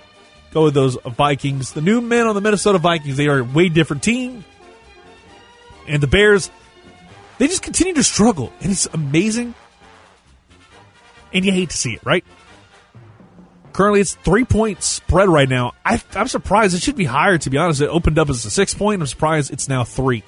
go 0.51 0.65
with 0.65 0.75
those 0.75 0.95
Vikings. 1.03 1.73
The 1.73 1.81
new 1.81 1.99
men 1.99 2.27
on 2.27 2.35
the 2.35 2.41
Minnesota 2.41 2.77
Vikings, 2.77 3.17
they 3.17 3.27
are 3.27 3.39
a 3.39 3.43
way 3.43 3.69
different 3.69 4.03
team. 4.03 4.45
And 5.87 6.01
the 6.01 6.07
Bears, 6.07 6.51
they 7.39 7.47
just 7.47 7.63
continue 7.63 7.95
to 7.95 8.03
struggle. 8.03 8.53
And 8.61 8.71
it's 8.71 8.85
amazing. 8.93 9.55
And 11.33 11.43
you 11.43 11.51
hate 11.51 11.71
to 11.71 11.77
see 11.77 11.93
it, 11.93 12.05
right? 12.05 12.23
Currently, 13.77 14.01
it's 14.01 14.15
three 14.15 14.43
point 14.43 14.81
spread 14.81 15.29
right 15.29 15.47
now. 15.47 15.73
I, 15.85 16.01
am 16.15 16.27
surprised. 16.27 16.73
It 16.73 16.81
should 16.81 16.95
be 16.95 17.05
higher, 17.05 17.37
to 17.37 17.49
be 17.51 17.59
honest. 17.59 17.79
It 17.79 17.89
opened 17.89 18.17
up 18.17 18.27
as 18.27 18.43
a 18.43 18.49
six 18.49 18.73
point. 18.73 18.99
I'm 18.99 19.05
surprised 19.05 19.53
it's 19.53 19.69
now 19.69 19.83
three. 19.83 20.23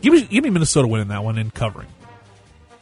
Give 0.00 0.14
me, 0.14 0.22
give 0.22 0.42
me 0.42 0.48
Minnesota 0.48 0.88
winning 0.88 1.08
that 1.08 1.22
one 1.22 1.36
and 1.36 1.52
covering. 1.52 1.88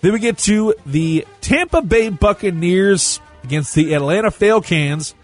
Then 0.03 0.12
we 0.12 0.20
get 0.20 0.38
to 0.38 0.76
the 0.86 1.26
Tampa 1.40 1.82
Bay 1.82 2.11
Buccaneers 2.11 3.18
against 3.42 3.74
the 3.74 3.92
Atlanta 3.92 4.30
Falcons, 4.30 5.16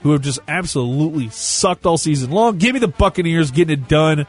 who 0.00 0.10
have 0.10 0.22
just 0.22 0.40
absolutely 0.48 1.28
sucked 1.28 1.86
all 1.86 1.98
season 1.98 2.32
long. 2.32 2.58
Give 2.58 2.74
me 2.74 2.80
the 2.80 2.88
Buccaneers 2.88 3.52
getting 3.52 3.80
it 3.80 3.86
done 3.86 4.26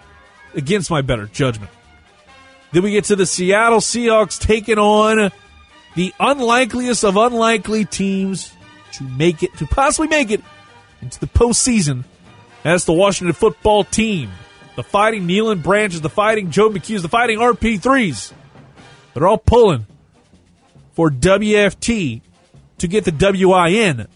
against 0.53 0.91
my 0.91 1.01
better 1.01 1.25
judgment. 1.25 1.71
Then 2.71 2.83
we 2.83 2.91
get 2.91 3.05
to 3.05 3.15
the 3.15 3.25
Seattle 3.25 3.79
Seahawks 3.79 4.39
taking 4.39 4.77
on 4.77 5.31
the 5.95 6.13
unlikeliest 6.19 7.03
of 7.03 7.17
unlikely 7.17 7.85
teams 7.85 8.53
to 8.93 9.03
make 9.03 9.43
it, 9.43 9.55
to 9.57 9.65
possibly 9.65 10.07
make 10.07 10.31
it 10.31 10.41
into 11.01 11.19
the 11.19 11.27
postseason. 11.27 12.03
That's 12.63 12.85
the 12.85 12.93
Washington 12.93 13.33
football 13.33 13.83
team. 13.83 14.31
The 14.75 14.83
fighting 14.83 15.27
Nealon 15.27 15.61
Branches, 15.61 16.01
the 16.01 16.09
fighting 16.09 16.51
Joe 16.51 16.69
McHughes, 16.69 17.01
the 17.01 17.09
fighting 17.09 17.39
RP3s. 17.39 18.33
They're 19.13 19.27
all 19.27 19.37
pulling 19.37 19.85
for 20.93 21.09
WFT 21.09 22.21
to 22.77 22.87
get 22.87 23.03
the 23.03 23.11
WIN. 23.11 24.07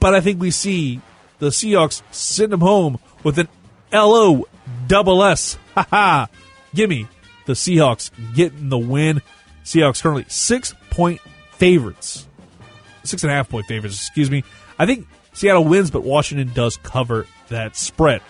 But 0.00 0.14
I 0.14 0.20
think 0.20 0.40
we 0.40 0.50
see 0.50 1.00
the 1.38 1.48
Seahawks 1.48 2.02
send 2.12 2.52
them 2.52 2.60
home 2.60 2.98
with 3.24 3.38
an 3.38 3.48
LO 3.92 4.44
double 4.86 5.24
S. 5.24 5.58
Ha 5.74 5.86
ha. 5.90 6.28
Give 6.74 6.90
me 6.90 7.08
the 7.46 7.54
Seahawks 7.54 8.10
getting 8.34 8.68
the 8.68 8.78
win. 8.78 9.22
Seahawks 9.64 10.02
currently 10.02 10.26
six 10.28 10.74
point 10.90 11.20
favorites. 11.52 12.27
Six 13.08 13.22
and 13.22 13.32
a 13.32 13.34
half 13.34 13.48
point 13.48 13.66
favorites, 13.66 13.96
excuse 13.96 14.30
me. 14.30 14.44
I 14.78 14.86
think 14.86 15.06
Seattle 15.32 15.64
wins, 15.64 15.90
but 15.90 16.02
Washington 16.02 16.52
does 16.54 16.76
cover 16.76 17.26
that 17.48 17.76
spread. 17.76 18.22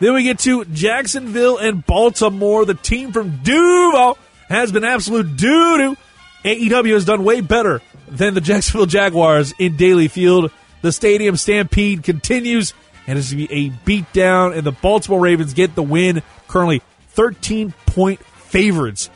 Then 0.00 0.14
we 0.14 0.22
get 0.22 0.38
to 0.40 0.64
Jacksonville 0.66 1.58
and 1.58 1.84
Baltimore. 1.84 2.64
The 2.64 2.74
team 2.74 3.12
from 3.12 3.38
Duval 3.42 4.16
has 4.48 4.70
been 4.72 4.84
absolute 4.84 5.36
doo 5.36 5.76
doo. 5.78 5.96
AEW 6.44 6.94
has 6.94 7.04
done 7.04 7.24
way 7.24 7.40
better 7.40 7.82
than 8.06 8.34
the 8.34 8.40
Jacksonville 8.40 8.86
Jaguars 8.86 9.52
in 9.58 9.76
Daily 9.76 10.08
Field. 10.08 10.50
The 10.82 10.92
stadium 10.92 11.36
stampede 11.36 12.04
continues, 12.04 12.74
and 13.06 13.18
it's 13.18 13.32
going 13.32 13.48
to 13.48 13.54
be 13.54 13.66
a 13.66 13.70
beatdown, 13.70 14.56
and 14.56 14.64
the 14.64 14.72
Baltimore 14.72 15.20
Ravens 15.20 15.52
get 15.52 15.74
the 15.74 15.82
win. 15.82 16.22
Currently 16.46 16.82
13 17.10 17.74
point 17.86 18.20
favorites. 18.20 19.10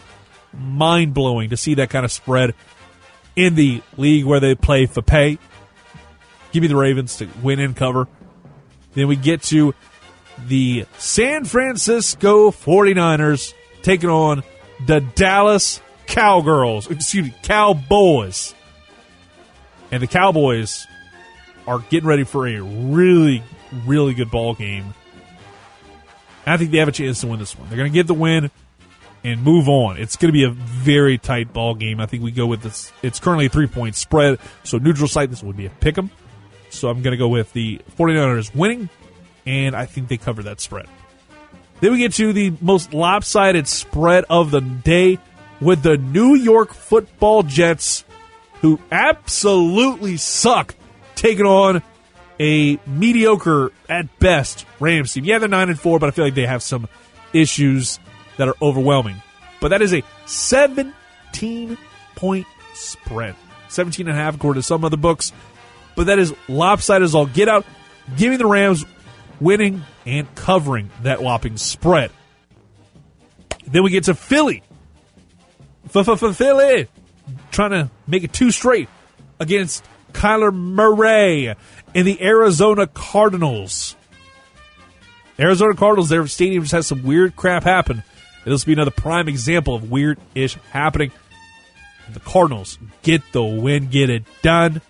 Mind 0.52 1.14
blowing 1.14 1.50
to 1.50 1.56
see 1.56 1.74
that 1.74 1.90
kind 1.90 2.04
of 2.04 2.12
spread 2.12 2.54
in 3.36 3.54
the 3.54 3.82
league 3.96 4.24
where 4.24 4.40
they 4.40 4.54
play 4.54 4.86
for 4.86 5.02
pay. 5.02 5.38
Give 6.52 6.62
me 6.62 6.68
the 6.68 6.76
Ravens 6.76 7.16
to 7.16 7.28
win 7.42 7.60
and 7.60 7.74
cover. 7.74 8.08
Then 8.94 9.08
we 9.08 9.16
get 9.16 9.42
to 9.44 9.74
the 10.46 10.86
San 10.98 11.44
Francisco 11.44 12.50
49ers 12.50 13.54
taking 13.82 14.10
on 14.10 14.42
the 14.86 15.00
Dallas 15.00 15.80
Cowgirls, 16.06 16.90
excuse 16.90 17.26
me, 17.26 17.34
Cowboys. 17.42 18.54
And 19.90 20.02
the 20.02 20.06
Cowboys 20.06 20.86
are 21.66 21.78
getting 21.90 22.08
ready 22.08 22.24
for 22.24 22.46
a 22.46 22.60
really, 22.60 23.42
really 23.86 24.14
good 24.14 24.30
ball 24.30 24.54
game. 24.54 24.94
I 26.44 26.56
think 26.56 26.70
they 26.70 26.78
have 26.78 26.88
a 26.88 26.92
chance 26.92 27.20
to 27.20 27.28
win 27.28 27.38
this 27.38 27.56
one. 27.56 27.68
They're 27.68 27.78
going 27.78 27.90
to 27.90 27.94
get 27.94 28.06
the 28.06 28.14
win. 28.14 28.50
And 29.24 29.42
move 29.42 29.68
on. 29.68 29.96
It's 29.98 30.16
going 30.16 30.28
to 30.28 30.32
be 30.32 30.44
a 30.44 30.50
very 30.50 31.18
tight 31.18 31.52
ball 31.52 31.74
game. 31.74 32.00
I 32.00 32.06
think 32.06 32.22
we 32.22 32.32
go 32.32 32.46
with 32.46 32.62
this. 32.62 32.92
It's 33.02 33.20
currently 33.20 33.46
a 33.46 33.48
three 33.48 33.66
point 33.66 33.96
spread, 33.96 34.38
so 34.64 34.78
neutral 34.78 35.08
site. 35.08 35.30
This 35.30 35.42
would 35.42 35.56
be 35.56 35.66
a 35.66 35.70
pick 35.70 35.96
'em. 35.98 36.10
So 36.70 36.88
I'm 36.88 37.02
going 37.02 37.12
to 37.12 37.18
go 37.18 37.28
with 37.28 37.52
the 37.52 37.80
49ers 37.98 38.54
winning, 38.54 38.88
and 39.46 39.76
I 39.76 39.86
think 39.86 40.08
they 40.08 40.16
cover 40.16 40.42
that 40.44 40.60
spread. 40.60 40.86
Then 41.80 41.92
we 41.92 41.98
get 41.98 42.14
to 42.14 42.32
the 42.32 42.54
most 42.60 42.94
lopsided 42.94 43.68
spread 43.68 44.24
of 44.30 44.50
the 44.50 44.60
day 44.60 45.18
with 45.60 45.82
the 45.82 45.96
New 45.96 46.34
York 46.34 46.72
Football 46.72 47.42
Jets, 47.42 48.04
who 48.60 48.80
absolutely 48.90 50.16
suck, 50.16 50.74
taking 51.14 51.44
on 51.44 51.82
a 52.40 52.78
mediocre 52.86 53.72
at 53.88 54.18
best 54.18 54.64
Rams 54.80 55.12
team. 55.12 55.24
Yeah, 55.24 55.38
they're 55.38 55.48
nine 55.48 55.68
and 55.68 55.78
four, 55.78 55.98
but 55.98 56.06
I 56.06 56.10
feel 56.10 56.24
like 56.24 56.34
they 56.34 56.46
have 56.46 56.62
some 56.62 56.88
issues 57.32 57.98
that 58.36 58.48
are 58.48 58.56
overwhelming. 58.60 59.22
But 59.60 59.68
that 59.68 59.82
is 59.82 59.92
a 59.94 60.02
17 60.26 61.78
point 62.14 62.46
spread. 62.74 63.36
17 63.68 64.08
and 64.08 64.16
a 64.16 64.20
half 64.20 64.36
according 64.36 64.60
to 64.60 64.66
some 64.66 64.84
other 64.84 64.96
books. 64.96 65.32
But 65.94 66.06
that 66.06 66.18
is 66.18 66.34
lopsided 66.48 67.04
as 67.04 67.14
all 67.14 67.26
get 67.26 67.48
out, 67.48 67.66
giving 68.16 68.38
the 68.38 68.46
Rams 68.46 68.84
winning 69.40 69.82
and 70.06 70.32
covering 70.34 70.90
that 71.02 71.22
whopping 71.22 71.56
spread. 71.56 72.10
Then 73.66 73.82
we 73.82 73.90
get 73.90 74.04
to 74.04 74.14
Philly. 74.14 74.62
Philly 75.88 76.88
trying 77.50 77.70
to 77.70 77.90
make 78.06 78.24
it 78.24 78.32
two 78.32 78.50
straight 78.50 78.88
against 79.38 79.84
Kyler 80.12 80.54
Murray 80.54 81.54
and 81.94 82.06
the 82.06 82.22
Arizona 82.22 82.86
Cardinals. 82.86 83.96
Arizona 85.38 85.74
Cardinals, 85.74 86.08
their 86.08 86.26
stadium 86.26 86.62
just 86.62 86.72
has 86.72 86.86
some 86.86 87.02
weird 87.02 87.36
crap 87.36 87.64
happen. 87.64 88.02
Will 88.44 88.58
be 88.66 88.72
another 88.72 88.90
prime 88.90 89.28
example 89.28 89.74
of 89.74 89.90
weird 89.90 90.18
ish 90.34 90.54
happening. 90.70 91.12
The 92.12 92.20
Cardinals 92.20 92.78
get 93.02 93.22
the 93.32 93.42
win, 93.42 93.88
get 93.88 94.10
it 94.10 94.24
done. 94.42 94.80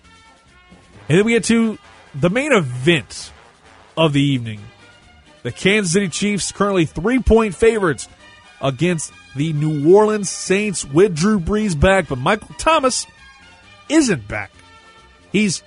And 1.07 1.17
then 1.17 1.25
we 1.25 1.33
get 1.33 1.43
to 1.45 1.77
the 2.15 2.29
main 2.29 2.51
event 2.51 3.31
of 3.95 4.13
the 4.13 4.21
evening. 4.21 4.61
The 5.43 5.51
Kansas 5.51 5.93
City 5.93 6.07
Chiefs, 6.07 6.51
currently 6.51 6.85
three 6.85 7.19
point 7.19 7.53
favorites 7.53 8.07
against 8.61 9.11
the 9.35 9.53
New 9.53 9.93
Orleans 9.93 10.29
Saints 10.29 10.85
with 10.85 11.15
Drew 11.15 11.39
Brees 11.39 11.79
back, 11.79 12.07
but 12.07 12.17
Michael 12.17 12.55
Thomas 12.57 13.05
isn't 13.89 14.27
back. 14.27 14.51
He's 15.31 15.63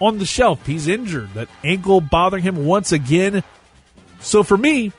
on 0.00 0.18
the 0.18 0.26
shelf. 0.26 0.64
He's 0.64 0.86
injured. 0.86 1.34
That 1.34 1.48
ankle 1.64 2.00
bothering 2.00 2.44
him 2.44 2.64
once 2.64 2.92
again. 2.92 3.42
So 4.20 4.42
for 4.42 4.56
me, 4.56 4.92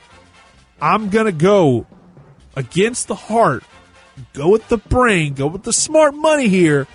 I'm 0.80 1.10
going 1.10 1.26
to 1.26 1.32
go 1.32 1.86
against 2.56 3.08
the 3.08 3.14
heart, 3.14 3.64
go 4.32 4.50
with 4.50 4.68
the 4.68 4.78
brain, 4.78 5.34
go 5.34 5.46
with 5.46 5.62
the 5.62 5.72
smart 5.72 6.14
money 6.14 6.48
here, 6.48 6.86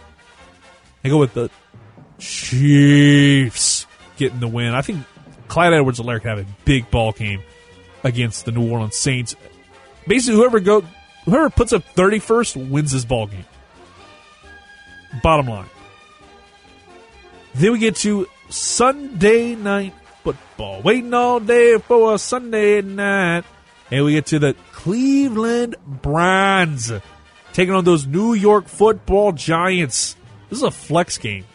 and 1.04 1.12
go 1.12 1.18
with 1.18 1.34
the 1.34 1.50
Chiefs 2.18 3.86
getting 4.18 4.40
the 4.40 4.48
win. 4.48 4.74
I 4.74 4.82
think 4.82 5.06
Clyde 5.48 5.74
Edwards-Helaire 5.74 6.22
can 6.22 6.38
have 6.38 6.40
a 6.40 6.50
big 6.64 6.90
ball 6.90 7.12
game 7.12 7.42
against 8.04 8.46
the 8.46 8.52
New 8.52 8.72
Orleans 8.72 8.96
Saints. 8.96 9.36
Basically, 10.08 10.36
whoever 10.36 10.60
go 10.60 10.82
whoever 11.26 11.50
puts 11.50 11.74
up 11.74 11.84
31st 11.96 12.70
wins 12.70 12.92
this 12.92 13.06
ball 13.06 13.28
game. 13.28 13.46
Bottom 15.22 15.48
line. 15.48 15.70
Then 17.56 17.72
we 17.72 17.80
get 17.80 17.96
to 17.98 18.28
Sunday 18.50 19.56
night 19.56 19.94
football. 20.24 20.82
Waiting 20.82 21.14
all 21.14 21.40
day 21.40 21.78
for 21.78 22.16
a 22.16 22.18
Sunday 22.18 22.82
night. 22.82 23.46
And 23.92 24.04
we 24.04 24.14
get 24.14 24.28
to 24.28 24.40
the 24.40 24.56
Cleveland 24.72 25.76
Browns 25.86 26.92
taking 27.54 27.74
on 27.74 27.84
those 27.86 28.06
New 28.06 28.34
York 28.34 28.68
football 28.68 29.32
giants. 29.32 30.16
This 30.50 30.60
is 30.60 30.64
a 30.64 30.72
flex 30.72 31.18
game. 31.18 31.46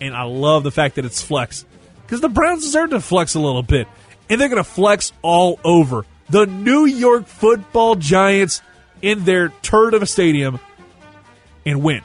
And 0.00 0.14
I 0.14 0.22
love 0.22 0.62
the 0.62 0.70
fact 0.70 0.96
that 0.96 1.04
it's 1.04 1.22
flex. 1.22 1.64
Because 2.02 2.20
the 2.20 2.28
Browns 2.28 2.62
deserve 2.62 2.90
to 2.90 3.00
flex 3.00 3.34
a 3.34 3.40
little 3.40 3.62
bit. 3.62 3.88
And 4.30 4.40
they're 4.40 4.48
going 4.48 4.62
to 4.62 4.70
flex 4.70 5.12
all 5.22 5.58
over. 5.64 6.04
The 6.28 6.46
New 6.46 6.84
York 6.84 7.26
football 7.26 7.94
giants 7.94 8.60
in 9.00 9.24
their 9.24 9.48
turd 9.62 9.94
of 9.94 10.02
a 10.02 10.06
stadium 10.06 10.60
and 11.64 11.82
win. 11.82 12.02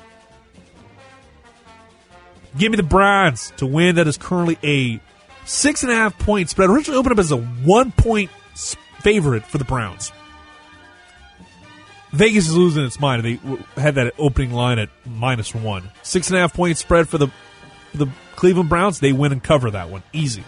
Give 2.57 2.71
me 2.71 2.77
the 2.77 2.83
Browns 2.83 3.51
to 3.57 3.65
win. 3.65 3.95
That 3.95 4.07
is 4.07 4.17
currently 4.17 4.57
a 4.63 4.99
six 5.45 5.83
and 5.83 5.91
a 5.91 5.95
half 5.95 6.17
point 6.17 6.49
spread. 6.49 6.69
Originally 6.69 6.99
opened 6.99 7.13
up 7.13 7.19
as 7.19 7.31
a 7.31 7.37
one 7.37 7.91
point 7.91 8.31
favorite 9.03 9.45
for 9.45 9.57
the 9.57 9.65
Browns. 9.65 10.11
Vegas 12.11 12.47
is 12.47 12.55
losing 12.55 12.85
its 12.85 12.99
mind. 12.99 13.23
They 13.23 13.39
had 13.81 13.95
that 13.95 14.13
opening 14.17 14.51
line 14.51 14.79
at 14.79 14.89
minus 15.05 15.53
one. 15.53 15.89
Six 16.03 16.29
and 16.29 16.37
a 16.37 16.41
half 16.41 16.53
point 16.53 16.77
spread 16.77 17.09
for 17.09 17.17
the 17.17 17.27
the 17.93 18.07
Cleveland 18.35 18.69
Browns. 18.69 18.99
They 18.99 19.13
win 19.13 19.31
and 19.31 19.43
cover 19.43 19.71
that 19.71 19.89
one 19.89 20.03
easy. 20.13 20.43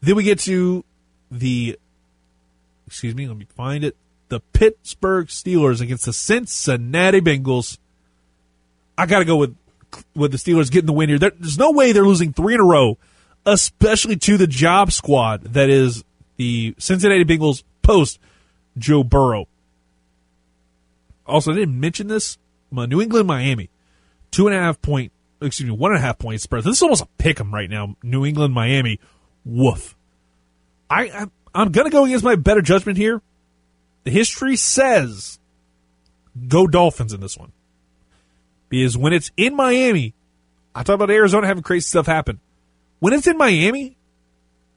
Then 0.00 0.14
we 0.14 0.22
get 0.22 0.38
to 0.40 0.84
the 1.30 1.78
excuse 2.86 3.14
me, 3.14 3.26
let 3.26 3.36
me 3.36 3.46
find 3.56 3.82
it. 3.82 3.96
The 4.28 4.40
Pittsburgh 4.52 5.26
Steelers 5.26 5.80
against 5.80 6.04
the 6.04 6.12
Cincinnati 6.12 7.20
Bengals. 7.20 7.78
I 8.96 9.06
got 9.06 9.18
to 9.18 9.24
go 9.24 9.36
with 9.36 9.56
with 10.14 10.30
the 10.30 10.38
Steelers 10.38 10.70
getting 10.70 10.86
the 10.86 10.92
win 10.92 11.08
here. 11.08 11.18
There, 11.18 11.32
there's 11.38 11.58
no 11.58 11.72
way 11.72 11.90
they're 11.90 12.06
losing 12.06 12.32
three 12.32 12.54
in 12.54 12.60
a 12.60 12.64
row, 12.64 12.98
especially 13.46 14.16
to 14.16 14.36
the 14.36 14.46
job 14.46 14.92
squad 14.92 15.42
that 15.54 15.70
is 15.70 16.04
the 16.36 16.74
Cincinnati 16.78 17.24
Bengals 17.24 17.62
post 17.82 18.18
Joe 18.76 19.04
Burrow. 19.04 19.46
Also, 21.24 21.52
I 21.52 21.54
didn't 21.54 21.78
mention 21.80 22.08
this. 22.08 22.36
New 22.70 23.00
England, 23.00 23.26
Miami, 23.26 23.70
two 24.30 24.48
and 24.48 24.56
a 24.56 24.58
half 24.58 24.82
point, 24.82 25.12
excuse 25.40 25.70
me, 25.70 25.74
one 25.74 25.92
and 25.92 25.98
a 25.98 26.02
half 26.02 26.18
point 26.18 26.40
spread. 26.40 26.64
This 26.64 26.76
is 26.76 26.82
almost 26.82 27.02
a 27.02 27.08
pick 27.16 27.40
'em 27.40 27.54
right 27.54 27.70
now. 27.70 27.96
New 28.02 28.26
England, 28.26 28.52
Miami, 28.52 29.00
woof. 29.44 29.96
I, 30.90 31.04
I 31.04 31.26
I'm 31.54 31.70
gonna 31.70 31.90
go 31.90 32.04
against 32.04 32.24
my 32.24 32.34
better 32.34 32.60
judgment 32.60 32.98
here. 32.98 33.22
The 34.04 34.10
history 34.10 34.56
says 34.56 35.38
go 36.48 36.66
Dolphins 36.66 37.12
in 37.12 37.20
this 37.20 37.38
one. 37.38 37.52
Because 38.68 38.98
when 38.98 39.12
it's 39.12 39.30
in 39.36 39.54
Miami, 39.56 40.12
I 40.74 40.82
talk 40.82 40.96
about 40.96 41.10
Arizona 41.10 41.46
having 41.46 41.62
crazy 41.62 41.86
stuff 41.86 42.06
happen. 42.06 42.40
When 42.98 43.12
it's 43.12 43.26
in 43.26 43.36
Miami, 43.36 43.96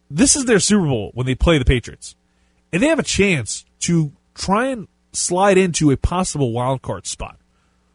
this 0.09 0.35
is 0.35 0.45
their 0.45 0.59
Super 0.59 0.87
Bowl 0.87 1.11
when 1.13 1.25
they 1.25 1.35
play 1.35 1.57
the 1.57 1.65
Patriots. 1.65 2.15
And 2.71 2.83
they 2.83 2.87
have 2.87 2.99
a 2.99 3.03
chance 3.03 3.65
to 3.81 4.11
try 4.35 4.67
and 4.67 4.87
slide 5.13 5.57
into 5.57 5.91
a 5.91 5.97
possible 5.97 6.51
wild 6.51 6.81
card 6.81 7.07
spot. 7.07 7.37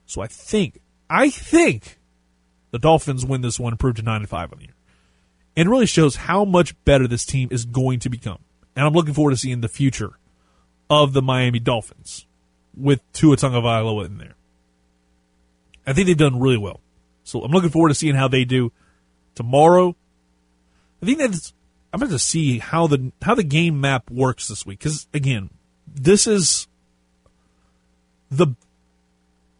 So 0.06 0.20
I 0.20 0.26
think, 0.26 0.80
I 1.08 1.30
think 1.30 1.98
the 2.70 2.78
Dolphins 2.78 3.24
win 3.24 3.40
this 3.40 3.60
one, 3.60 3.72
improve 3.72 3.96
to 3.96 4.02
9 4.02 4.20
and 4.20 4.28
5 4.28 4.52
on 4.52 4.58
the 4.58 4.64
year. 4.64 4.74
And 5.56 5.68
it 5.68 5.70
really 5.70 5.86
shows 5.86 6.16
how 6.16 6.44
much 6.44 6.74
better 6.84 7.06
this 7.06 7.24
team 7.24 7.48
is 7.52 7.64
going 7.64 8.00
to 8.00 8.08
become. 8.08 8.40
And 8.74 8.84
I'm 8.84 8.92
looking 8.92 9.14
forward 9.14 9.30
to 9.30 9.36
seeing 9.36 9.60
the 9.60 9.68
future 9.68 10.18
of 10.90 11.12
the 11.12 11.22
Miami 11.22 11.60
Dolphins 11.60 12.26
with 12.76 13.00
Tua 13.12 13.36
Tagovailoa 13.36 14.06
in 14.06 14.18
there. 14.18 14.34
I 15.86 15.92
think 15.92 16.06
they've 16.06 16.16
done 16.16 16.40
really 16.40 16.58
well. 16.58 16.80
So 17.22 17.42
I'm 17.42 17.52
looking 17.52 17.70
forward 17.70 17.90
to 17.90 17.94
seeing 17.94 18.16
how 18.16 18.28
they 18.28 18.44
do 18.44 18.72
tomorrow. 19.34 19.96
I 21.04 21.06
think 21.06 21.18
that's 21.18 21.52
I'm 21.92 22.00
going 22.00 22.10
to 22.10 22.18
see 22.18 22.58
how 22.58 22.86
the 22.86 23.12
how 23.20 23.34
the 23.34 23.42
game 23.42 23.78
map 23.78 24.10
works 24.10 24.48
this 24.48 24.64
week 24.64 24.78
because 24.78 25.06
again, 25.12 25.50
this 25.86 26.26
is 26.26 26.66
the 28.30 28.48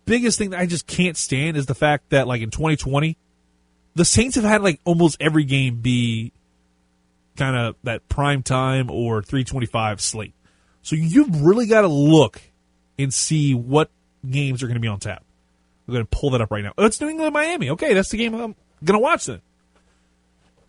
biggest 0.06 0.38
thing 0.38 0.50
that 0.50 0.60
I 0.60 0.64
just 0.64 0.86
can't 0.86 1.18
stand 1.18 1.58
is 1.58 1.66
the 1.66 1.74
fact 1.74 2.08
that 2.10 2.26
like 2.26 2.40
in 2.40 2.48
2020, 2.48 3.18
the 3.94 4.06
Saints 4.06 4.36
have 4.36 4.44
had 4.44 4.62
like 4.62 4.80
almost 4.84 5.18
every 5.20 5.44
game 5.44 5.82
be 5.82 6.32
kind 7.36 7.56
of 7.56 7.76
that 7.82 8.08
prime 8.08 8.42
time 8.42 8.90
or 8.90 9.22
325 9.22 10.00
slate. 10.00 10.32
So 10.80 10.96
you've 10.96 11.42
really 11.42 11.66
got 11.66 11.82
to 11.82 11.88
look 11.88 12.40
and 12.98 13.12
see 13.12 13.52
what 13.52 13.90
games 14.28 14.62
are 14.62 14.66
going 14.66 14.76
to 14.76 14.80
be 14.80 14.88
on 14.88 14.98
tap. 14.98 15.22
We're 15.86 15.94
going 15.94 16.06
to 16.06 16.10
pull 16.10 16.30
that 16.30 16.40
up 16.40 16.50
right 16.50 16.64
now. 16.64 16.72
Oh, 16.78 16.86
it's 16.86 16.98
New 17.02 17.10
England 17.10 17.34
Miami. 17.34 17.68
Okay, 17.70 17.92
that's 17.92 18.08
the 18.08 18.16
game 18.16 18.34
I'm 18.34 18.56
going 18.82 18.98
to 18.98 18.98
watch 18.98 19.26
then. 19.26 19.42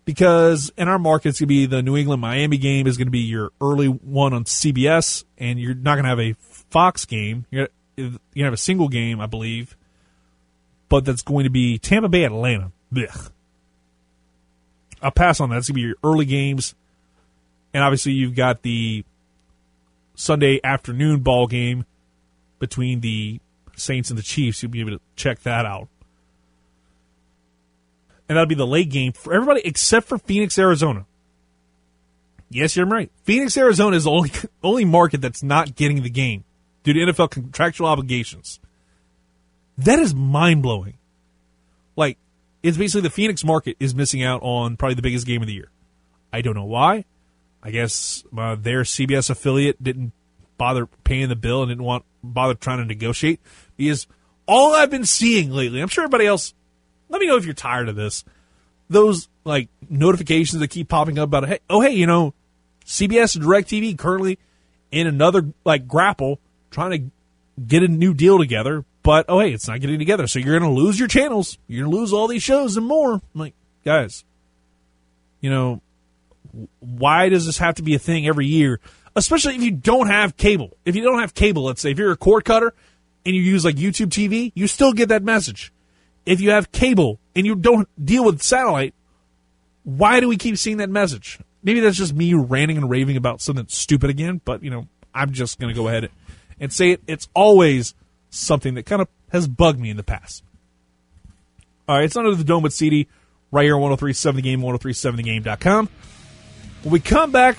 Because 0.06 0.72
in 0.78 0.86
our 0.86 0.98
market, 0.98 1.30
it's 1.30 1.40
going 1.40 1.48
to 1.48 1.48
be 1.48 1.66
the 1.66 1.82
New 1.82 1.96
England 1.96 2.22
Miami 2.22 2.56
game 2.56 2.86
is 2.86 2.96
going 2.96 3.08
to 3.08 3.12
be 3.12 3.18
your 3.20 3.50
early 3.60 3.88
one 3.88 4.32
on 4.32 4.44
CBS, 4.44 5.24
and 5.36 5.58
you're 5.58 5.74
not 5.74 5.96
going 5.96 6.04
to 6.04 6.08
have 6.08 6.20
a 6.20 6.34
Fox 6.70 7.04
game. 7.04 7.44
You're 7.50 7.68
going 7.96 8.18
to 8.34 8.44
have 8.44 8.52
a 8.52 8.56
single 8.56 8.88
game, 8.88 9.20
I 9.20 9.26
believe, 9.26 9.76
but 10.88 11.04
that's 11.04 11.22
going 11.22 11.44
to 11.44 11.50
be 11.50 11.76
Tampa 11.78 12.08
Bay 12.08 12.24
Atlanta. 12.24 12.70
Blech. 12.94 13.30
I'll 15.02 15.10
pass 15.10 15.40
on 15.40 15.50
that. 15.50 15.58
It's 15.58 15.68
going 15.68 15.74
to 15.74 15.82
be 15.82 15.88
your 15.88 15.96
early 16.04 16.24
games. 16.24 16.74
And 17.74 17.82
obviously, 17.82 18.12
you've 18.12 18.36
got 18.36 18.62
the 18.62 19.04
Sunday 20.14 20.60
afternoon 20.62 21.20
ball 21.20 21.48
game 21.48 21.84
between 22.58 23.00
the 23.00 23.40
Saints 23.74 24.08
and 24.08 24.18
the 24.18 24.22
Chiefs. 24.22 24.62
You'll 24.62 24.72
be 24.72 24.80
able 24.80 24.92
to 24.92 25.00
check 25.16 25.40
that 25.40 25.66
out. 25.66 25.88
And 28.28 28.36
that'll 28.36 28.46
be 28.46 28.54
the 28.54 28.66
late 28.66 28.90
game 28.90 29.12
for 29.12 29.32
everybody 29.32 29.62
except 29.64 30.08
for 30.08 30.18
Phoenix, 30.18 30.58
Arizona. 30.58 31.06
Yes, 32.48 32.76
you're 32.76 32.86
right. 32.86 33.10
Phoenix, 33.24 33.56
Arizona 33.56 33.96
is 33.96 34.04
the 34.04 34.10
only 34.10 34.30
only 34.62 34.84
market 34.84 35.20
that's 35.20 35.42
not 35.42 35.74
getting 35.74 36.02
the 36.02 36.10
game 36.10 36.44
due 36.82 36.92
to 36.92 37.00
NFL 37.12 37.30
contractual 37.30 37.86
obligations. 37.86 38.60
That 39.78 39.98
is 39.98 40.14
mind 40.14 40.62
blowing. 40.62 40.94
Like, 41.96 42.18
it's 42.62 42.76
basically 42.76 43.02
the 43.02 43.10
Phoenix 43.10 43.44
market 43.44 43.76
is 43.78 43.94
missing 43.94 44.22
out 44.22 44.42
on 44.42 44.76
probably 44.76 44.94
the 44.94 45.02
biggest 45.02 45.26
game 45.26 45.42
of 45.42 45.48
the 45.48 45.54
year. 45.54 45.70
I 46.32 46.40
don't 46.40 46.54
know 46.54 46.64
why. 46.64 47.04
I 47.62 47.70
guess 47.70 48.24
uh, 48.36 48.54
their 48.54 48.82
CBS 48.82 49.30
affiliate 49.30 49.82
didn't 49.82 50.12
bother 50.56 50.86
paying 51.04 51.28
the 51.28 51.36
bill 51.36 51.62
and 51.62 51.70
didn't 51.70 51.84
want 51.84 52.04
bother 52.22 52.54
trying 52.54 52.78
to 52.78 52.84
negotiate 52.84 53.40
because 53.76 54.06
all 54.46 54.74
I've 54.74 54.90
been 54.90 55.04
seeing 55.04 55.50
lately, 55.50 55.80
I'm 55.80 55.88
sure 55.88 56.04
everybody 56.04 56.26
else. 56.26 56.54
Let 57.08 57.20
me 57.20 57.26
know 57.26 57.36
if 57.36 57.44
you're 57.44 57.54
tired 57.54 57.88
of 57.88 57.96
this. 57.96 58.24
Those 58.88 59.28
like 59.44 59.68
notifications 59.88 60.60
that 60.60 60.68
keep 60.68 60.88
popping 60.88 61.18
up 61.18 61.28
about 61.28 61.48
hey, 61.48 61.58
oh 61.68 61.80
hey, 61.80 61.92
you 61.92 62.06
know, 62.06 62.34
CBS 62.84 63.36
and 63.36 63.44
DirecTV 63.44 63.98
currently 63.98 64.38
in 64.90 65.06
another 65.06 65.46
like 65.64 65.88
grapple 65.88 66.38
trying 66.70 66.90
to 66.90 67.10
get 67.60 67.82
a 67.82 67.88
new 67.88 68.14
deal 68.14 68.38
together, 68.38 68.84
but 69.02 69.26
oh 69.28 69.40
hey, 69.40 69.52
it's 69.52 69.68
not 69.68 69.80
getting 69.80 69.98
together, 69.98 70.26
so 70.26 70.38
you're 70.38 70.58
to 70.58 70.68
lose 70.68 70.98
your 70.98 71.08
channels. 71.08 71.58
You're 71.66 71.84
to 71.84 71.90
lose 71.90 72.12
all 72.12 72.28
these 72.28 72.42
shows 72.42 72.76
and 72.76 72.86
more. 72.86 73.14
I'm 73.14 73.22
like, 73.34 73.54
guys, 73.84 74.24
you 75.40 75.50
know, 75.50 75.80
why 76.80 77.28
does 77.28 77.46
this 77.46 77.58
have 77.58 77.74
to 77.76 77.82
be 77.82 77.94
a 77.94 77.98
thing 77.98 78.26
every 78.26 78.46
year? 78.46 78.80
Especially 79.14 79.54
if 79.56 79.62
you 79.62 79.70
don't 79.70 80.08
have 80.08 80.36
cable. 80.36 80.76
If 80.84 80.94
you 80.96 81.02
don't 81.02 81.20
have 81.20 81.34
cable, 81.34 81.64
let's 81.64 81.80
say 81.80 81.90
if 81.90 81.98
you're 81.98 82.12
a 82.12 82.16
cord 82.16 82.44
cutter 82.44 82.74
and 83.24 83.34
you 83.34 83.40
use 83.40 83.64
like 83.64 83.76
YouTube 83.76 84.08
TV, 84.08 84.52
you 84.54 84.66
still 84.66 84.92
get 84.92 85.08
that 85.08 85.22
message. 85.22 85.72
If 86.26 86.40
you 86.40 86.50
have 86.50 86.72
cable 86.72 87.20
and 87.34 87.46
you 87.46 87.54
don't 87.54 87.88
deal 88.04 88.24
with 88.24 88.42
satellite, 88.42 88.94
why 89.84 90.20
do 90.20 90.28
we 90.28 90.36
keep 90.36 90.58
seeing 90.58 90.78
that 90.78 90.90
message? 90.90 91.38
Maybe 91.62 91.80
that's 91.80 91.96
just 91.96 92.14
me 92.14 92.34
ranting 92.34 92.76
and 92.76 92.90
raving 92.90 93.16
about 93.16 93.40
something 93.40 93.66
stupid 93.68 94.10
again, 94.10 94.40
but 94.44 94.62
you 94.62 94.70
know, 94.70 94.88
I'm 95.14 95.32
just 95.32 95.58
going 95.58 95.72
to 95.72 95.80
go 95.80 95.88
ahead 95.88 96.10
and 96.60 96.72
say 96.72 96.90
it. 96.90 97.00
It's 97.06 97.28
always 97.34 97.94
something 98.30 98.74
that 98.74 98.84
kind 98.84 99.00
of 99.00 99.08
has 99.30 99.48
bugged 99.48 99.78
me 99.78 99.90
in 99.90 99.96
the 99.96 100.02
past. 100.02 100.42
All 101.88 101.96
right, 101.96 102.04
it's 102.04 102.16
under 102.16 102.34
the 102.34 102.44
dome 102.44 102.64
with 102.64 102.72
CD 102.72 103.06
right 103.52 103.64
here 103.64 103.76
on 103.76 103.82
1037 103.82 104.36
the 104.36 104.42
game, 104.42 104.60
1037thegame.com. 104.60 105.88
When 106.82 106.92
we 106.92 107.00
come 107.00 107.30
back, 107.30 107.56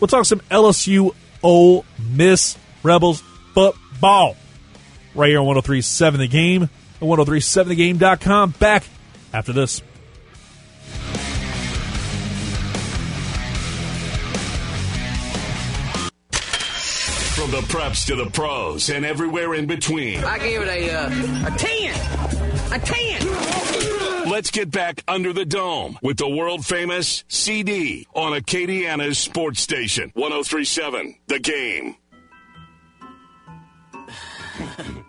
we'll 0.00 0.08
talk 0.08 0.24
some 0.24 0.40
LSU 0.50 1.14
Ole 1.42 1.84
Miss 2.10 2.58
Rebels 2.82 3.22
football 3.54 4.36
right 5.14 5.28
here 5.28 5.38
on 5.38 5.46
1037 5.46 6.20
the 6.20 6.28
game 6.28 6.68
and 7.00 7.10
1037thegame.com. 7.10 8.50
Back 8.58 8.84
after 9.32 9.52
this. 9.52 9.82
From 17.38 17.52
the 17.52 17.60
preps 17.68 18.04
to 18.06 18.16
the 18.16 18.28
pros 18.30 18.90
and 18.90 19.04
everywhere 19.06 19.54
in 19.54 19.66
between. 19.66 20.24
I 20.24 20.38
give 20.38 20.62
it 20.62 20.68
a 20.68 20.90
uh, 20.90 21.08
a 21.46 21.56
ten, 21.56 22.72
a 22.72 22.78
ten. 22.80 24.28
Let's 24.28 24.50
get 24.50 24.70
back 24.70 25.02
under 25.08 25.32
the 25.32 25.44
dome 25.46 25.98
with 26.02 26.18
the 26.18 26.28
world 26.28 26.66
famous 26.66 27.24
CD 27.28 28.06
on 28.14 28.32
Acadiana's 28.38 29.18
sports 29.18 29.60
station 29.60 30.10
1037 30.14 31.16
The 31.28 31.38
Game. 31.38 31.96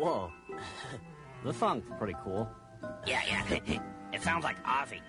Whoa. 0.00 0.32
This 1.44 1.56
song's 1.56 1.84
pretty 1.98 2.14
cool. 2.24 2.48
Yeah, 3.06 3.20
yeah. 3.26 3.80
It 4.12 4.22
sounds 4.22 4.44
like 4.44 4.62
Ozzy. 4.64 5.00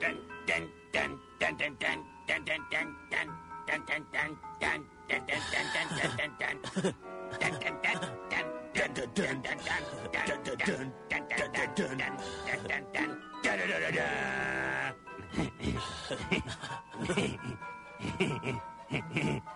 dun, 0.00 0.16
dun, 0.46 0.68
dun, 0.92 1.18
dun, 1.40 1.56
dun, 1.56 1.76
dun, 1.76 1.76
dun, 1.76 2.60
dun, 2.70 2.88
dun, 3.10 3.24
dun, 3.66 3.86
dun, 3.86 4.06
dun, 4.12 4.32
dun, 4.60 4.76
dun, 4.76 4.80
dun, 5.08 5.20
dun, 5.20 5.26
dun, 5.26 5.88
dun, 5.96 6.12
dun, 6.16 6.32
dun. 6.38 6.56
Dun, 7.36 7.52
dun, 7.60 7.76
dun, 7.82 8.12
dun, 19.32 19.46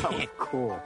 So 0.00 0.26
cool. 0.38 0.82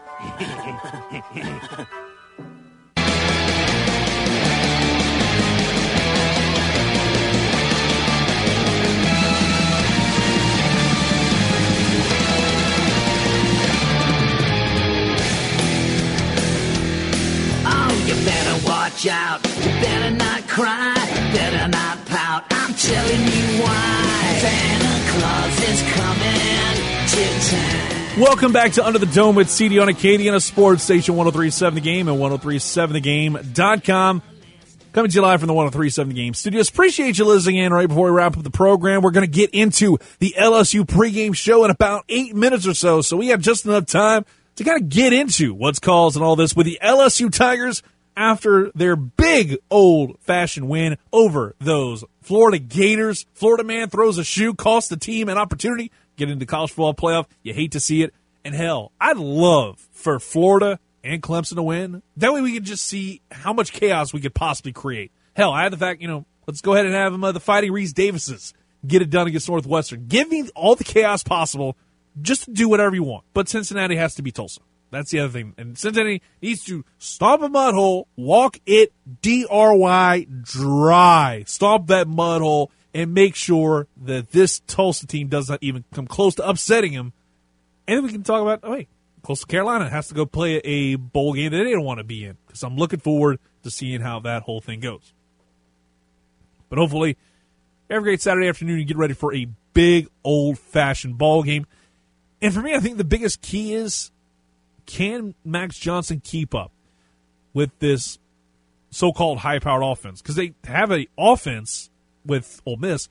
Watch 18.98 19.06
out. 19.06 19.46
You 19.46 19.70
better 19.80 20.10
not 20.10 20.48
cry. 20.48 20.92
Better 21.32 21.68
not 21.68 22.04
pout. 22.06 22.42
I'm 22.50 22.74
telling 22.74 23.20
you 23.20 23.62
why. 23.62 24.34
Santa 24.40 25.12
Claus 25.12 25.62
is 25.68 25.82
coming 25.94 26.74
to 27.08 27.38
town. 27.50 28.20
Welcome 28.20 28.52
back 28.52 28.72
to 28.72 28.84
Under 28.84 28.98
the 28.98 29.06
Dome 29.06 29.36
with 29.36 29.48
CD 29.50 29.78
on 29.78 29.86
Acadiana 29.86 30.42
Sports 30.42 30.82
Station 30.82 31.14
1037 31.14 31.76
The 31.76 31.80
Game 31.80 32.08
and 32.08 32.18
1037thegame.com. 32.18 34.22
Coming 34.92 35.10
to 35.10 35.14
you 35.14 35.22
live 35.22 35.40
from 35.40 35.46
the 35.46 35.54
1037 35.54 36.08
The 36.08 36.14
Game 36.14 36.34
studios. 36.34 36.68
Appreciate 36.68 37.18
you 37.18 37.24
listening 37.24 37.58
in 37.58 37.72
right 37.72 37.86
before 37.86 38.06
we 38.06 38.10
wrap 38.10 38.36
up 38.36 38.42
the 38.42 38.50
program. 38.50 39.02
We're 39.02 39.12
going 39.12 39.26
to 39.26 39.30
get 39.30 39.50
into 39.50 39.98
the 40.18 40.34
LSU 40.36 40.84
pregame 40.84 41.36
show 41.36 41.64
in 41.64 41.70
about 41.70 42.04
eight 42.08 42.34
minutes 42.34 42.66
or 42.66 42.74
so, 42.74 43.00
so 43.02 43.16
we 43.16 43.28
have 43.28 43.40
just 43.40 43.64
enough 43.64 43.86
time 43.86 44.24
to 44.56 44.64
kind 44.64 44.82
of 44.82 44.88
get 44.88 45.12
into 45.12 45.54
what's 45.54 45.78
caused 45.78 46.16
and 46.16 46.24
all 46.24 46.34
this 46.34 46.56
with 46.56 46.66
the 46.66 46.80
LSU 46.82 47.32
Tigers 47.32 47.84
after 48.18 48.70
their 48.74 48.96
big 48.96 49.56
old 49.70 50.18
fashioned 50.20 50.68
win 50.68 50.98
over 51.12 51.54
those 51.60 52.04
Florida 52.20 52.58
Gators. 52.58 53.24
Florida 53.32 53.64
man 53.64 53.88
throws 53.88 54.18
a 54.18 54.24
shoe, 54.24 54.52
costs 54.52 54.90
the 54.90 54.96
team 54.96 55.28
an 55.28 55.38
opportunity 55.38 55.90
get 56.18 56.28
into 56.28 56.44
college 56.44 56.70
football 56.70 56.94
playoff. 56.94 57.26
You 57.42 57.54
hate 57.54 57.72
to 57.72 57.80
see 57.80 58.02
it. 58.02 58.12
And 58.44 58.54
hell, 58.54 58.92
I'd 59.00 59.16
love 59.16 59.78
for 59.92 60.18
Florida 60.18 60.78
and 61.02 61.22
Clemson 61.22 61.54
to 61.54 61.62
win. 61.62 62.02
That 62.16 62.32
way 62.32 62.42
we 62.42 62.52
could 62.52 62.64
just 62.64 62.84
see 62.84 63.22
how 63.30 63.52
much 63.52 63.72
chaos 63.72 64.12
we 64.12 64.20
could 64.20 64.34
possibly 64.34 64.72
create. 64.72 65.12
Hell, 65.34 65.52
I 65.52 65.62
had 65.62 65.72
the 65.72 65.76
fact, 65.76 66.02
you 66.02 66.08
know, 66.08 66.26
let's 66.46 66.60
go 66.60 66.74
ahead 66.74 66.86
and 66.86 66.94
have 66.94 67.12
them, 67.12 67.24
uh, 67.24 67.32
the 67.32 67.40
Fighting 67.40 67.72
Reese 67.72 67.92
Davises 67.92 68.52
get 68.86 69.02
it 69.02 69.10
done 69.10 69.26
against 69.26 69.48
Northwestern. 69.48 70.06
Give 70.06 70.28
me 70.28 70.48
all 70.54 70.74
the 70.74 70.84
chaos 70.84 71.22
possible. 71.22 71.76
Just 72.20 72.52
do 72.52 72.68
whatever 72.68 72.94
you 72.94 73.04
want. 73.04 73.24
But 73.32 73.48
Cincinnati 73.48 73.96
has 73.96 74.14
to 74.16 74.22
be 74.22 74.32
Tulsa. 74.32 74.60
That's 74.90 75.10
the 75.10 75.20
other 75.20 75.32
thing. 75.32 75.54
And 75.58 75.76
Cincinnati 75.76 76.22
needs 76.40 76.64
to 76.64 76.84
stomp 76.98 77.42
a 77.42 77.48
mud 77.48 77.74
hole, 77.74 78.08
walk 78.16 78.58
it 78.64 78.92
D-R-Y 79.20 80.26
dry. 80.42 81.44
Stomp 81.46 81.88
that 81.88 82.08
mud 82.08 82.40
hole 82.40 82.70
and 82.94 83.12
make 83.12 83.34
sure 83.34 83.86
that 84.04 84.30
this 84.30 84.60
Tulsa 84.60 85.06
team 85.06 85.28
does 85.28 85.48
not 85.48 85.58
even 85.62 85.84
come 85.92 86.06
close 86.06 86.36
to 86.36 86.48
upsetting 86.48 86.92
him. 86.92 87.12
And 87.86 87.98
then 87.98 88.04
we 88.04 88.12
can 88.12 88.22
talk 88.22 88.40
about, 88.40 88.60
oh, 88.62 88.72
wait, 88.72 88.88
Coastal 89.22 89.46
Carolina 89.46 89.90
has 89.90 90.08
to 90.08 90.14
go 90.14 90.24
play 90.24 90.56
a 90.64 90.94
bowl 90.94 91.34
game 91.34 91.52
that 91.52 91.64
they 91.64 91.72
don't 91.72 91.84
want 91.84 91.98
to 91.98 92.04
be 92.04 92.24
in. 92.24 92.36
Because 92.46 92.62
I'm 92.62 92.76
looking 92.76 93.00
forward 93.00 93.38
to 93.62 93.70
seeing 93.70 94.00
how 94.00 94.20
that 94.20 94.42
whole 94.42 94.60
thing 94.60 94.80
goes. 94.80 95.12
But 96.70 96.78
hopefully, 96.78 97.16
every 97.90 98.10
great 98.10 98.22
Saturday 98.22 98.48
afternoon, 98.48 98.78
you 98.78 98.84
get 98.84 98.96
ready 98.96 99.14
for 99.14 99.34
a 99.34 99.46
big 99.74 100.08
old 100.24 100.58
fashioned 100.58 101.18
ball 101.18 101.42
game. 101.42 101.66
And 102.40 102.54
for 102.54 102.60
me, 102.62 102.74
I 102.74 102.80
think 102.80 102.96
the 102.96 103.04
biggest 103.04 103.42
key 103.42 103.74
is 103.74 104.10
can 104.88 105.34
Max 105.44 105.78
Johnson 105.78 106.20
keep 106.24 106.54
up 106.54 106.72
with 107.52 107.78
this 107.78 108.18
so 108.90 109.12
called 109.12 109.38
high 109.38 109.58
powered 109.58 109.84
offense? 109.84 110.20
Because 110.20 110.34
they 110.34 110.54
have 110.64 110.90
an 110.90 111.06
offense 111.16 111.90
with 112.24 112.60
Ole 112.66 112.78
Miss 112.78 113.08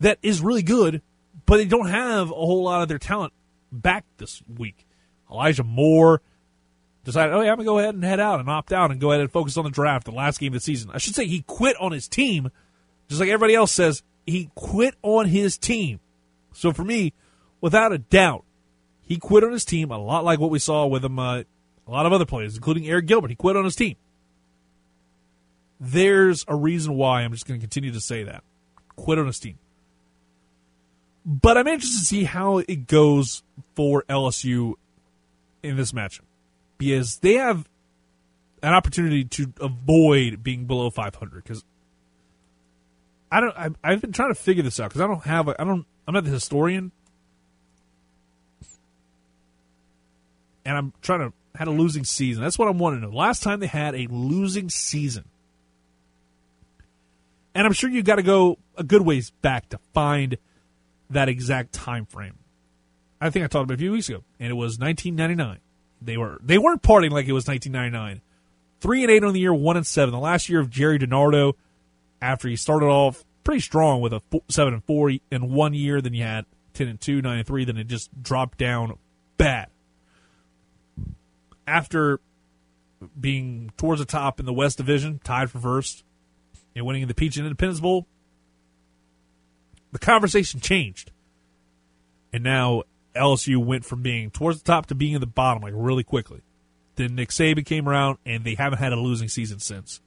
that 0.00 0.18
is 0.22 0.42
really 0.42 0.64
good, 0.64 1.02
but 1.46 1.56
they 1.56 1.64
don't 1.64 1.88
have 1.88 2.30
a 2.30 2.34
whole 2.34 2.64
lot 2.64 2.82
of 2.82 2.88
their 2.88 2.98
talent 2.98 3.32
back 3.70 4.04
this 4.18 4.42
week. 4.58 4.86
Elijah 5.30 5.62
Moore 5.62 6.20
decided, 7.04 7.32
oh 7.32 7.40
yeah, 7.40 7.52
I'm 7.52 7.56
gonna 7.56 7.64
go 7.64 7.78
ahead 7.78 7.94
and 7.94 8.02
head 8.02 8.20
out 8.20 8.40
and 8.40 8.50
opt 8.50 8.72
out 8.72 8.90
and 8.90 9.00
go 9.00 9.12
ahead 9.12 9.20
and 9.20 9.30
focus 9.30 9.56
on 9.56 9.64
the 9.64 9.70
draft, 9.70 10.06
the 10.06 10.10
last 10.10 10.40
game 10.40 10.52
of 10.52 10.54
the 10.54 10.64
season. 10.64 10.90
I 10.92 10.98
should 10.98 11.14
say 11.14 11.26
he 11.26 11.42
quit 11.42 11.76
on 11.80 11.92
his 11.92 12.08
team, 12.08 12.50
just 13.08 13.20
like 13.20 13.28
everybody 13.28 13.54
else 13.54 13.70
says. 13.72 14.02
He 14.26 14.50
quit 14.56 14.96
on 15.02 15.26
his 15.26 15.56
team. 15.56 16.00
So 16.52 16.72
for 16.72 16.84
me, 16.84 17.14
without 17.60 17.92
a 17.92 17.98
doubt, 17.98 18.44
he 19.10 19.16
quit 19.16 19.42
on 19.42 19.50
his 19.50 19.64
team 19.64 19.90
a 19.90 19.98
lot 19.98 20.24
like 20.24 20.38
what 20.38 20.50
we 20.50 20.60
saw 20.60 20.86
with 20.86 21.04
him 21.04 21.18
uh, 21.18 21.38
A 21.40 21.90
lot 21.90 22.06
of 22.06 22.12
other 22.12 22.24
players, 22.24 22.54
including 22.54 22.86
Eric 22.86 23.06
Gilbert. 23.06 23.28
He 23.28 23.34
quit 23.34 23.56
on 23.56 23.64
his 23.64 23.74
team. 23.74 23.96
There's 25.80 26.44
a 26.46 26.54
reason 26.54 26.94
why 26.94 27.22
I'm 27.22 27.32
just 27.32 27.44
going 27.44 27.58
to 27.58 27.62
continue 27.62 27.90
to 27.90 28.00
say 28.00 28.22
that. 28.22 28.44
Quit 28.94 29.18
on 29.18 29.26
his 29.26 29.40
team. 29.40 29.58
But 31.26 31.58
I'm 31.58 31.66
interested 31.66 31.98
to 31.98 32.04
see 32.04 32.22
how 32.22 32.58
it 32.58 32.86
goes 32.86 33.42
for 33.74 34.04
LSU 34.08 34.74
in 35.60 35.76
this 35.76 35.90
matchup 35.90 36.20
because 36.78 37.18
they 37.18 37.34
have 37.34 37.68
an 38.62 38.74
opportunity 38.74 39.24
to 39.24 39.52
avoid 39.60 40.44
being 40.44 40.66
below 40.66 40.88
500 40.88 41.42
because 41.42 41.64
I 43.32 43.40
don't. 43.40 43.56
I, 43.58 43.70
I've 43.82 44.00
been 44.00 44.12
trying 44.12 44.32
to 44.32 44.40
figure 44.40 44.62
this 44.62 44.78
out 44.78 44.90
because 44.90 45.00
I 45.00 45.08
don't 45.08 45.24
have. 45.24 45.48
A, 45.48 45.60
I 45.60 45.64
don't. 45.64 45.84
I'm 46.06 46.14
not 46.14 46.22
the 46.22 46.30
historian, 46.30 46.92
and 50.64 50.76
I'm 50.76 50.92
trying 51.02 51.20
to 51.20 51.32
had 51.54 51.68
a 51.68 51.72
losing 51.72 52.04
season. 52.04 52.42
That's 52.42 52.58
what 52.58 52.68
I'm 52.68 52.78
wanting 52.78 53.00
to 53.00 53.08
know. 53.08 53.12
Last 53.14 53.42
time 53.42 53.60
they 53.60 53.66
had 53.66 53.94
a 53.94 54.06
losing 54.10 54.70
season, 54.70 55.24
and 57.54 57.66
I'm 57.66 57.72
sure 57.72 57.90
you 57.90 58.02
got 58.02 58.16
to 58.16 58.22
go 58.22 58.58
a 58.76 58.84
good 58.84 59.02
ways 59.02 59.30
back 59.42 59.68
to 59.70 59.78
find 59.92 60.38
that 61.10 61.28
exact 61.28 61.72
time 61.72 62.06
frame. 62.06 62.38
I 63.20 63.30
think 63.30 63.44
I 63.44 63.48
talked 63.48 63.64
about 63.64 63.74
a 63.74 63.78
few 63.78 63.92
weeks 63.92 64.08
ago, 64.08 64.24
and 64.38 64.50
it 64.50 64.54
was 64.54 64.78
1999. 64.78 65.58
They 66.02 66.16
were 66.16 66.38
they 66.42 66.58
weren't 66.58 66.82
partying 66.82 67.10
like 67.10 67.26
it 67.26 67.32
was 67.32 67.46
1999. 67.46 68.22
Three 68.80 69.02
and 69.02 69.10
eight 69.10 69.22
on 69.22 69.34
the 69.34 69.40
year, 69.40 69.52
one 69.52 69.76
and 69.76 69.86
seven. 69.86 70.12
The 70.12 70.18
last 70.18 70.48
year 70.48 70.60
of 70.60 70.70
Gerry 70.70 70.98
DiNardo, 70.98 71.52
after 72.22 72.48
he 72.48 72.56
started 72.56 72.86
off 72.86 73.24
pretty 73.44 73.60
strong 73.60 74.00
with 74.00 74.14
a 74.14 74.20
four, 74.30 74.42
seven 74.48 74.72
and 74.72 74.84
four 74.84 75.12
in 75.30 75.52
one 75.52 75.74
year, 75.74 76.00
then 76.00 76.14
you 76.14 76.22
had 76.22 76.46
ten 76.72 76.88
and 76.88 76.98
two, 76.98 77.20
nine 77.20 77.38
and 77.38 77.46
three, 77.46 77.64
then 77.64 77.76
it 77.76 77.88
just 77.88 78.10
dropped 78.22 78.56
down 78.56 78.96
bad. 79.36 79.68
After 81.70 82.20
being 83.18 83.70
towards 83.76 84.00
the 84.00 84.06
top 84.06 84.40
in 84.40 84.46
the 84.46 84.52
West 84.52 84.76
Division, 84.76 85.20
tied 85.22 85.50
for 85.50 85.60
first, 85.60 86.04
and 86.74 86.84
winning 86.84 87.06
the 87.06 87.14
Peach 87.14 87.36
and 87.36 87.46
Independence 87.46 87.80
Bowl, 87.80 88.06
the 89.92 89.98
conversation 89.98 90.60
changed. 90.60 91.12
And 92.32 92.44
now 92.44 92.82
LSU 93.14 93.56
went 93.64 93.84
from 93.84 94.02
being 94.02 94.30
towards 94.30 94.62
the 94.62 94.64
top 94.64 94.86
to 94.86 94.94
being 94.94 95.14
in 95.14 95.20
the 95.20 95.26
bottom 95.26 95.62
like 95.62 95.72
really 95.76 96.04
quickly. 96.04 96.42
Then 96.96 97.14
Nick 97.14 97.30
Saban 97.30 97.64
came 97.64 97.88
around 97.88 98.18
and 98.26 98.44
they 98.44 98.54
haven't 98.54 98.78
had 98.78 98.92
a 98.92 98.96
losing 98.96 99.28
season 99.28 99.58
since. 99.58 100.00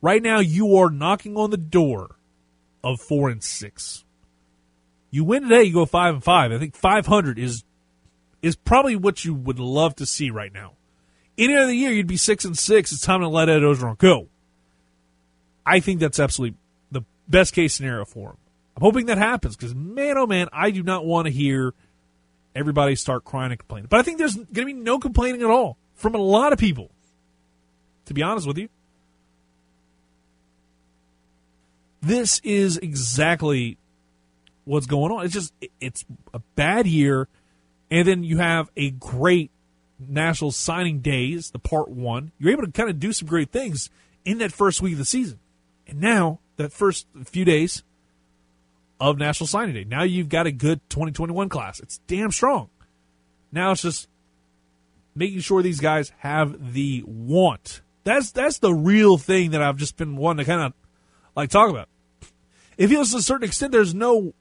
Right 0.00 0.22
now 0.22 0.38
you 0.38 0.76
are 0.76 0.90
knocking 0.90 1.36
on 1.36 1.50
the 1.50 1.56
door 1.56 2.16
of 2.82 3.00
four 3.00 3.28
and 3.28 3.42
six. 3.42 4.04
You 5.10 5.24
win 5.24 5.42
today, 5.42 5.64
you 5.64 5.74
go 5.74 5.86
five 5.86 6.14
and 6.14 6.24
five. 6.24 6.52
I 6.52 6.58
think 6.58 6.74
five 6.74 7.06
hundred 7.06 7.38
is 7.38 7.64
is 8.42 8.56
probably 8.56 8.96
what 8.96 9.24
you 9.24 9.34
would 9.34 9.58
love 9.58 9.94
to 9.96 10.06
see 10.06 10.30
right 10.30 10.52
now. 10.52 10.72
Any 11.40 11.56
other 11.56 11.72
year 11.72 11.90
you'd 11.90 12.06
be 12.06 12.18
six 12.18 12.44
and 12.44 12.56
six. 12.56 12.92
It's 12.92 13.00
time 13.00 13.20
to 13.20 13.28
let 13.28 13.48
Ed 13.48 13.62
Orgeron 13.62 13.96
go. 13.96 14.28
I 15.64 15.80
think 15.80 15.98
that's 15.98 16.20
absolutely 16.20 16.58
the 16.92 17.00
best 17.28 17.54
case 17.54 17.74
scenario 17.74 18.04
for 18.04 18.30
him. 18.30 18.36
I'm 18.76 18.82
hoping 18.82 19.06
that 19.06 19.16
happens 19.16 19.56
because 19.56 19.74
man, 19.74 20.18
oh 20.18 20.26
man, 20.26 20.48
I 20.52 20.70
do 20.70 20.82
not 20.82 21.06
want 21.06 21.26
to 21.26 21.32
hear 21.32 21.72
everybody 22.54 22.94
start 22.94 23.24
crying 23.24 23.52
and 23.52 23.58
complaining. 23.58 23.88
But 23.88 24.00
I 24.00 24.02
think 24.02 24.18
there's 24.18 24.34
going 24.34 24.52
to 24.52 24.64
be 24.66 24.74
no 24.74 24.98
complaining 24.98 25.40
at 25.40 25.48
all 25.48 25.78
from 25.94 26.14
a 26.14 26.18
lot 26.18 26.52
of 26.52 26.58
people. 26.58 26.90
To 28.04 28.14
be 28.14 28.22
honest 28.22 28.46
with 28.46 28.58
you, 28.58 28.68
this 32.02 32.38
is 32.40 32.76
exactly 32.76 33.78
what's 34.64 34.86
going 34.86 35.10
on. 35.10 35.24
It's 35.24 35.32
just 35.32 35.54
it's 35.80 36.04
a 36.34 36.40
bad 36.54 36.86
year, 36.86 37.28
and 37.90 38.06
then 38.06 38.24
you 38.24 38.38
have 38.38 38.70
a 38.76 38.90
great 38.90 39.50
national 40.08 40.52
signing 40.52 41.00
days, 41.00 41.50
the 41.50 41.58
part 41.58 41.88
one. 41.88 42.32
You're 42.38 42.52
able 42.52 42.64
to 42.64 42.72
kind 42.72 42.90
of 42.90 42.98
do 42.98 43.12
some 43.12 43.28
great 43.28 43.50
things 43.50 43.90
in 44.24 44.38
that 44.38 44.52
first 44.52 44.82
week 44.82 44.92
of 44.92 44.98
the 44.98 45.04
season, 45.04 45.38
and 45.86 46.00
now 46.00 46.40
that 46.56 46.72
first 46.72 47.06
few 47.24 47.44
days 47.44 47.82
of 49.00 49.18
National 49.18 49.46
Signing 49.46 49.74
Day. 49.74 49.84
Now 49.84 50.02
you've 50.02 50.28
got 50.28 50.46
a 50.46 50.52
good 50.52 50.80
2021 50.90 51.48
class. 51.48 51.80
It's 51.80 51.98
damn 52.06 52.30
strong. 52.30 52.68
Now 53.50 53.72
it's 53.72 53.82
just 53.82 54.08
making 55.14 55.40
sure 55.40 55.62
these 55.62 55.80
guys 55.80 56.12
have 56.18 56.74
the 56.74 57.02
want. 57.06 57.80
That's 58.04 58.30
that's 58.30 58.58
the 58.58 58.74
real 58.74 59.16
thing 59.16 59.52
that 59.52 59.62
I've 59.62 59.76
just 59.76 59.96
been 59.96 60.16
wanting 60.16 60.44
to 60.44 60.50
kind 60.50 60.62
of 60.62 60.72
like 61.34 61.50
talk 61.50 61.70
about. 61.70 61.88
It 62.76 62.88
feels 62.88 63.10
to 63.12 63.18
a 63.18 63.22
certain 63.22 63.46
extent 63.46 63.72
there's 63.72 63.94
no 63.94 64.34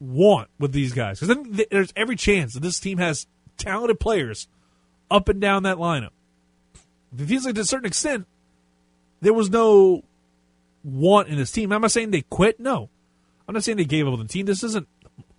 want 0.00 0.48
with 0.58 0.72
these 0.72 0.92
guys 0.92 1.20
because 1.20 1.36
there's 1.70 1.92
every 1.96 2.16
chance 2.16 2.54
that 2.54 2.60
this 2.60 2.80
team 2.80 2.98
has 2.98 3.26
talented 3.56 4.00
players 4.00 4.48
up 5.10 5.28
and 5.28 5.40
down 5.40 5.64
that 5.64 5.76
lineup. 5.76 6.10
It 7.18 7.26
feels 7.26 7.44
like 7.44 7.56
to 7.56 7.62
a 7.62 7.64
certain 7.64 7.86
extent 7.86 8.26
there 9.20 9.34
was 9.34 9.50
no 9.50 10.04
want 10.84 11.28
in 11.28 11.36
this 11.36 11.50
team. 11.50 11.72
Am 11.72 11.84
I 11.84 11.88
saying 11.88 12.10
they 12.10 12.22
quit? 12.22 12.60
No. 12.60 12.88
I'm 13.46 13.54
not 13.54 13.64
saying 13.64 13.78
they 13.78 13.84
gave 13.84 14.06
up 14.06 14.12
on 14.12 14.20
the 14.20 14.26
team. 14.26 14.46
This 14.46 14.62
isn't 14.62 14.88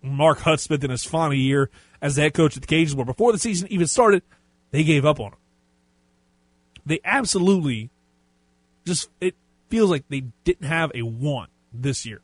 Mark 0.01 0.39
Hudspeth 0.39 0.83
in 0.83 0.91
his 0.91 1.05
final 1.05 1.33
year 1.33 1.69
as 2.01 2.15
the 2.15 2.23
head 2.23 2.33
coach 2.33 2.57
at 2.57 2.63
the 2.63 2.67
Cajuns, 2.67 2.95
where 2.95 3.05
before 3.05 3.31
the 3.31 3.37
season 3.37 3.71
even 3.71 3.87
started, 3.87 4.23
they 4.71 4.83
gave 4.83 5.05
up 5.05 5.19
on 5.19 5.27
him. 5.27 5.39
They 6.85 6.99
absolutely 7.05 7.89
just, 8.85 9.09
it 9.21 9.35
feels 9.69 9.89
like 9.89 10.05
they 10.09 10.25
didn't 10.43 10.67
have 10.67 10.91
a 10.93 11.03
want 11.03 11.51
this 11.73 12.05
year. 12.05 12.21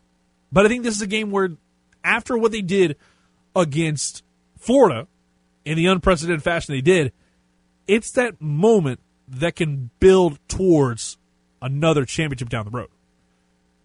But 0.51 0.65
I 0.65 0.69
think 0.69 0.83
this 0.83 0.95
is 0.95 1.01
a 1.01 1.07
game 1.07 1.31
where, 1.31 1.51
after 2.03 2.37
what 2.37 2.51
they 2.51 2.61
did 2.61 2.97
against 3.55 4.23
Florida 4.57 5.07
in 5.63 5.75
the 5.75 5.87
unprecedented 5.87 6.43
fashion 6.43 6.73
they 6.73 6.81
did, 6.81 7.13
it's 7.87 8.11
that 8.11 8.41
moment 8.41 8.99
that 9.27 9.55
can 9.55 9.89
build 9.99 10.39
towards 10.47 11.17
another 11.61 12.05
championship 12.05 12.49
down 12.49 12.65
the 12.65 12.71
road. 12.71 12.89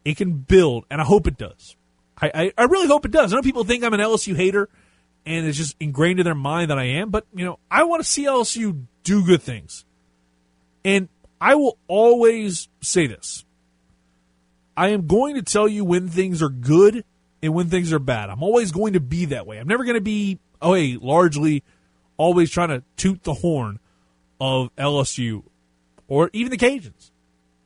It 0.05 0.17
can 0.17 0.33
build, 0.33 0.85
and 0.91 1.01
I 1.01 1.05
hope 1.05 1.27
it 1.27 1.39
does. 1.39 1.77
I, 2.21 2.31
I, 2.35 2.53
I 2.59 2.65
really 2.65 2.89
hope 2.89 3.05
it 3.05 3.11
does. 3.11 3.33
I 3.33 3.37
know 3.37 3.43
people 3.43 3.65
think 3.65 3.85
I'm 3.85 3.95
an 3.95 4.01
LSU 4.01 4.37
hater, 4.37 4.69
and 5.25 5.47
it's 5.47 5.59
just 5.59 5.77
ingrained 5.79 6.19
in 6.19 6.25
their 6.25 6.35
mind 6.35 6.71
that 6.71 6.79
I 6.79 6.85
am. 6.85 7.11
But 7.11 7.27
you 7.35 7.45
know, 7.45 7.59
I 7.71 7.85
want 7.85 8.03
to 8.03 8.09
see 8.09 8.25
LSU 8.25 8.87
do 9.05 9.25
good 9.25 9.43
things, 9.43 9.85
and 10.85 11.09
I 11.41 11.55
will 11.55 11.79
always 11.87 12.69
say 12.81 13.07
this: 13.07 13.45
I 14.77 14.89
am 14.89 15.07
going 15.07 15.37
to 15.37 15.43
tell 15.43 15.69
you 15.69 15.85
when 15.85 16.09
things 16.09 16.43
are 16.43 16.49
good 16.49 17.05
and 17.43 17.55
when 17.55 17.69
things 17.69 17.93
are 17.93 17.99
bad. 17.99 18.31
I'm 18.31 18.43
always 18.43 18.73
going 18.73 18.95
to 18.95 19.01
be 19.01 19.27
that 19.27 19.47
way. 19.47 19.59
I'm 19.59 19.69
never 19.69 19.85
going 19.85 19.97
to 19.97 20.01
be, 20.01 20.39
oh, 20.61 20.75
hey, 20.75 20.97
largely 21.01 21.63
always 22.17 22.51
trying 22.51 22.69
to 22.69 22.83
toot 22.97 23.25
the 23.25 23.35
horn 23.35 23.81
of 24.43 24.75
LSU 24.75 25.45
or 26.09 26.29
even 26.33 26.51
the 26.51 26.57
Cajuns. 26.57 27.13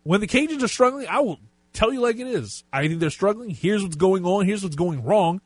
When 0.03 0.21
the 0.21 0.27
Cajuns 0.27 0.63
are 0.63 0.69
struggling, 0.69 1.07
I 1.09 1.21
will 1.21 1.41
tell 1.73 1.91
you 1.91 2.03
like 2.03 2.19
it 2.19 2.27
is. 2.27 2.65
I 2.71 2.87
think 2.87 3.01
they're 3.01 3.09
struggling. 3.09 3.49
Here's 3.49 3.83
what's 3.83 3.97
going 3.97 4.27
on. 4.27 4.45
Here's 4.45 4.63
what's 4.63 4.77
going 4.77 5.03
wrong. 5.03 5.41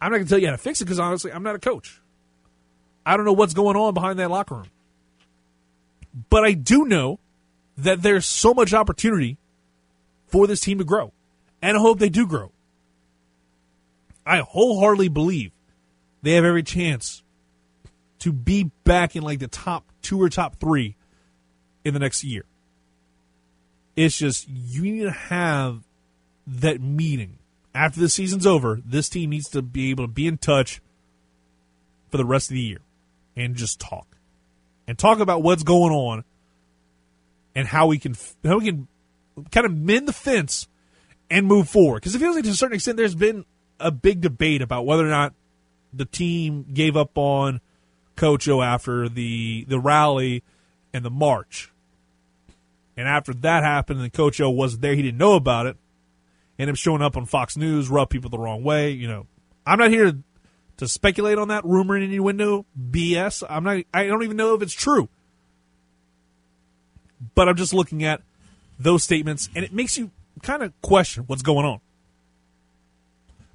I'm 0.00 0.12
not 0.12 0.18
going 0.18 0.26
to 0.26 0.30
tell 0.30 0.38
you 0.38 0.46
how 0.46 0.52
to 0.52 0.58
fix 0.58 0.80
it 0.80 0.84
because 0.84 1.00
honestly, 1.00 1.32
I'm 1.32 1.42
not 1.42 1.56
a 1.56 1.58
coach. 1.58 2.00
I 3.04 3.16
don't 3.16 3.26
know 3.26 3.32
what's 3.32 3.54
going 3.54 3.76
on 3.76 3.92
behind 3.92 4.20
that 4.20 4.30
locker 4.30 4.54
room. 4.54 4.70
But 6.30 6.44
I 6.44 6.52
do 6.52 6.84
know 6.84 7.18
that 7.78 8.00
there's 8.00 8.24
so 8.24 8.54
much 8.54 8.72
opportunity 8.72 9.36
for 10.28 10.46
this 10.46 10.60
team 10.60 10.78
to 10.78 10.84
grow. 10.84 11.12
And 11.60 11.76
I 11.76 11.80
hope 11.80 11.98
they 11.98 12.08
do 12.08 12.24
grow. 12.24 12.52
I 14.24 14.38
wholeheartedly 14.38 15.08
believe 15.08 15.50
they 16.22 16.34
have 16.34 16.44
every 16.44 16.62
chance 16.62 17.24
to 18.20 18.32
be 18.32 18.70
back 18.84 19.16
in 19.16 19.22
like 19.22 19.38
the 19.38 19.48
top 19.48 19.84
two 20.02 20.20
or 20.22 20.28
top 20.28 20.60
three 20.60 20.96
in 21.84 21.94
the 21.94 22.00
next 22.00 22.24
year. 22.24 22.44
It's 23.96 24.16
just 24.16 24.48
you 24.48 24.82
need 24.82 25.02
to 25.02 25.10
have 25.10 25.82
that 26.46 26.80
meeting 26.80 27.38
after 27.74 28.00
the 28.00 28.08
season's 28.08 28.46
over. 28.46 28.80
This 28.84 29.08
team 29.08 29.30
needs 29.30 29.48
to 29.50 29.62
be 29.62 29.90
able 29.90 30.04
to 30.04 30.12
be 30.12 30.26
in 30.26 30.38
touch 30.38 30.80
for 32.10 32.16
the 32.16 32.24
rest 32.24 32.50
of 32.50 32.54
the 32.54 32.60
year 32.60 32.80
and 33.36 33.54
just 33.54 33.80
talk 33.80 34.16
and 34.86 34.98
talk 34.98 35.20
about 35.20 35.42
what's 35.42 35.62
going 35.62 35.92
on 35.92 36.24
and 37.54 37.66
how 37.66 37.86
we 37.86 37.98
can 37.98 38.14
how 38.44 38.58
we 38.58 38.64
can 38.64 38.88
kind 39.50 39.66
of 39.66 39.74
mend 39.74 40.08
the 40.08 40.12
fence 40.12 40.68
and 41.30 41.46
move 41.46 41.68
forward. 41.68 42.00
Because 42.00 42.14
it 42.14 42.18
feels 42.18 42.34
like 42.34 42.44
to 42.44 42.50
a 42.50 42.54
certain 42.54 42.74
extent 42.74 42.96
there's 42.96 43.14
been 43.14 43.44
a 43.78 43.90
big 43.90 44.20
debate 44.20 44.62
about 44.62 44.84
whether 44.84 45.06
or 45.06 45.10
not 45.10 45.32
the 45.92 46.04
team 46.04 46.66
gave 46.72 46.96
up 46.96 47.16
on 47.16 47.60
Coach 48.20 48.46
O 48.50 48.60
after 48.60 49.08
the 49.08 49.64
the 49.66 49.80
rally 49.80 50.42
and 50.92 51.02
the 51.02 51.10
march. 51.10 51.72
And 52.94 53.08
after 53.08 53.32
that 53.32 53.62
happened 53.62 54.02
and 54.02 54.12
Coach 54.12 54.38
O 54.42 54.50
wasn't 54.50 54.82
there, 54.82 54.94
he 54.94 55.00
didn't 55.00 55.16
know 55.16 55.36
about 55.36 55.64
it. 55.64 55.78
And 56.58 56.68
him 56.68 56.76
showing 56.76 57.00
up 57.00 57.16
on 57.16 57.24
Fox 57.24 57.56
News 57.56 57.88
rubbed 57.88 58.10
people 58.10 58.28
the 58.28 58.38
wrong 58.38 58.62
way. 58.62 58.90
You 58.90 59.08
know, 59.08 59.26
I'm 59.66 59.78
not 59.78 59.88
here 59.88 60.12
to, 60.76 60.86
speculate 60.86 61.38
on 61.38 61.48
that 61.48 61.64
rumor 61.64 61.96
in 61.96 62.02
any 62.02 62.20
window 62.20 62.66
BS. 62.78 63.42
I'm 63.48 63.64
not. 63.64 63.84
I 63.94 64.06
don't 64.06 64.22
even 64.22 64.36
know 64.36 64.54
if 64.54 64.60
it's 64.60 64.74
true. 64.74 65.08
But 67.34 67.48
I'm 67.48 67.56
just 67.56 67.72
looking 67.72 68.04
at 68.04 68.20
those 68.78 69.02
statements, 69.02 69.48
and 69.54 69.64
it 69.64 69.72
makes 69.72 69.96
you 69.96 70.10
kind 70.42 70.62
of 70.62 70.78
question 70.82 71.24
what's 71.26 71.42
going 71.42 71.64
on. 71.64 71.80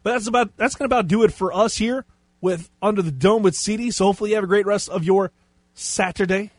But 0.02 0.14
that's 0.14 0.28
about 0.28 0.58
that's 0.58 0.74
to 0.76 0.86
about 0.86 1.08
do 1.08 1.24
it 1.24 1.32
for 1.32 1.54
us 1.54 1.78
here 1.78 2.04
with 2.42 2.70
Under 2.82 3.02
the 3.02 3.12
Dome 3.12 3.44
with 3.44 3.56
CD. 3.56 3.92
So 3.92 4.06
hopefully 4.06 4.32
you 4.32 4.36
have 4.36 4.44
a 4.44 4.48
great 4.48 4.66
rest 4.66 4.90
of 4.90 5.04
your 5.04 5.32
Saturday, 5.74 6.52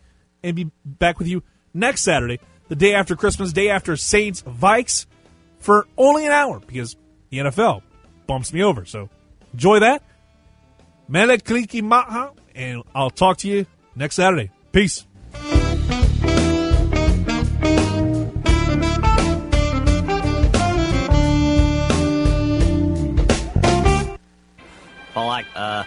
and 0.43 0.55
be 0.55 0.70
back 0.85 1.19
with 1.19 1.27
you 1.28 1.43
next 1.73 2.03
Saturday, 2.03 2.39
the 2.69 2.77
day 2.77 2.94
after 2.94 3.16
Christmas, 3.16 3.53
day 3.53 3.70
after 3.70 3.97
Saints 3.97 4.43
Vikes, 4.43 5.07
for 5.59 5.86
only 5.97 6.27
an 6.27 6.32
hour 6.32 6.61
because 6.61 6.97
the 7.31 7.39
NFL 7.39 7.82
bumps 8.27 8.53
me 8.53 8.62
over. 8.62 8.85
So 8.85 9.09
enjoy 9.53 9.81
that. 9.81 10.03
Mele 11.09 11.39
Kalikimaka, 11.39 12.32
and 12.55 12.82
I'll 12.94 13.11
talk 13.11 13.39
to 13.39 13.48
you 13.48 13.66
next 13.94 14.16
Saturday. 14.16 14.51
Peace. 14.73 15.07
Like, 25.37 25.47
uh, 25.55 25.85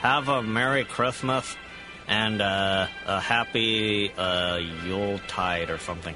have 0.00 0.30
a 0.30 0.42
Merry 0.42 0.84
Christmas 0.84 1.56
and 2.06 2.40
uh, 2.40 2.86
a 3.06 3.20
happy 3.20 4.10
uh, 4.16 4.56
Yuletide 4.56 5.68
or 5.68 5.76
something. 5.76 6.14